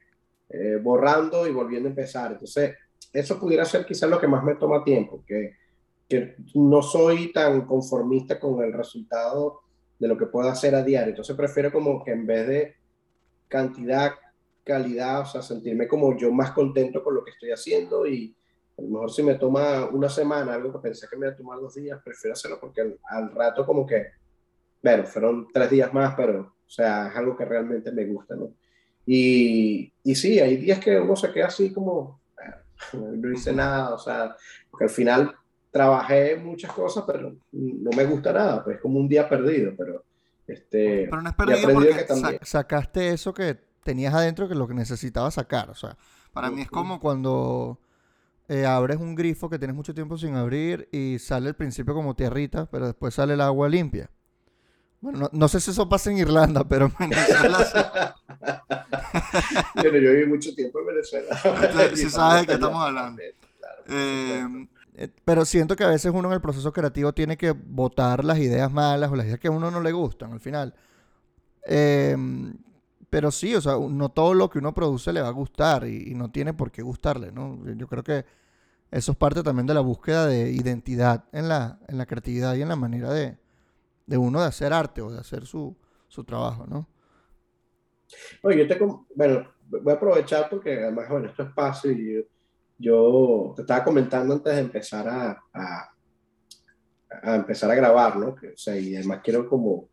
eh, 0.47 0.80
borrando 0.82 1.45
y 1.45 1.52
volviendo 1.52 1.89
a 1.89 1.91
empezar. 1.91 2.32
Entonces, 2.32 2.76
eso 3.12 3.38
pudiera 3.38 3.66
ser 3.66 3.86
quizás 3.86 4.10
lo 4.10 4.22
que 4.22 4.28
más 4.28 4.41
me 4.41 4.56
toma 4.56 4.86
tiempo, 4.86 5.22
que, 5.28 5.58
que 6.08 6.38
no 6.56 6.82
soy 6.82 7.34
tan 7.34 7.66
conformista 7.66 8.39
con 8.39 8.64
el 8.64 8.72
resultado 8.72 9.64
de 10.00 10.08
lo 10.08 10.18
que 10.18 10.28
puedo 10.28 10.47
hacer 10.47 10.76
a 10.76 10.82
diario. 10.82 11.10
Entonces 11.10 11.36
prefiero 11.36 11.74
como 11.74 12.02
que 12.06 12.12
en 12.12 12.26
vez 12.26 12.47
de 12.47 12.76
cantidad, 13.50 14.14
calidad, 14.70 15.22
o 15.22 15.26
sea, 15.26 15.42
sentirme 15.42 15.88
como 15.88 16.16
yo 16.16 16.32
más 16.32 16.52
contento 16.52 17.04
con 17.04 17.16
lo 17.16 17.24
que 17.24 17.32
estoy 17.32 17.50
haciendo 17.50 18.06
y 18.06 18.36
a 18.78 18.82
lo 18.84 18.88
mejor 18.88 19.12
si 19.12 19.24
me 19.24 19.34
toma 19.34 19.90
una 19.92 20.10
semana, 20.10 20.54
algo 20.54 20.72
que 20.72 20.88
pensé 20.88 21.08
que 21.10 21.18
me 21.18 21.26
iba 21.26 21.34
a 21.34 21.38
tomar 21.38 21.60
dos 21.60 21.74
días, 21.74 22.00
prefiero 22.06 22.34
hacerlo 22.34 22.60
porque 22.62 22.82
al, 22.82 23.00
al 23.10 23.32
rato 23.32 23.66
como 23.66 23.86
que, 23.88 24.12
bueno, 24.84 25.06
fueron 25.06 25.48
tres 25.52 25.72
días 25.72 25.92
más, 25.92 26.14
pero, 26.16 26.40
o 26.42 26.70
sea, 26.70 27.10
es 27.10 27.16
algo 27.16 27.36
que 27.36 27.46
realmente 27.46 27.92
me 27.92 28.06
gusta, 28.06 28.36
¿no? 28.36 28.54
Y, 29.08 29.92
y 30.04 30.16
sí, 30.16 30.40
hay 30.40 30.58
días 30.58 30.78
que 30.80 31.00
uno 31.00 31.16
se 31.16 31.32
queda 31.32 31.48
así 31.48 31.74
como, 31.74 32.22
no 32.94 33.32
hice 33.32 33.52
nada, 33.52 33.96
o 33.96 33.98
sea, 33.98 34.36
porque 34.70 34.84
al 34.84 34.92
final 34.92 35.36
trabajé 35.72 36.36
muchas 36.36 36.72
cosas, 36.72 37.06
pero 37.08 37.36
no 37.52 37.90
me 37.98 38.06
gusta 38.06 38.32
nada, 38.32 38.64
pues 38.64 38.76
es 38.76 38.82
como 38.84 39.00
un 39.00 39.10
día 39.10 39.28
perdido, 39.28 39.74
pero 39.76 40.04
este... 40.48 41.08
Pero 41.10 41.22
no 41.24 41.30
es 41.30 41.36
perdido 41.36 41.74
porque 41.74 42.40
sacaste 42.44 43.10
eso 43.10 43.34
que 43.34 43.69
tenías 43.84 44.14
adentro 44.14 44.48
que 44.48 44.56
lo 44.56 44.68
que 44.68 44.74
necesitabas 44.74 45.36
sacar, 45.36 45.70
o 45.70 45.76
sea, 45.76 45.98
para 46.34 46.52
mí 46.52 46.62
es 46.62 46.70
como 46.70 47.00
cuando 47.00 47.80
eh, 48.48 48.66
abres 48.66 48.98
un 48.98 49.16
grifo 49.16 49.50
que 49.50 49.60
tienes 49.60 49.76
mucho 49.76 49.94
tiempo 49.94 50.18
sin 50.18 50.36
abrir 50.36 50.88
y 50.92 51.18
sale 51.20 51.50
al 51.50 51.56
principio 51.56 51.94
como 51.94 52.16
tierrita, 52.16 52.68
pero 52.68 52.88
después 52.88 53.14
sale 53.14 53.34
el 53.34 53.42
agua 53.42 53.70
limpia. 53.70 54.10
Bueno, 55.02 55.30
no, 55.32 55.48
sé 55.48 55.62
si 55.62 55.72
eso 55.72 55.88
pasa 55.88 56.12
en 56.12 56.18
Irlanda, 56.18 56.68
pero 56.68 56.92
en 57.00 57.10
Venezuela 57.10 58.16
bueno, 59.76 59.98
yo 59.98 60.12
viví 60.12 60.26
mucho 60.26 60.54
tiempo 60.54 60.80
en 60.80 60.88
Venezuela. 60.88 61.38
Si 61.96 62.10
sabes 62.10 62.42
de 62.42 62.48
qué 62.48 62.54
estamos 62.54 62.82
hablando. 62.82 63.22
Eh, 63.88 64.68
eh, 64.96 65.10
pero 65.26 65.46
siento 65.46 65.76
que 65.76 65.84
a 65.84 65.90
veces 65.90 66.12
uno 66.14 66.28
en 66.28 66.34
el 66.34 66.42
proceso 66.42 66.72
creativo 66.74 67.14
tiene 67.14 67.38
que 67.38 67.52
votar 67.52 68.24
las 68.24 68.40
ideas 68.40 68.72
malas 68.72 69.12
o 69.12 69.16
las 69.16 69.26
ideas 69.26 69.40
que 69.40 69.48
a 69.48 69.52
uno 69.52 69.72
no 69.72 69.82
le 69.82 69.92
gustan 69.92 70.32
al 70.34 70.40
final. 70.40 70.76
Em, 71.64 72.54
pero 73.10 73.32
sí, 73.32 73.55
o 73.55 73.62
sea, 73.62 73.74
no 73.78 74.10
todo 74.10 74.34
lo 74.34 74.49
que 74.49 74.60
uno 74.60 74.74
produce 74.74 75.12
le 75.12 75.22
va 75.22 75.30
a 75.30 75.32
gustar 75.32 75.88
y, 75.88 76.14
no 76.14 76.32
tiene 76.32 76.53
por 76.53 76.72
qué 76.72 76.82
gustarle, 76.82 77.32
¿no? 77.32 77.60
Yo 77.76 77.88
creo 77.88 78.03
que 78.03 78.26
eso 78.91 79.12
es 79.12 79.18
parte 79.18 79.43
también 79.43 79.68
de 79.68 79.74
la 79.74 79.80
búsqueda 79.82 80.28
de 80.28 80.51
identidad 80.51 81.26
en 81.32 81.47
la, 81.47 81.80
en 81.88 81.97
la 81.97 82.05
creatividad 82.05 82.55
y 82.55 82.62
en 82.62 82.70
la 82.70 82.76
manera 82.76 83.12
de, 83.12 83.38
de 84.05 84.18
uno 84.18 84.41
de 84.41 84.47
hacer 84.47 84.74
arte 84.74 85.01
o 85.01 85.12
de 85.12 85.20
hacer 85.20 85.45
su, 85.45 85.76
su 86.07 86.24
trabajo, 86.24 86.66
¿no? 86.68 86.88
Oye, 88.41 88.57
yo 88.57 88.68
te, 88.68 88.84
bueno, 89.16 89.47
voy 89.68 89.93
a 89.93 89.95
aprovechar 89.95 90.49
porque 90.49 90.84
además, 90.84 91.10
bueno, 91.10 91.28
esto 91.28 91.43
es 91.43 91.53
fácil 91.53 91.99
y 91.99 92.28
yo 92.84 93.53
te 93.55 93.62
estaba 93.62 93.84
comentando 93.84 94.34
antes 94.34 94.53
de 94.53 94.62
empezar 94.62 95.07
a, 95.07 95.43
a, 95.53 97.36
empezar 97.36 97.70
a 97.70 97.76
grabar, 97.76 98.18
¿no? 98.18 98.30
O 98.30 98.57
sea, 98.57 98.78
y 98.78 98.95
además 98.95 99.22
quiero 99.24 99.47
como 99.47 99.88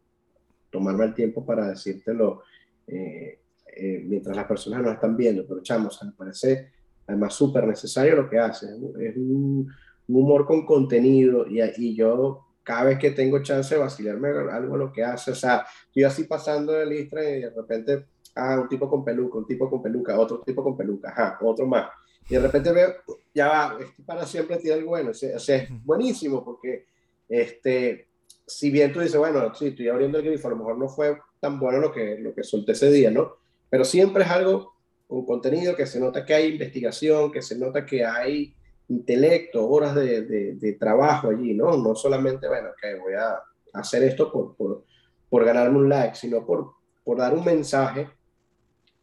tomarme 0.71 1.05
el 1.05 1.15
tiempo 1.15 1.45
para 1.45 1.69
decírtelo 1.69 2.43
eh, 2.87 3.41
eh, 3.77 4.03
mientras 4.05 4.37
las 4.37 4.47
personas 4.47 4.83
nos 4.83 4.95
están 4.95 5.17
viendo, 5.17 5.47
pero 5.47 5.63
chamos, 5.63 6.03
me 6.03 6.13
parece 6.13 6.73
además 7.07 7.35
súper 7.35 7.67
necesario 7.67 8.17
lo 8.17 8.29
que 8.29 8.39
haces, 8.39 8.71
es 8.71 9.17
un, 9.17 9.69
humor 10.09 10.47
con 10.47 10.65
contenido 10.65 11.47
y, 11.49 11.61
y, 11.79 11.97
yo 11.97 12.47
cada 12.63 12.85
vez 12.85 12.99
que 12.99 13.11
tengo 13.11 13.43
chance 13.43 13.75
de 13.75 13.81
vacilarme 13.81 14.29
algo 14.29 14.77
lo 14.77 14.93
que 14.93 15.05
hace, 15.05 15.33
o 15.33 15.35
sea, 15.35 15.65
estoy 15.87 16.05
así 16.05 16.25
pasando 16.25 16.73
de 16.73 16.87
lista 16.87 17.23
y 17.23 17.41
de 17.41 17.51
repente, 17.51 18.07
ah, 18.35 18.61
un 18.61 18.69
tipo 18.69 18.89
con 18.89 19.05
peluca, 19.05 19.39
un 19.39 19.47
tipo 19.47 19.69
con 19.69 19.83
peluca, 19.83 20.19
otro 20.19 20.41
tipo 20.41 20.63
con 20.63 20.77
peluca, 20.77 21.11
ajá, 21.11 21.39
otro 21.43 21.67
más. 21.67 21.89
Y 22.29 22.35
de 22.35 22.41
repente 22.41 22.73
veo, 22.73 22.93
ya 23.33 23.49
va, 23.49 23.77
este 23.81 24.03
para 24.03 24.27
siempre 24.27 24.57
tiene 24.57 24.79
algo 24.79 24.91
bueno, 24.91 25.11
o 25.11 25.15
sea, 25.15 25.37
es 25.37 25.69
buenísimo 25.85 26.45
porque, 26.45 26.87
este, 27.29 28.09
si 28.47 28.71
bien 28.71 28.93
tú 28.93 29.01
dices, 29.01 29.17
bueno, 29.17 29.55
sí, 29.55 29.69
estoy 29.69 29.89
abriendo 29.89 30.19
el 30.19 30.25
grifo, 30.25 30.49
a 30.49 30.53
lo 30.53 30.59
mejor 30.59 30.79
no 30.79 30.89
fue 30.89 31.19
tan 31.41 31.59
bueno 31.59 31.79
lo 31.79 31.93
que, 31.93 32.19
lo 32.19 32.35
que 32.35 32.45
solté 32.45 32.73
ese 32.73 32.91
día, 32.91 33.11
¿no? 33.11 33.37
Pero 33.69 33.85
siempre 33.85 34.25
es 34.25 34.31
algo 34.31 34.75
con 35.09 35.25
contenido 35.25 35.75
que 35.75 35.87
se 35.87 36.01
nota 36.01 36.25
que 36.25 36.35
hay 36.35 36.53
investigación, 36.53 37.33
que 37.33 37.43
se 37.43 37.59
nota 37.59 37.85
que 37.85 38.05
hay 38.05 38.55
intelecto, 38.89 39.69
horas 39.69 39.95
de, 39.95 40.23
de 40.23 40.73
trabajo 40.75 41.31
allí, 41.31 41.55
¿no? 41.55 41.77
No 41.77 41.95
solamente, 41.95 42.47
bueno, 42.47 42.69
que 42.81 42.95
voy 42.95 43.15
a 43.15 43.41
hacer 43.73 44.03
esto 44.05 44.31
por, 44.33 44.57
por, 44.57 44.85
por 45.29 45.45
ganarme 45.45 45.79
un 45.79 45.89
like, 45.89 46.15
sino 46.15 46.45
por, 46.45 46.73
por 47.05 47.19
dar 47.19 47.35
un 47.35 47.45
mensaje 47.45 48.09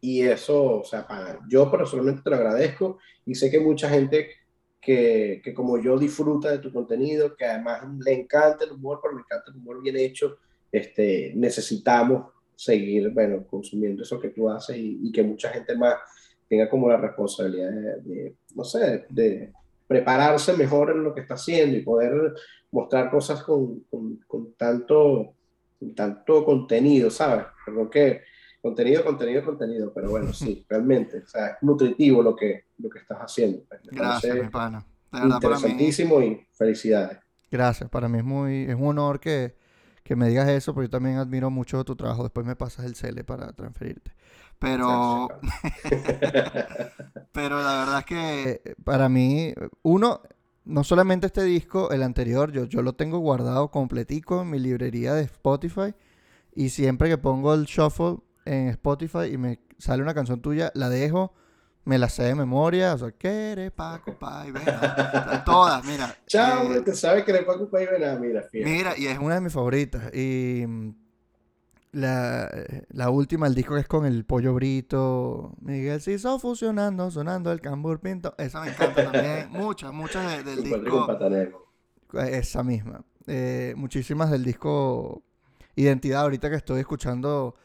y 0.00 0.22
eso, 0.22 0.80
o 0.80 0.84
sea, 0.84 1.06
para, 1.06 1.38
yo 1.48 1.70
personalmente 1.70 2.22
te 2.22 2.30
lo 2.30 2.36
agradezco 2.36 2.98
y 3.24 3.34
sé 3.34 3.50
que 3.50 3.60
mucha 3.60 3.88
gente 3.88 4.30
que, 4.84 5.40
que, 5.42 5.54
como 5.54 5.78
yo 5.78 5.98
disfruta 5.98 6.50
de 6.50 6.58
tu 6.58 6.72
contenido, 6.72 7.34
que 7.34 7.44
además 7.44 7.82
le 8.04 8.12
encanta 8.12 8.64
el 8.64 8.72
humor, 8.72 9.00
pero 9.02 9.14
le 9.14 9.20
encanta 9.20 9.50
el 9.50 9.56
humor 9.56 9.82
bien 9.82 9.96
hecho, 9.96 10.38
este, 10.70 11.32
necesitamos 11.34 12.32
seguir, 12.56 13.10
bueno, 13.10 13.46
consumiendo 13.46 14.02
eso 14.02 14.20
que 14.20 14.30
tú 14.30 14.48
haces 14.48 14.76
y, 14.78 15.10
que 15.12 15.22
mucha 15.22 15.50
gente 15.50 15.76
más 15.76 15.94
tenga 16.48 16.68
como 16.68 16.88
la 16.88 16.96
responsabilidad 16.96 17.70
de, 18.02 18.34
no 18.54 18.64
sé, 18.64 19.06
de 19.08 19.52
prepararse 19.86 20.52
mejor 20.54 20.90
en 20.90 21.04
lo 21.04 21.14
que 21.14 21.22
está 21.22 21.34
haciendo 21.34 21.76
y 21.76 21.82
poder 21.82 22.34
mostrar 22.70 23.10
cosas 23.10 23.42
con, 23.42 23.80
con, 23.90 24.16
con 24.26 24.52
tanto, 24.54 25.34
tanto 25.94 26.44
contenido, 26.44 27.10
¿sabes? 27.10 27.46
Porque 27.74 28.22
contenido, 28.64 29.04
contenido, 29.04 29.44
contenido, 29.44 29.92
pero 29.92 30.08
bueno, 30.08 30.32
sí, 30.32 30.64
realmente, 30.66 31.18
o 31.18 31.28
sea, 31.28 31.48
es 31.48 31.56
nutritivo 31.60 32.22
lo 32.22 32.34
que, 32.34 32.68
lo 32.78 32.88
que 32.88 32.98
estás 32.98 33.18
haciendo. 33.18 33.62
Pues, 33.68 33.82
Gracias, 33.84 34.34
mi 34.34 34.48
pana. 34.48 34.82
interesantísimo 35.12 36.22
y 36.22 36.46
felicidades. 36.52 37.18
Gracias, 37.50 37.90
para 37.90 38.08
mí 38.08 38.18
es 38.18 38.24
muy, 38.24 38.62
es 38.62 38.74
un 38.74 38.86
honor 38.86 39.20
que, 39.20 39.54
que 40.02 40.16
me 40.16 40.30
digas 40.30 40.48
eso, 40.48 40.72
porque 40.72 40.86
yo 40.86 40.90
también 40.90 41.18
admiro 41.18 41.50
mucho 41.50 41.84
tu 41.84 41.94
trabajo. 41.94 42.22
Después 42.22 42.46
me 42.46 42.56
pasas 42.56 42.86
el 42.86 42.94
CL 42.94 43.22
para 43.24 43.52
transferirte. 43.52 44.12
Pero, 44.58 45.28
pero 47.32 47.62
la 47.62 47.78
verdad 47.80 47.98
es 47.98 48.04
que 48.06 48.62
eh, 48.64 48.74
para 48.82 49.10
mí, 49.10 49.52
uno, 49.82 50.22
no 50.64 50.84
solamente 50.84 51.26
este 51.26 51.42
disco, 51.42 51.90
el 51.90 52.02
anterior, 52.02 52.50
yo, 52.50 52.64
yo 52.64 52.80
lo 52.80 52.94
tengo 52.94 53.18
guardado 53.18 53.70
completico 53.70 54.40
en 54.40 54.50
mi 54.50 54.58
librería 54.58 55.12
de 55.12 55.24
Spotify. 55.24 55.94
Y 56.54 56.70
siempre 56.70 57.10
que 57.10 57.18
pongo 57.18 57.52
el 57.52 57.66
shuffle, 57.66 58.18
en 58.44 58.68
Spotify 58.68 59.26
y 59.32 59.38
me 59.38 59.60
sale 59.78 60.02
una 60.02 60.14
canción 60.14 60.40
tuya, 60.40 60.70
la 60.74 60.88
dejo, 60.88 61.34
me 61.84 61.98
la 61.98 62.08
sé 62.08 62.24
de 62.24 62.34
memoria, 62.34 62.94
o 62.94 62.98
sea, 62.98 63.10
que 63.12 63.72
Paco, 63.74 64.18
Pai, 64.18 64.52
todas, 65.44 65.84
mira. 65.84 66.16
Chao, 66.26 66.72
eh, 66.72 66.80
te 66.80 66.94
sabes 66.94 67.24
que 67.24 67.34
Paco, 67.42 67.68
Pai, 67.68 67.86
mira, 67.92 68.18
fíjate. 68.18 68.64
Mira, 68.64 68.94
y 68.96 69.06
es 69.06 69.18
una 69.18 69.34
de 69.36 69.40
mis 69.42 69.52
favoritas. 69.52 70.14
Y 70.14 70.64
mm, 70.66 70.94
la, 71.92 72.50
la, 72.88 73.10
última, 73.10 73.46
el 73.46 73.54
disco 73.54 73.74
que 73.74 73.80
es 73.80 73.88
con 73.88 74.06
el 74.06 74.24
pollo 74.24 74.54
brito, 74.54 75.54
Miguel 75.60 76.00
se 76.00 76.12
hizo 76.12 76.38
fusionando, 76.38 77.10
sonando 77.10 77.52
el 77.52 77.60
cambur 77.60 78.00
pinto, 78.00 78.34
esa 78.38 78.60
me 78.60 78.68
encanta 78.68 79.12
también, 79.12 79.48
muchas, 79.50 79.92
muchas 79.92 80.44
del 80.44 80.62
disco. 80.62 81.06
Esa 82.14 82.62
misma. 82.62 83.04
Eh, 83.26 83.74
muchísimas 83.76 84.30
del 84.30 84.44
disco 84.44 85.22
Identidad, 85.76 86.22
ahorita 86.22 86.50
que 86.50 86.56
estoy 86.56 86.80
escuchando 86.80 87.56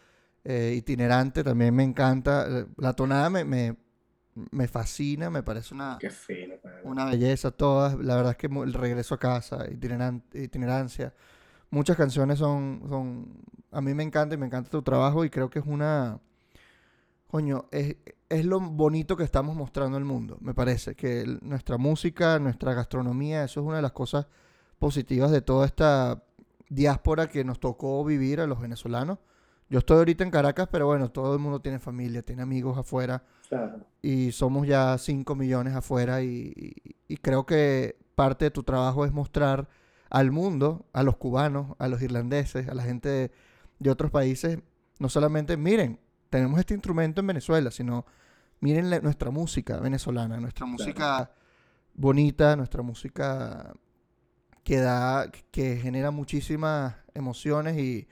eh, 0.50 0.74
itinerante 0.76 1.44
también 1.44 1.76
me 1.76 1.84
encanta. 1.84 2.48
Eh, 2.50 2.66
la 2.78 2.94
tonada 2.94 3.30
me, 3.30 3.46
me, 3.46 3.78
me 4.34 4.68
fascina, 4.68 5.30
me 5.30 5.44
parece 5.44 5.76
una, 5.76 6.00
una 6.84 7.06
belleza 7.06 7.52
todas. 7.52 7.94
La 8.00 8.16
verdad 8.16 8.32
es 8.32 8.38
que 8.38 8.48
el 8.48 8.74
regreso 8.74 9.14
a 9.14 9.20
casa, 9.20 9.66
itinerancia. 9.70 11.14
Muchas 11.70 11.96
canciones 11.96 12.40
son, 12.40 12.82
son... 12.90 13.44
A 13.72 13.80
mí 13.80 13.94
me 13.94 14.02
encanta 14.02 14.34
y 14.34 14.40
me 14.40 14.48
encanta 14.48 14.72
tu 14.72 14.82
trabajo 14.82 15.24
y 15.24 15.30
creo 15.30 15.52
que 15.52 15.60
es 15.60 15.66
una... 15.68 16.20
Coño, 17.28 17.68
es, 17.70 17.98
es 18.28 18.44
lo 18.44 18.60
bonito 18.60 19.16
que 19.16 19.24
estamos 19.24 19.56
mostrando 19.56 19.98
al 19.98 20.04
mundo, 20.04 20.40
me 20.42 20.56
parece. 20.56 20.96
Que 20.96 21.26
nuestra 21.44 21.78
música, 21.78 22.40
nuestra 22.40 22.74
gastronomía, 22.74 23.44
eso 23.44 23.60
es 23.60 23.68
una 23.68 23.76
de 23.76 23.84
las 23.84 23.92
cosas 23.92 24.26
positivas 24.80 25.30
de 25.30 25.42
toda 25.42 25.68
esta 25.68 26.24
diáspora 26.70 27.28
que 27.28 27.44
nos 27.44 27.60
tocó 27.60 28.04
vivir 28.04 28.42
a 28.42 28.48
los 28.48 28.60
venezolanos 28.60 29.20
yo 29.70 29.80
estoy 29.80 29.98
ahorita 29.98 30.24
en 30.24 30.32
Caracas, 30.32 30.68
pero 30.72 30.88
bueno, 30.88 31.12
todo 31.12 31.34
el 31.34 31.40
mundo 31.40 31.62
tiene 31.62 31.78
familia, 31.78 32.24
tiene 32.24 32.42
amigos 32.42 32.78
afuera. 32.78 33.24
Y 34.02 34.32
somos 34.32 34.68
ya 34.68 34.98
5 34.98 35.36
millones 35.36 35.76
afuera 35.76 36.22
y, 36.24 36.74
creo 37.22 37.46
que 37.46 37.98
parte 38.16 38.46
de 38.46 38.52
tu 38.52 38.64
trabajo 38.64 39.06
es 39.06 39.12
mostrar 39.12 39.70
al 40.10 40.32
mundo, 40.32 40.88
a 40.92 41.04
los 41.04 41.18
cubanos, 41.18 41.76
a 41.78 41.88
los 41.88 42.02
irlandeses, 42.02 42.68
a 42.68 42.74
la 42.74 42.84
gente 42.84 43.32
de, 43.80 43.92
otros 43.92 44.12
países, 44.12 44.60
no 44.98 45.08
solamente, 45.08 45.56
miren, 45.56 46.00
tenemos 46.30 46.60
este 46.60 46.74
instrumento 46.74 47.22
en 47.22 47.28
Venezuela, 47.28 47.72
sino 47.72 48.06
miren 48.60 48.90
nuestra 49.04 49.30
música 49.30 49.78
venezolana, 49.78 50.40
nuestra 50.40 50.66
música 50.66 51.32
bonita, 51.94 52.56
nuestra 52.56 52.82
música 52.82 53.74
que 54.64 54.78
da, 54.78 55.32
que 55.52 55.78
genera 55.78 56.12
muchísimas 56.12 56.96
emociones 57.14 57.78
y 57.78 58.08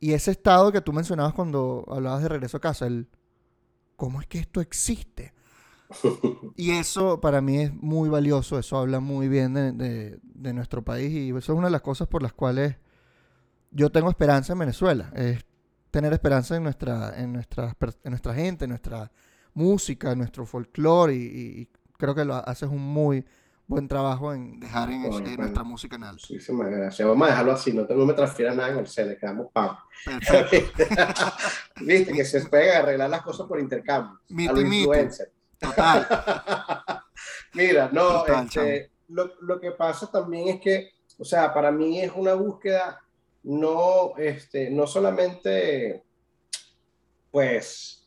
y 0.00 0.12
ese 0.12 0.30
estado 0.30 0.72
que 0.72 0.80
tú 0.80 0.92
mencionabas 0.92 1.34
cuando 1.34 1.84
hablabas 1.88 2.22
de 2.22 2.28
regreso 2.28 2.58
a 2.58 2.60
casa, 2.60 2.86
el 2.86 3.08
cómo 3.96 4.20
es 4.20 4.26
que 4.26 4.38
esto 4.38 4.60
existe. 4.60 5.34
Y 6.56 6.70
eso 6.72 7.20
para 7.20 7.40
mí 7.40 7.58
es 7.58 7.74
muy 7.74 8.08
valioso, 8.08 8.58
eso 8.58 8.78
habla 8.78 8.98
muy 8.98 9.28
bien 9.28 9.52
de, 9.54 10.18
de, 10.22 10.52
nuestro 10.54 10.82
país 10.82 11.12
y 11.12 11.28
eso 11.28 11.52
es 11.52 11.58
una 11.58 11.66
de 11.66 11.72
las 11.72 11.82
cosas 11.82 12.08
por 12.08 12.22
las 12.22 12.32
cuales 12.32 12.76
yo 13.70 13.92
tengo 13.92 14.08
esperanza 14.08 14.54
en 14.54 14.58
Venezuela, 14.60 15.12
es 15.14 15.44
tener 15.90 16.12
esperanza 16.12 16.56
en 16.56 16.62
nuestra, 16.62 17.14
en 17.20 17.32
nuestra, 17.32 17.76
en 18.04 18.10
nuestra 18.10 18.34
gente, 18.34 18.64
en 18.64 18.70
nuestra 18.70 19.12
música, 19.54 20.12
en 20.12 20.18
nuestro 20.18 20.46
folclore 20.46 21.14
y, 21.14 21.68
creo 21.98 22.14
que 22.14 22.24
lo 22.24 22.34
haces 22.34 22.68
un 22.68 22.82
muy 22.82 23.24
buen 23.66 23.88
trabajo 23.88 24.32
en 24.32 24.60
dejar 24.60 24.90
en, 24.90 25.02
nuestra 25.02 25.64
música 25.64 25.96
en 25.96 26.04
alto. 26.04 26.26
Muchísimas 26.30 26.70
gracias. 26.70 27.06
Vamos 27.06 27.26
a 27.26 27.30
dejarlo 27.30 27.52
así, 27.52 27.72
no, 27.72 27.84
no 27.84 28.06
me 28.06 28.14
transfiera 28.14 28.54
nada 28.54 28.70
en 28.70 28.78
el 28.78 28.86
C, 28.86 29.04
le 29.04 29.16
quedamos 29.16 29.50
pagos. 29.52 29.78
Viste 31.80 32.12
que 32.12 32.24
se 32.24 32.40
pega 32.46 32.76
a 32.76 32.78
arreglar 32.80 33.10
las 33.10 33.22
cosas 33.22 33.46
por 33.46 33.58
intercambio. 33.58 34.20
a 34.48 34.52
los 34.52 34.62
influencers. 34.62 35.30
Total. 35.58 36.06
Mira, 37.54 37.88
no, 37.92 38.26
este, 38.26 38.90
lo, 39.08 39.32
lo, 39.40 39.58
que 39.58 39.72
pasa 39.72 40.10
también 40.10 40.48
es 40.48 40.60
que, 40.60 40.90
o 41.18 41.24
sea, 41.24 41.52
para 41.54 41.72
mí 41.72 42.00
es 42.00 42.12
una 42.14 42.34
búsqueda 42.34 43.00
no, 43.46 44.16
este, 44.18 44.70
no 44.70 44.86
solamente, 44.86 46.02
pues, 47.30 48.04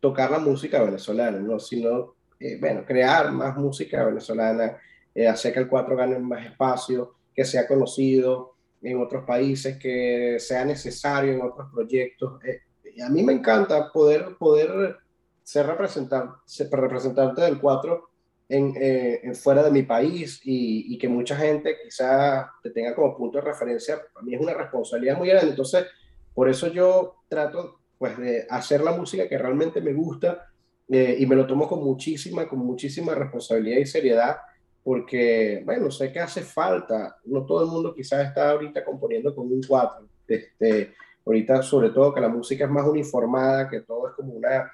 tocar 0.00 0.30
la 0.30 0.38
música 0.38 0.82
venezolana, 0.82 1.38
¿no? 1.38 1.58
sino, 1.58 2.14
eh, 2.40 2.56
bueno, 2.60 2.84
crear 2.84 3.32
más 3.32 3.56
música 3.56 4.04
venezolana, 4.04 4.78
eh, 5.14 5.26
hacer 5.26 5.52
que 5.52 5.60
el 5.60 5.68
4 5.68 5.96
gane 5.96 6.18
más 6.18 6.46
espacio, 6.46 7.14
que 7.34 7.44
sea 7.44 7.66
conocido 7.66 8.54
en 8.82 9.00
otros 9.00 9.24
países, 9.24 9.76
que 9.76 10.36
sea 10.38 10.64
necesario 10.64 11.32
en 11.32 11.42
otros 11.42 11.68
proyectos. 11.72 12.42
Eh, 12.44 12.60
a 13.02 13.08
mí 13.08 13.22
me 13.22 13.32
encanta 13.32 13.90
poder, 13.92 14.36
poder 14.38 14.96
ser 15.42 15.66
representante, 15.66 16.34
ser 16.44 16.70
representante 16.70 17.42
del 17.42 17.60
4 17.60 18.08
en, 18.50 18.72
en, 18.76 19.34
fuera 19.34 19.62
de 19.62 19.70
mi 19.70 19.82
país 19.82 20.40
y, 20.44 20.94
y, 20.94 20.98
que 20.98 21.08
mucha 21.08 21.36
gente 21.36 21.76
quizá 21.84 22.50
te 22.62 22.70
tenga 22.70 22.94
como 22.94 23.16
punto 23.16 23.38
de 23.38 23.44
referencia, 23.44 24.00
para 24.12 24.24
mí 24.24 24.34
es 24.34 24.40
una 24.40 24.54
responsabilidad 24.54 25.18
muy 25.18 25.28
grande. 25.28 25.50
Entonces, 25.50 25.86
por 26.34 26.48
eso 26.48 26.68
yo 26.68 27.16
trato 27.28 27.80
pues 27.98 28.16
de 28.16 28.46
hacer 28.48 28.80
la 28.80 28.92
música 28.92 29.28
que 29.28 29.36
realmente 29.36 29.80
me 29.80 29.92
gusta 29.92 30.48
eh, 30.88 31.16
y 31.18 31.26
me 31.26 31.36
lo 31.36 31.46
tomo 31.46 31.68
con 31.68 31.82
muchísima, 31.84 32.48
con 32.48 32.60
muchísima 32.60 33.14
responsabilidad 33.14 33.78
y 33.78 33.86
seriedad 33.86 34.36
porque, 34.82 35.62
bueno, 35.64 35.90
sé 35.90 36.10
que 36.10 36.20
hace 36.20 36.42
falta, 36.42 37.18
no 37.24 37.44
todo 37.44 37.64
el 37.64 37.70
mundo 37.70 37.94
quizás 37.94 38.26
está 38.26 38.50
ahorita 38.50 38.84
componiendo 38.84 39.34
con 39.34 39.52
un 39.52 39.60
4, 39.62 40.08
este, 40.26 40.94
ahorita 41.26 41.62
sobre 41.62 41.90
todo 41.90 42.14
que 42.14 42.22
la 42.22 42.28
música 42.28 42.64
es 42.64 42.70
más 42.70 42.86
uniformada, 42.86 43.68
que 43.68 43.82
todo 43.82 44.08
es 44.08 44.14
como 44.14 44.32
una, 44.32 44.72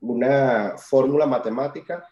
una 0.00 0.74
fórmula 0.76 1.26
matemática, 1.26 2.04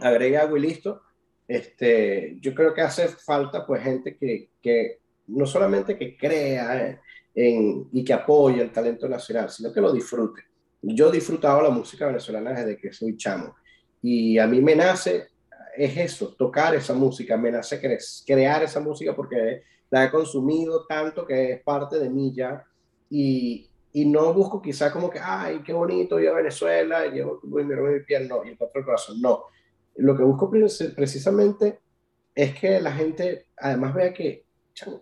agrega 0.00 0.40
algo 0.42 0.56
y 0.56 0.60
listo, 0.60 1.02
este, 1.46 2.38
yo 2.40 2.54
creo 2.54 2.72
que 2.72 2.80
hace 2.80 3.08
falta 3.08 3.66
pues 3.66 3.82
gente 3.82 4.16
que, 4.16 4.50
que 4.62 5.00
no 5.26 5.44
solamente 5.44 5.98
que 5.98 6.16
crea, 6.16 6.98
eh, 7.34 7.84
y 7.92 8.04
que 8.04 8.12
apoye 8.12 8.60
el 8.60 8.72
talento 8.72 9.08
nacional, 9.08 9.50
sino 9.50 9.72
que 9.72 9.80
lo 9.80 9.92
disfrute. 9.92 10.42
Yo 10.82 11.08
he 11.08 11.12
disfrutado 11.12 11.62
la 11.62 11.70
música 11.70 12.06
venezolana 12.06 12.52
desde 12.52 12.76
que 12.76 12.92
soy 12.92 13.16
chamo 13.16 13.54
y 14.02 14.38
a 14.38 14.46
mí 14.46 14.60
me 14.60 14.74
nace, 14.74 15.28
es 15.76 15.96
eso, 15.96 16.34
tocar 16.34 16.74
esa 16.74 16.94
música, 16.94 17.36
me 17.36 17.50
nace 17.50 17.80
crear 18.26 18.62
esa 18.62 18.80
música 18.80 19.14
porque 19.14 19.62
la 19.90 20.04
he 20.04 20.10
consumido 20.10 20.86
tanto 20.86 21.26
que 21.26 21.52
es 21.52 21.62
parte 21.62 21.98
de 21.98 22.08
mí 22.08 22.32
ya 22.34 22.64
y, 23.10 23.68
y 23.92 24.04
no 24.06 24.32
busco 24.32 24.62
quizá 24.62 24.92
como 24.92 25.10
que, 25.10 25.18
ay, 25.22 25.62
qué 25.64 25.72
bonito, 25.72 26.18
yo 26.18 26.32
a 26.32 26.36
Venezuela, 26.36 27.06
llevo 27.06 27.40
mi, 27.42 27.64
mi 27.64 28.00
piel, 28.00 28.28
no, 28.28 28.44
y 28.44 28.50
el 28.50 28.56
otro 28.58 28.84
corazón, 28.84 29.20
no. 29.20 29.44
Lo 29.96 30.16
que 30.16 30.22
busco 30.22 30.50
precisamente 30.50 31.80
es 32.34 32.58
que 32.58 32.80
la 32.80 32.92
gente 32.92 33.46
además 33.56 33.92
vea 33.94 34.14
que 34.14 34.46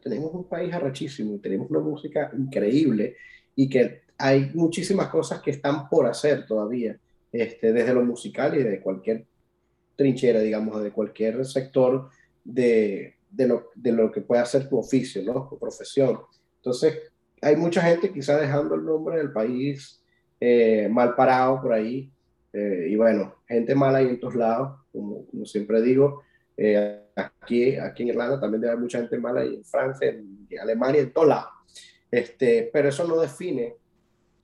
tenemos 0.02 0.32
un 0.32 0.48
país 0.48 0.72
arrachísimo, 0.72 1.38
tenemos 1.40 1.70
una 1.70 1.80
música 1.80 2.32
increíble 2.36 3.16
y 3.54 3.68
que 3.68 4.07
hay 4.18 4.50
muchísimas 4.54 5.08
cosas 5.08 5.40
que 5.40 5.52
están 5.52 5.88
por 5.88 6.06
hacer 6.06 6.44
todavía, 6.44 6.98
este, 7.32 7.72
desde 7.72 7.94
lo 7.94 8.04
musical 8.04 8.58
y 8.58 8.62
de 8.62 8.80
cualquier 8.80 9.24
trinchera, 9.96 10.40
digamos, 10.40 10.82
de 10.82 10.90
cualquier 10.90 11.44
sector 11.44 12.10
de, 12.44 13.14
de, 13.30 13.46
lo, 13.46 13.70
de 13.74 13.92
lo 13.92 14.10
que 14.10 14.20
pueda 14.20 14.44
ser 14.44 14.68
tu 14.68 14.78
oficio, 14.78 15.22
¿no? 15.22 15.48
Tu 15.48 15.58
profesión. 15.58 16.20
Entonces, 16.56 16.98
hay 17.40 17.56
mucha 17.56 17.82
gente 17.82 18.12
quizá 18.12 18.38
dejando 18.38 18.74
el 18.74 18.84
nombre 18.84 19.18
del 19.18 19.32
país 19.32 20.02
eh, 20.40 20.88
mal 20.90 21.14
parado 21.14 21.60
por 21.60 21.72
ahí, 21.72 22.10
eh, 22.52 22.88
y 22.90 22.96
bueno, 22.96 23.34
gente 23.46 23.74
mala 23.74 23.98
ahí 23.98 24.08
en 24.08 24.20
todos 24.20 24.34
lados, 24.34 24.80
como, 24.92 25.26
como 25.26 25.44
siempre 25.44 25.80
digo, 25.82 26.22
eh, 26.56 27.02
aquí, 27.14 27.76
aquí 27.76 28.02
en 28.02 28.08
Irlanda 28.10 28.40
también 28.40 28.60
debe 28.60 28.72
haber 28.72 28.82
mucha 28.82 28.98
gente 28.98 29.18
mala, 29.18 29.44
y 29.44 29.56
en 29.56 29.64
Francia, 29.64 30.08
en, 30.08 30.48
Alemania, 30.60 31.02
en 31.02 31.12
todos 31.12 31.28
lados. 31.28 31.50
Este, 32.10 32.70
pero 32.72 32.88
eso 32.88 33.06
no 33.06 33.20
define 33.20 33.74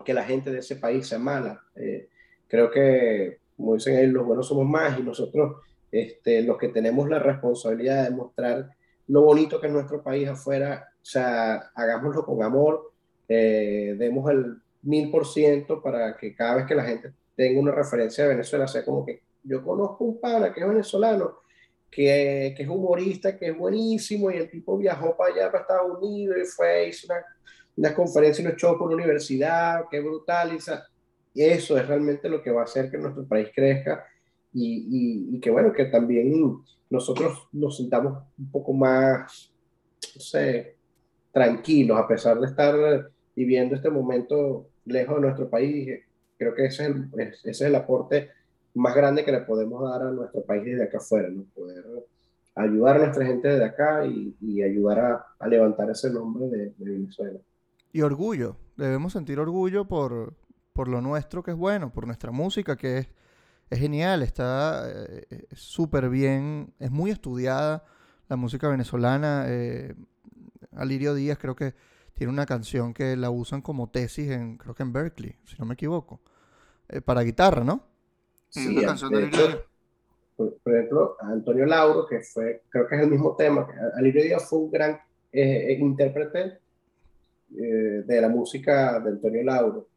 que 0.05 0.15
la 0.15 0.25
gente 0.25 0.51
de 0.51 0.59
ese 0.59 0.77
país 0.77 1.07
sea 1.07 1.19
mala. 1.19 1.63
Eh, 1.77 2.09
creo 2.49 2.71
que, 2.71 3.39
como 3.57 3.75
dicen 3.75 3.97
ahí, 3.97 4.07
los 4.07 4.25
buenos 4.25 4.47
somos 4.47 4.67
más 4.67 4.99
y 4.99 5.03
nosotros, 5.03 5.63
este, 5.91 6.43
los 6.43 6.59
que 6.59 6.69
tenemos 6.69 7.09
la 7.09 7.19
responsabilidad 7.19 8.05
de 8.05 8.17
mostrar 8.17 8.71
lo 9.09 9.23
bonito 9.23 9.61
que 9.61 9.67
es 9.67 9.73
nuestro 9.73 10.03
país 10.03 10.29
afuera, 10.29 10.89
o 10.95 11.05
sea, 11.05 11.71
hagámoslo 11.75 12.25
con 12.25 12.43
amor, 12.43 12.93
eh, 13.29 13.95
demos 13.99 14.31
el 14.31 14.57
mil 14.83 15.11
por 15.11 15.27
ciento 15.27 15.83
para 15.83 16.17
que 16.17 16.35
cada 16.35 16.57
vez 16.57 16.67
que 16.67 16.75
la 16.75 16.85
gente 16.85 17.13
tenga 17.37 17.61
una 17.61 17.73
referencia 17.73 18.25
de 18.25 18.31
Venezuela 18.31 18.67
sea 18.67 18.85
como 18.85 19.05
que 19.05 19.23
yo 19.43 19.63
conozco 19.63 20.05
un 20.05 20.21
pana 20.21 20.53
que 20.53 20.61
es 20.61 20.69
venezolano 20.69 21.45
que, 21.95 22.55
que, 22.57 22.63
es 22.65 22.69
humorista, 22.69 23.39
que 23.39 23.49
es 23.49 23.57
buenísimo, 23.57 24.31
y 24.31 24.37
el 24.37 24.51
tipo 24.51 24.77
viajó 24.77 25.17
para 25.17 25.33
allá, 25.33 25.47
para 25.53 25.63
Estados 25.63 25.99
Unidos, 25.99 26.37
y 26.43 26.45
fue, 26.45 26.89
hizo 26.89 27.07
una, 27.07 27.25
una 27.77 27.95
conferencia 27.95 28.43
y 28.43 28.47
unos 28.47 28.61
shows 28.61 28.79
por 28.79 28.91
la 28.91 28.97
universidad, 28.97 29.85
que 29.91 30.01
brutal, 30.01 30.53
y, 30.53 31.43
eso 31.43 31.77
es 31.77 31.89
realmente 31.89 32.29
lo 32.29 32.43
que 32.43 32.53
va 32.53 32.61
a 32.61 32.65
hacer 32.65 32.91
que 32.91 32.99
nuestro 32.99 33.25
país 33.27 33.49
crezca, 33.55 34.05
y, 34.53 35.35
y, 35.35 35.41
que 35.41 35.51
bueno, 35.51 35.73
que 35.73 35.87
también 35.87 36.63
nosotros 36.89 37.49
nos 37.53 37.77
sintamos 37.77 38.23
un 38.39 38.51
poco 38.51 38.73
más, 38.73 39.53
no 40.15 40.21
sé, 40.21 40.77
tranquilos, 41.33 41.99
a 41.99 42.07
pesar 42.07 42.39
de 42.39 42.47
estar 42.47 43.11
viviendo 43.35 43.75
este 43.75 43.91
momento 43.91 44.69
lejos 44.85 45.17
de 45.17 45.23
nuestro 45.23 45.51
país, 45.51 46.01
creo 46.39 46.55
que 46.55 46.67
ese 46.67 46.85
es 46.85 46.91
el, 46.91 47.11
ese 47.19 47.51
es 47.51 47.61
el 47.63 47.75
aporte 47.75 48.31
más 48.75 48.95
grande 48.95 49.25
que 49.25 49.33
le 49.33 49.41
podemos 49.41 49.89
dar 49.89 50.03
a 50.03 50.11
nuestro 50.13 50.43
país 50.43 50.65
desde 50.65 50.85
acá 50.85 50.99
afuera, 50.99 51.29
¿no? 51.29 51.45
Poder 51.55 51.85
ayudar 52.57 52.97
a 52.97 52.99
nuestra 53.01 53.27
gente 53.27 53.49
desde 53.49 53.65
acá 53.65 54.07
y, 54.07 54.37
y 54.41 54.63
ayudar 54.63 54.99
a, 55.01 55.27
a, 55.39 55.49
levantar 55.49 55.91
ese 55.91 56.11
nombre 56.11 56.47
de, 56.47 56.73
de, 56.77 56.91
Venezuela. 56.91 57.39
Y 57.95 58.03
orgullo, 58.03 58.57
debemos 58.77 59.13
sentir 59.13 59.39
orgullo 59.39 59.85
por, 59.87 60.35
por 60.73 60.89
lo 60.89 61.01
nuestro 61.01 61.45
que 61.45 61.53
es 61.53 61.57
bueno, 61.57 61.93
por 61.93 62.07
nuestra 62.09 62.33
música 62.33 62.75
que 62.75 62.99
es, 62.99 63.09
es 63.71 63.79
genial, 63.79 64.21
está 64.23 64.83
eh, 64.91 65.47
súper 65.53 66.09
bien, 66.09 66.75
es 66.81 66.91
muy 66.91 67.13
estudiada 67.13 67.85
la 68.29 68.35
música 68.35 68.69
venezolana. 68.69 69.45
Eh, 69.47 69.95
Alirio 70.73 71.15
Díaz 71.15 71.39
creo 71.39 71.55
que 71.55 71.75
tiene 72.15 72.33
una 72.33 72.47
canción 72.47 72.95
que 72.95 73.17
la 73.17 73.31
usan 73.31 73.63
como 73.63 73.89
tesis 73.89 74.29
en, 74.29 74.59
creo 74.59 74.75
que 74.75 74.83
en 74.83 74.93
Berkeley, 74.93 75.37
si 75.45 75.55
no 75.61 75.65
me 75.65 75.75
equivoco, 75.75 76.21
eh, 76.89 77.01
para 77.01 77.23
guitarra, 77.23 77.63
¿no? 77.63 77.81
Sí, 78.49 78.75
por, 80.37 80.75
ejemplo, 80.75 81.17
Antonio 81.21 81.65
Lauro, 81.65 82.09
que 82.09 82.23
fue, 82.23 82.65
creo 82.71 82.89
que 82.89 82.97
es 82.97 83.03
el 83.03 83.11
mismo 83.11 83.37
tema, 83.37 83.69
Alirio 83.97 84.25
Díaz 84.25 84.49
fue 84.49 84.59
un 84.59 84.73
gran 84.73 84.99
intérprete 85.33 86.64
eh, 87.57 88.03
de 88.07 88.21
la 88.21 88.29
música 88.29 89.01
de 89.01 89.11
Antonio 89.11 89.43
Lauro. 89.43 89.89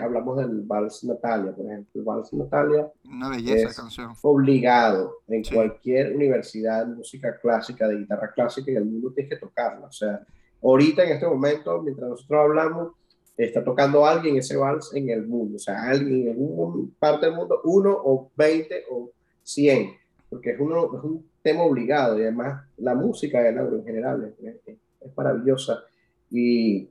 hablamos 0.00 0.38
del 0.38 0.62
Vals 0.62 1.04
Natalia, 1.04 1.52
por 1.52 1.66
ejemplo. 1.66 1.90
El 1.94 2.02
Vals 2.02 2.32
Natalia 2.32 2.90
Una 3.04 3.30
belleza 3.30 3.68
es 3.68 3.76
canción. 3.76 4.12
obligado 4.22 5.18
en 5.28 5.42
cualquier 5.44 6.14
universidad 6.14 6.86
de 6.86 6.94
música 6.96 7.38
clásica, 7.40 7.88
de 7.88 7.98
guitarra 7.98 8.32
clásica, 8.32 8.70
y 8.70 8.76
el 8.76 8.84
mundo 8.84 9.12
tiene 9.12 9.30
que 9.30 9.36
tocarla. 9.36 9.86
O 9.86 9.92
sea, 9.92 10.20
ahorita 10.62 11.04
en 11.04 11.12
este 11.12 11.26
momento, 11.26 11.82
mientras 11.82 12.08
nosotros 12.08 12.40
hablamos, 12.40 12.92
está 13.36 13.64
tocando 13.64 14.06
alguien 14.06 14.36
ese 14.36 14.56
vals 14.56 14.94
en 14.94 15.10
el 15.10 15.26
mundo, 15.26 15.56
o 15.56 15.58
sea, 15.58 15.82
alguien 15.90 16.28
en 16.28 16.36
una 16.38 16.88
parte 16.98 17.26
del 17.26 17.34
mundo, 17.34 17.60
uno 17.64 17.90
o 17.92 18.30
veinte 18.36 18.84
o 18.90 19.10
cien, 19.42 19.90
porque 20.30 20.50
es, 20.50 20.60
uno, 20.60 20.96
es 20.96 21.04
un 21.04 21.26
tema 21.42 21.64
obligado 21.64 22.18
y 22.18 22.22
además 22.22 22.64
la 22.76 22.94
música 22.94 23.42
de 23.42 23.52
Lauro 23.52 23.76
en 23.76 23.84
general 23.84 24.34
es, 24.42 24.76
maravillosa 25.16 25.82
y, 26.30 26.88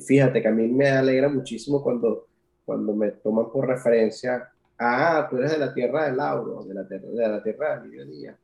fíjate 0.00 0.40
que 0.40 0.48
a 0.48 0.52
mí 0.52 0.68
me 0.68 0.88
alegra 0.90 1.28
muchísimo 1.28 1.82
cuando, 1.82 2.28
cuando 2.64 2.94
me 2.94 3.10
toman 3.10 3.50
por 3.50 3.66
referencia, 3.66 4.50
ah, 4.78 5.26
tú 5.28 5.36
eres 5.38 5.52
de 5.52 5.58
la 5.58 5.74
tierra 5.74 6.06
de 6.06 6.16
Lauro, 6.16 6.64
de 6.64 6.74
la, 6.74 6.86
tierra, 6.86 7.08
de 7.08 7.28
la 7.28 7.42
tierra 7.42 7.80
de. 7.80 8.34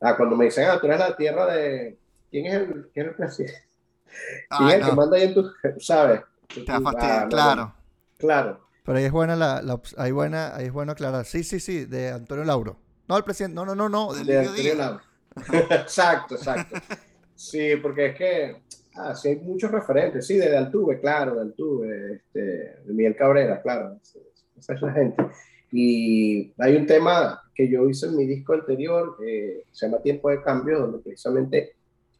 Ah, 0.00 0.16
cuando 0.16 0.36
me 0.36 0.46
dicen, 0.46 0.68
ah, 0.68 0.78
tú 0.80 0.86
eres 0.86 0.98
de 0.98 1.08
la 1.08 1.16
tierra 1.16 1.46
de... 1.54 1.98
¿Quién 2.30 2.46
es 2.46 2.54
el, 2.54 2.90
quién 2.92 3.06
es 3.06 3.10
el 3.10 3.14
presidente? 3.14 3.64
¿Quién 4.56 4.68
es 4.68 4.74
el 4.74 4.84
que 4.84 4.92
manda 4.92 5.16
ahí 5.16 5.22
en 5.24 5.34
tu... 5.34 5.50
¿Sabes? 5.78 6.20
Te 6.52 6.64
va 6.64 6.76
a 6.76 6.80
fastidiar, 6.80 7.28
claro. 7.28 7.74
Claro. 8.18 8.60
Pero 8.84 8.98
ahí 8.98 9.04
es 9.04 9.12
buena 9.12 9.36
la, 9.36 9.62
la 9.62 9.80
ahí 9.96 10.12
buena, 10.12 10.54
ahí 10.56 10.66
es 10.66 10.72
bueno 10.72 10.92
aclarar. 10.92 11.24
Sí, 11.24 11.44
sí, 11.44 11.60
sí, 11.60 11.84
de 11.84 12.10
Antonio 12.10 12.44
Lauro. 12.44 12.78
No, 13.06 13.16
el 13.16 13.24
presidente, 13.24 13.54
no, 13.54 13.64
no, 13.64 13.74
no, 13.74 13.88
no, 13.88 14.12
de 14.14 14.38
Antonio 14.38 14.74
Lauro. 14.74 15.00
exacto, 15.70 16.34
exacto. 16.34 16.76
Sí, 17.34 17.76
porque 17.76 18.06
es 18.06 18.16
que 18.16 18.62
ah, 18.98 19.14
sí 19.14 19.28
hay 19.28 19.36
muchos 19.36 19.70
referentes, 19.70 20.26
sí, 20.26 20.36
de 20.36 20.56
Altuve, 20.56 21.00
claro, 21.00 21.36
de 21.36 21.40
Altuve, 21.42 22.14
este, 22.14 22.40
de 22.40 22.92
Miguel 22.92 23.16
Cabrera, 23.16 23.62
claro, 23.62 23.98
esa 24.58 24.74
es 24.74 24.82
la 24.82 24.92
gente. 24.92 25.24
Y 25.70 26.52
hay 26.58 26.76
un 26.76 26.86
tema 26.86 27.42
que 27.54 27.68
yo 27.68 27.88
hice 27.88 28.06
en 28.06 28.16
mi 28.16 28.26
disco 28.26 28.54
anterior, 28.54 29.16
eh, 29.24 29.64
se 29.70 29.86
llama 29.86 30.02
Tiempo 30.02 30.30
de 30.30 30.42
Cambio, 30.42 30.80
donde 30.80 30.98
precisamente 30.98 31.74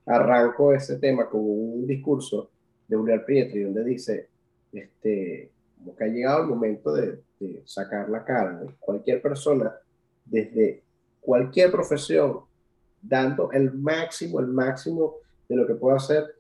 arranco 0.06 0.72
ese 0.72 0.98
tema 0.98 1.28
con 1.28 1.40
un 1.42 1.86
discurso 1.86 2.50
de 2.86 2.96
Uriel 2.96 3.24
Pietri, 3.24 3.62
donde 3.62 3.84
dice, 3.84 4.28
este, 4.72 5.50
como 5.78 5.94
que 5.94 6.04
ha 6.04 6.08
llegado 6.08 6.42
el 6.42 6.48
momento 6.48 6.92
de, 6.92 7.22
sacar 7.64 8.08
la 8.10 8.24
cara. 8.24 8.60
Cualquier 8.80 9.22
persona, 9.22 9.72
desde 10.24 10.82
cualquier 11.20 11.70
profesión, 11.70 12.40
dando 13.00 13.52
el 13.52 13.72
máximo, 13.74 14.40
el 14.40 14.48
máximo 14.48 15.18
de 15.48 15.54
lo 15.54 15.64
que 15.64 15.76
pueda 15.76 15.98
hacer, 15.98 16.34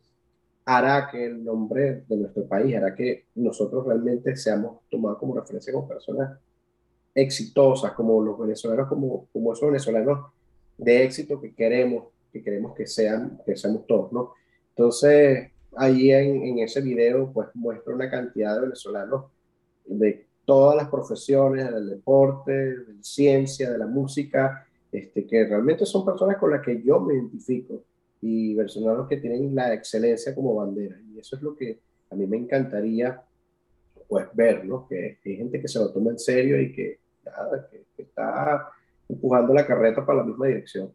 hará 0.70 1.08
que 1.10 1.24
el 1.24 1.42
nombre 1.42 2.04
de 2.06 2.16
nuestro 2.18 2.46
país, 2.46 2.76
hará 2.76 2.94
que 2.94 3.24
nosotros 3.36 3.86
realmente 3.86 4.36
seamos 4.36 4.80
tomados 4.90 5.16
como 5.16 5.34
referencia 5.34 5.72
como 5.72 5.88
personas 5.88 6.38
exitosas, 7.14 7.92
como 7.92 8.20
los 8.22 8.38
venezolanos, 8.38 8.86
como, 8.86 9.28
como 9.32 9.54
esos 9.54 9.66
venezolanos 9.66 10.30
de 10.76 11.04
éxito 11.04 11.40
que 11.40 11.54
queremos, 11.54 12.08
que 12.30 12.42
queremos 12.42 12.74
que 12.74 12.86
sean, 12.86 13.40
que 13.46 13.56
seamos 13.56 13.86
todos, 13.86 14.12
¿no? 14.12 14.34
Entonces, 14.76 15.50
ahí 15.74 16.12
en, 16.12 16.42
en 16.42 16.58
ese 16.58 16.82
video, 16.82 17.32
pues 17.32 17.48
muestra 17.54 17.94
una 17.94 18.10
cantidad 18.10 18.54
de 18.56 18.60
venezolanos 18.60 19.24
de 19.86 20.26
todas 20.44 20.76
las 20.76 20.90
profesiones, 20.90 21.72
del 21.72 21.88
deporte, 21.88 22.52
de 22.52 22.92
la 22.92 23.02
ciencia, 23.02 23.72
de 23.72 23.78
la 23.78 23.86
música, 23.86 24.66
este, 24.92 25.26
que 25.26 25.46
realmente 25.46 25.86
son 25.86 26.04
personas 26.04 26.36
con 26.36 26.50
las 26.50 26.60
que 26.60 26.82
yo 26.82 27.00
me 27.00 27.14
identifico 27.14 27.84
y 28.20 28.54
venezolanos 28.54 29.08
que 29.08 29.18
tienen 29.18 29.54
la 29.54 29.72
excelencia 29.74 30.34
como 30.34 30.54
bandera. 30.54 30.96
Y 31.12 31.18
eso 31.18 31.36
es 31.36 31.42
lo 31.42 31.54
que 31.56 31.80
a 32.10 32.14
mí 32.14 32.26
me 32.26 32.36
encantaría 32.36 33.22
pues 34.08 34.26
ver, 34.32 34.64
¿no? 34.64 34.88
Que 34.88 35.18
hay 35.24 35.36
gente 35.36 35.60
que 35.60 35.68
se 35.68 35.78
lo 35.78 35.92
toma 35.92 36.10
en 36.10 36.18
serio 36.18 36.60
y 36.60 36.72
que 36.72 37.00
que, 37.96 38.02
está 38.02 38.68
empujando 39.08 39.52
la 39.54 39.66
carreta 39.66 40.04
para 40.04 40.18
la 40.18 40.24
misma 40.24 40.46
dirección. 40.46 40.92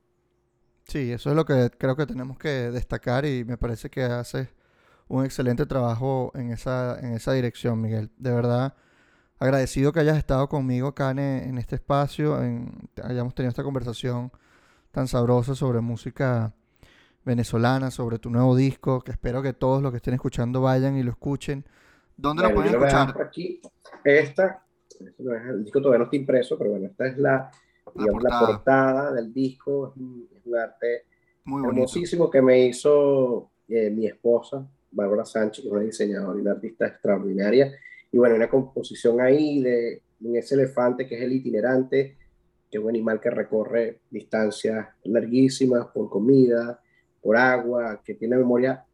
Sí, 0.86 1.12
eso 1.12 1.30
es 1.30 1.36
lo 1.36 1.46
que 1.46 1.70
creo 1.78 1.96
que 1.96 2.06
tenemos 2.06 2.38
que 2.38 2.50
destacar 2.50 3.26
y 3.26 3.44
me 3.46 3.58
parece 3.58 3.90
que 3.90 4.04
hace 4.04 4.50
un 5.08 5.24
excelente 5.24 5.66
trabajo 5.66 6.32
en 6.36 6.52
esa, 6.52 7.00
en 7.00 7.14
esa 7.14 7.34
dirección, 7.34 7.82
Miguel. 7.82 8.12
De 8.18 8.32
verdad, 8.32 8.76
agradecido 9.40 9.94
que 9.94 10.02
hayas 10.02 10.18
estado 10.18 10.50
conmigo 10.50 10.90
acá 10.90 11.12
en, 11.12 11.58
este 11.58 11.76
espacio, 11.76 12.42
en, 12.42 12.90
hayamos 13.02 13.34
tenido 13.34 13.50
esta 13.50 13.64
conversación 13.64 14.32
tan 14.92 15.08
sabrosa 15.08 15.56
sobre 15.56 15.80
música 15.80 16.54
venezolana, 17.26 17.92
sobre 17.92 18.20
tu 18.20 18.30
nuevo 18.30 18.56
disco, 18.56 19.02
que 19.02 19.12
espero 19.12 19.42
que 19.42 19.54
todos 19.54 19.82
los 19.82 19.92
que 19.92 19.98
estén 19.98 20.14
escuchando 20.14 20.62
vayan 20.62 20.98
y 20.98 21.04
lo 21.04 21.12
escuchen. 21.12 21.66
¿Dónde 22.16 22.44
lo 22.44 22.54
pueden 22.54 22.74
escuchar? 22.74 23.16
aquí. 23.22 23.62
Esta 24.04 24.64
el 25.00 25.64
disco 25.64 25.82
todavía 25.82 26.00
no 26.00 26.06
está 26.06 26.16
impreso, 26.16 26.58
pero 26.58 26.72
bueno, 26.72 26.88
esta 26.88 27.08
es 27.08 27.18
la, 27.18 27.52
portada. 27.94 29.14
del 29.14 29.34
disco. 29.34 29.94
Es 29.96 30.46
un, 30.46 30.58
arte 30.58 31.06
Muy 31.46 31.68
hermosísimo 31.68 32.30
que 32.30 32.42
me 32.42 32.68
hizo 32.68 33.52
eh, 33.68 33.90
mi 33.90 34.08
esposa, 34.08 34.68
Bárbara 34.92 35.26
Sánchez, 35.26 35.64
que 35.64 35.68
es 35.68 35.74
una 35.74 35.84
diseñadora 35.84 36.38
y 36.38 36.42
una 36.42 36.52
artista 36.52 36.88
extraordinaria. 36.88 37.74
Y 38.12 38.18
bueno, 38.18 38.36
una 38.36 38.50
composición 38.50 39.22
ahí 39.22 39.62
de 39.62 40.02
ese 40.36 40.56
elefante 40.56 41.08
que 41.08 41.16
es 41.16 41.22
el 41.22 41.34
itinerante, 41.34 42.18
que 42.70 42.78
es 42.78 42.84
un 42.84 42.90
animal 42.90 43.20
que 43.20 43.30
recorre 43.30 44.00
distancias 44.10 44.88
larguísimas 45.04 45.88
por 45.88 46.10
comida, 46.10 46.80
por 47.24 47.38
agua, 47.38 48.02
que 48.04 48.16
tiene 48.16 48.36
memoria, 48.36 48.86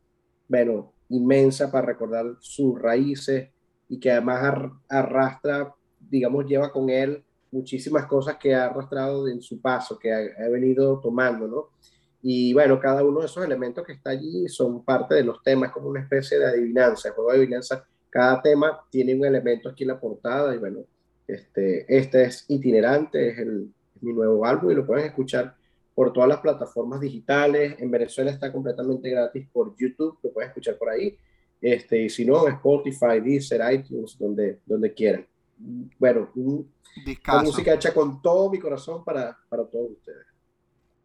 bueno, 0.47 0.93
inmensa 1.09 1.71
para 1.71 1.87
recordar 1.87 2.25
sus 2.39 2.79
raíces 2.79 3.49
y 3.89 3.99
que 3.99 4.11
además 4.11 4.71
arrastra 4.87 5.73
digamos, 5.99 6.45
lleva 6.45 6.71
con 6.71 6.89
él 6.89 7.23
muchísimas 7.51 8.05
cosas 8.05 8.37
que 8.37 8.53
ha 8.53 8.65
arrastrado 8.65 9.27
en 9.27 9.41
su 9.41 9.59
paso, 9.59 9.97
que 9.97 10.13
ha, 10.13 10.49
venido 10.49 10.99
tomando, 10.99 11.47
¿no? 11.47 11.69
Y 12.21 12.53
bueno, 12.53 12.79
cada 12.79 13.03
uno 13.03 13.21
de 13.21 13.25
esos 13.25 13.43
elementos 13.43 13.85
que 13.85 13.93
está 13.93 14.11
allí 14.11 14.47
son 14.49 14.83
parte 14.83 15.15
de 15.15 15.23
los 15.23 15.41
temas, 15.41 15.71
como 15.71 15.89
una 15.89 16.01
especie 16.01 16.37
de 16.37 16.45
adivinanza, 16.45 17.11
juego 17.11 17.31
de 17.31 17.37
adivinanza. 17.37 17.85
Cada 18.09 18.41
tema 18.41 18.81
tiene 18.89 19.15
un 19.15 19.25
elemento 19.25 19.69
aquí 19.69 19.83
en 19.83 19.89
la 19.89 19.99
portada 19.99 20.53
y 20.53 20.57
bueno, 20.57 20.79
este, 21.27 21.85
este 21.87 22.23
es 22.23 22.45
itinerante, 22.49 23.29
es, 23.29 23.39
el, 23.39 23.71
mi 24.01 24.13
nuevo 24.13 24.45
álbum 24.45 24.71
y 24.71 24.75
lo 24.75 24.85
pueden 24.85 25.05
escuchar 25.05 25.55
por 25.99 26.13
todas 26.13 26.29
las 26.29 26.39
plataformas 26.39 27.01
digitales. 27.01 27.75
En 27.77 27.91
Venezuela 27.91 28.31
está 28.31 28.53
completamente 28.53 29.09
gratis 29.09 29.45
por 29.51 29.75
YouTube, 29.77 30.17
lo 30.23 30.31
pueden 30.31 30.47
escuchar 30.47 30.77
por 30.77 30.91
ahí. 30.91 31.17
Este, 31.59 32.03
y 32.03 32.09
si 32.09 32.23
no, 32.23 32.47
Spotify, 32.47 33.19
Deezer, 33.21 33.59
iTunes, 33.73 34.17
donde, 34.17 34.61
donde 34.65 34.93
quieran 34.93 35.27
bueno, 35.97 36.29
una 36.35 37.41
música 37.43 37.73
hecha 37.73 37.93
con 37.93 38.21
todo 38.21 38.49
mi 38.49 38.59
corazón 38.59 39.03
para, 39.03 39.37
para 39.49 39.65
todos 39.65 39.91
ustedes. 39.91 40.25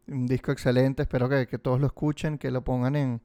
Un 0.07 0.27
disco 0.27 0.53
excelente, 0.53 1.01
espero 1.01 1.27
que, 1.27 1.45
que 1.45 1.59
todos 1.59 1.81
lo 1.81 1.87
escuchen, 1.87 2.37
que 2.37 2.49
lo 2.49 2.63
pongan 2.63 2.95
en, 2.95 3.21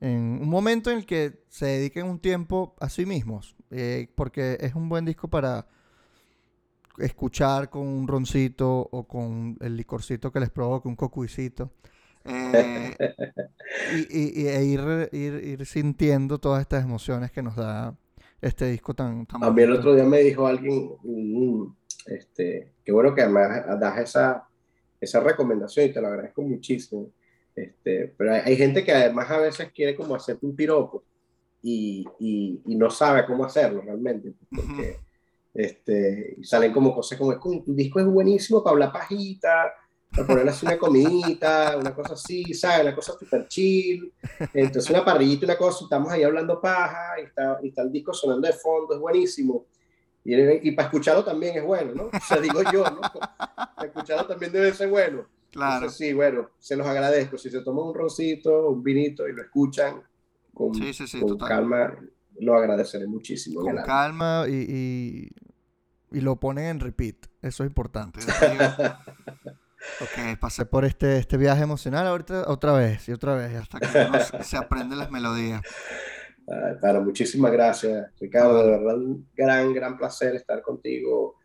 en, 0.00 0.38
un 0.40 0.48
momento 0.48 0.90
en 0.90 0.96
el 0.96 1.04
que 1.04 1.44
se 1.50 1.66
dediquen 1.66 2.06
un 2.06 2.18
tiempo 2.18 2.76
a 2.80 2.88
sí 2.88 3.04
mismos, 3.04 3.56
eh, 3.70 4.08
porque 4.14 4.56
es 4.58 4.74
un 4.74 4.88
buen 4.88 5.04
disco 5.04 5.28
para 5.28 5.66
escuchar 6.98 7.70
con 7.70 7.86
un 7.86 8.06
roncito 8.06 8.88
o 8.90 9.06
con 9.06 9.56
el 9.60 9.76
licorcito 9.76 10.30
que 10.32 10.40
les 10.40 10.50
provoque, 10.50 10.88
un 10.88 10.96
cocuicito. 10.96 11.72
Eh, 12.24 12.96
y, 14.10 14.42
y, 14.42 14.46
e 14.48 14.64
ir, 14.64 15.08
ir, 15.12 15.34
ir, 15.44 15.66
sintiendo 15.66 16.38
todas 16.38 16.62
estas 16.62 16.84
emociones 16.84 17.30
que 17.30 17.42
nos 17.42 17.56
da 17.56 17.94
este 18.40 18.66
disco 18.66 18.94
tan... 18.94 19.26
tan 19.26 19.44
a 19.44 19.50
mí 19.50 19.62
el 19.62 19.72
otro 19.72 19.94
día 19.94 20.04
me 20.04 20.20
dijo 20.20 20.46
alguien, 20.46 20.90
este, 22.06 22.72
que 22.84 22.92
bueno 22.92 23.14
que 23.14 23.22
además 23.22 23.78
das 23.78 23.98
esa, 23.98 24.48
esa 25.00 25.20
recomendación 25.20 25.86
y 25.86 25.92
te 25.92 26.00
lo 26.00 26.08
agradezco 26.08 26.42
muchísimo. 26.42 27.10
Este, 27.54 28.12
pero 28.16 28.32
hay, 28.32 28.56
gente 28.56 28.82
que 28.82 28.92
además 28.92 29.30
a 29.30 29.38
veces 29.38 29.70
quiere 29.72 29.94
como 29.94 30.14
hacerte 30.16 30.44
un 30.44 30.56
piropo 30.56 31.04
y, 31.62 32.04
y, 32.18 32.60
y 32.66 32.74
no 32.74 32.90
sabe 32.90 33.24
cómo 33.26 33.44
hacerlo 33.44 33.80
realmente, 33.80 34.32
porque 34.50 34.98
este, 35.54 36.36
salen 36.42 36.72
como 36.72 36.92
cosas 36.92 37.16
como, 37.16 37.38
tu 37.38 37.74
disco 37.74 38.00
es 38.00 38.06
buenísimo 38.06 38.62
para 38.62 38.72
hablar 38.72 38.92
pajita, 38.92 39.72
para 40.10 40.26
ponerle 40.26 40.50
así 40.50 40.66
una 40.66 40.76
comidita, 40.76 41.76
una 41.78 41.94
cosa 41.94 42.14
así, 42.14 42.52
¿sabes? 42.54 42.82
Una 42.82 42.94
cosa 42.94 43.12
super 43.18 43.46
chill. 43.46 44.12
Entonces 44.52 44.90
una 44.90 45.04
parrillita, 45.04 45.46
una 45.46 45.56
cosa, 45.56 45.84
estamos 45.84 46.10
ahí 46.10 46.24
hablando 46.24 46.60
paja, 46.60 47.20
y 47.20 47.24
está, 47.24 47.58
y 47.62 47.68
está 47.68 47.82
el 47.82 47.92
disco 47.92 48.12
sonando 48.12 48.46
de 48.46 48.52
fondo, 48.52 48.94
es 48.94 49.00
buenísimo. 49.00 49.66
Y, 50.24 50.34
y, 50.68 50.72
para 50.72 50.88
escucharlo 50.88 51.22
también 51.22 51.56
es 51.58 51.64
bueno, 51.64 51.94
¿no? 51.94 52.04
O 52.04 52.26
sea, 52.26 52.38
digo 52.38 52.62
yo, 52.72 52.82
¿no? 52.84 53.00
Para 53.00 53.88
escucharlo 53.88 54.26
también 54.26 54.52
debe 54.52 54.72
ser 54.72 54.88
bueno. 54.88 55.26
Claro. 55.52 55.88
sí, 55.88 56.12
bueno, 56.12 56.50
se 56.58 56.74
los 56.74 56.86
agradezco. 56.86 57.38
Si 57.38 57.48
se 57.48 57.60
toman 57.60 57.86
un 57.86 57.94
roncito, 57.94 58.70
un 58.70 58.82
vinito 58.82 59.28
y 59.28 59.32
lo 59.32 59.42
escuchan 59.42 60.02
con, 60.52 60.72
con 60.72 61.38
calma, 61.38 61.96
lo 62.44 62.54
agradeceré 62.56 63.06
muchísimo. 63.06 63.60
Con 63.60 63.76
calma 63.82 64.44
y, 64.48 64.52
y, 64.52 65.30
y, 66.16 66.20
lo 66.20 66.36
ponen 66.36 66.66
en 66.66 66.80
repeat. 66.80 67.26
Eso 67.42 67.64
es 67.64 67.68
importante. 67.68 68.20
Ok, 70.00 70.38
pasé 70.40 70.64
por 70.64 70.84
este, 70.84 71.18
este 71.18 71.36
viaje 71.36 71.62
emocional 71.62 72.06
ahorita 72.06 72.44
otra 72.48 72.72
vez 72.72 73.08
y 73.08 73.12
otra 73.12 73.34
vez, 73.34 73.54
hasta 73.54 73.78
que 73.78 74.42
se 74.42 74.56
aprenden 74.56 74.98
las 74.98 75.10
melodías. 75.10 75.60
Claro, 76.80 77.02
muchísimas 77.02 77.52
gracias, 77.52 78.10
Ricardo. 78.20 78.64
De 78.64 78.70
verdad, 78.70 78.96
un 78.96 79.26
gran, 79.34 79.72
gran 79.72 79.96
placer 79.96 80.34
estar 80.34 80.62
contigo 80.62 81.36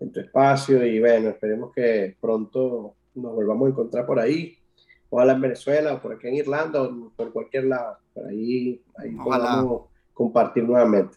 en 0.00 0.12
tu 0.12 0.20
espacio 0.20 0.84
y 0.84 1.00
bueno, 1.00 1.30
esperemos 1.30 1.72
que 1.74 2.16
pronto 2.20 2.96
nos 3.14 3.34
volvamos 3.34 3.66
a 3.66 3.70
encontrar 3.70 4.06
por 4.06 4.18
ahí. 4.18 4.58
Ojalá 5.08 5.34
en 5.34 5.40
Venezuela 5.42 5.94
o 5.94 6.02
por 6.02 6.14
aquí 6.14 6.28
en 6.28 6.34
Irlanda 6.36 6.82
o 6.82 7.12
por 7.14 7.32
cualquier 7.32 7.64
lado. 7.64 7.98
Por 8.14 8.26
ahí, 8.26 8.82
ahí 8.96 9.10
podamos 9.10 9.91
compartir 10.24 10.64
nuevamente 10.64 11.16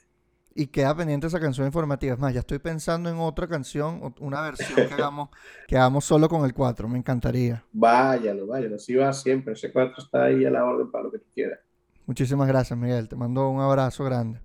y 0.58 0.68
queda 0.68 0.96
pendiente 0.96 1.28
esa 1.28 1.40
canción 1.40 1.68
informativa. 1.68 2.14
Es 2.14 2.20
más, 2.20 2.34
ya 2.34 2.40
estoy 2.40 2.60
pensando 2.60 3.10
en 3.10 3.18
otra 3.18 3.46
canción, 3.46 4.16
una 4.22 4.42
versión 4.42 4.88
que 4.88 4.94
hagamos, 4.94 5.30
que 5.68 5.76
hagamos 5.76 6.06
solo 6.06 6.30
con 6.30 6.46
el 6.46 6.54
4. 6.54 6.88
Me 6.88 6.98
encantaría. 6.98 7.64
Váyalo, 7.74 8.48
váyalo. 8.48 8.78
Así 8.78 8.96
va 8.96 9.12
siempre. 9.12 9.54
Ese 9.54 9.72
4 9.72 9.96
está 9.98 10.24
ahí 10.24 10.46
a 10.46 10.50
la 10.50 10.64
orden 10.64 10.90
para 10.90 11.04
lo 11.04 11.12
que 11.12 11.20
tú 11.20 11.26
quieras. 11.34 11.60
Muchísimas 12.06 12.48
gracias, 12.48 12.80
Miguel. 12.80 13.10
Te 13.10 13.18
mando 13.18 13.50
un 13.50 13.60
abrazo 13.60 14.06
grande. 14.06 14.40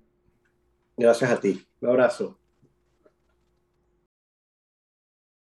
Gracias 0.97 1.31
a 1.31 1.39
ti. 1.39 1.65
Un 1.79 1.89
abrazo. 1.89 2.40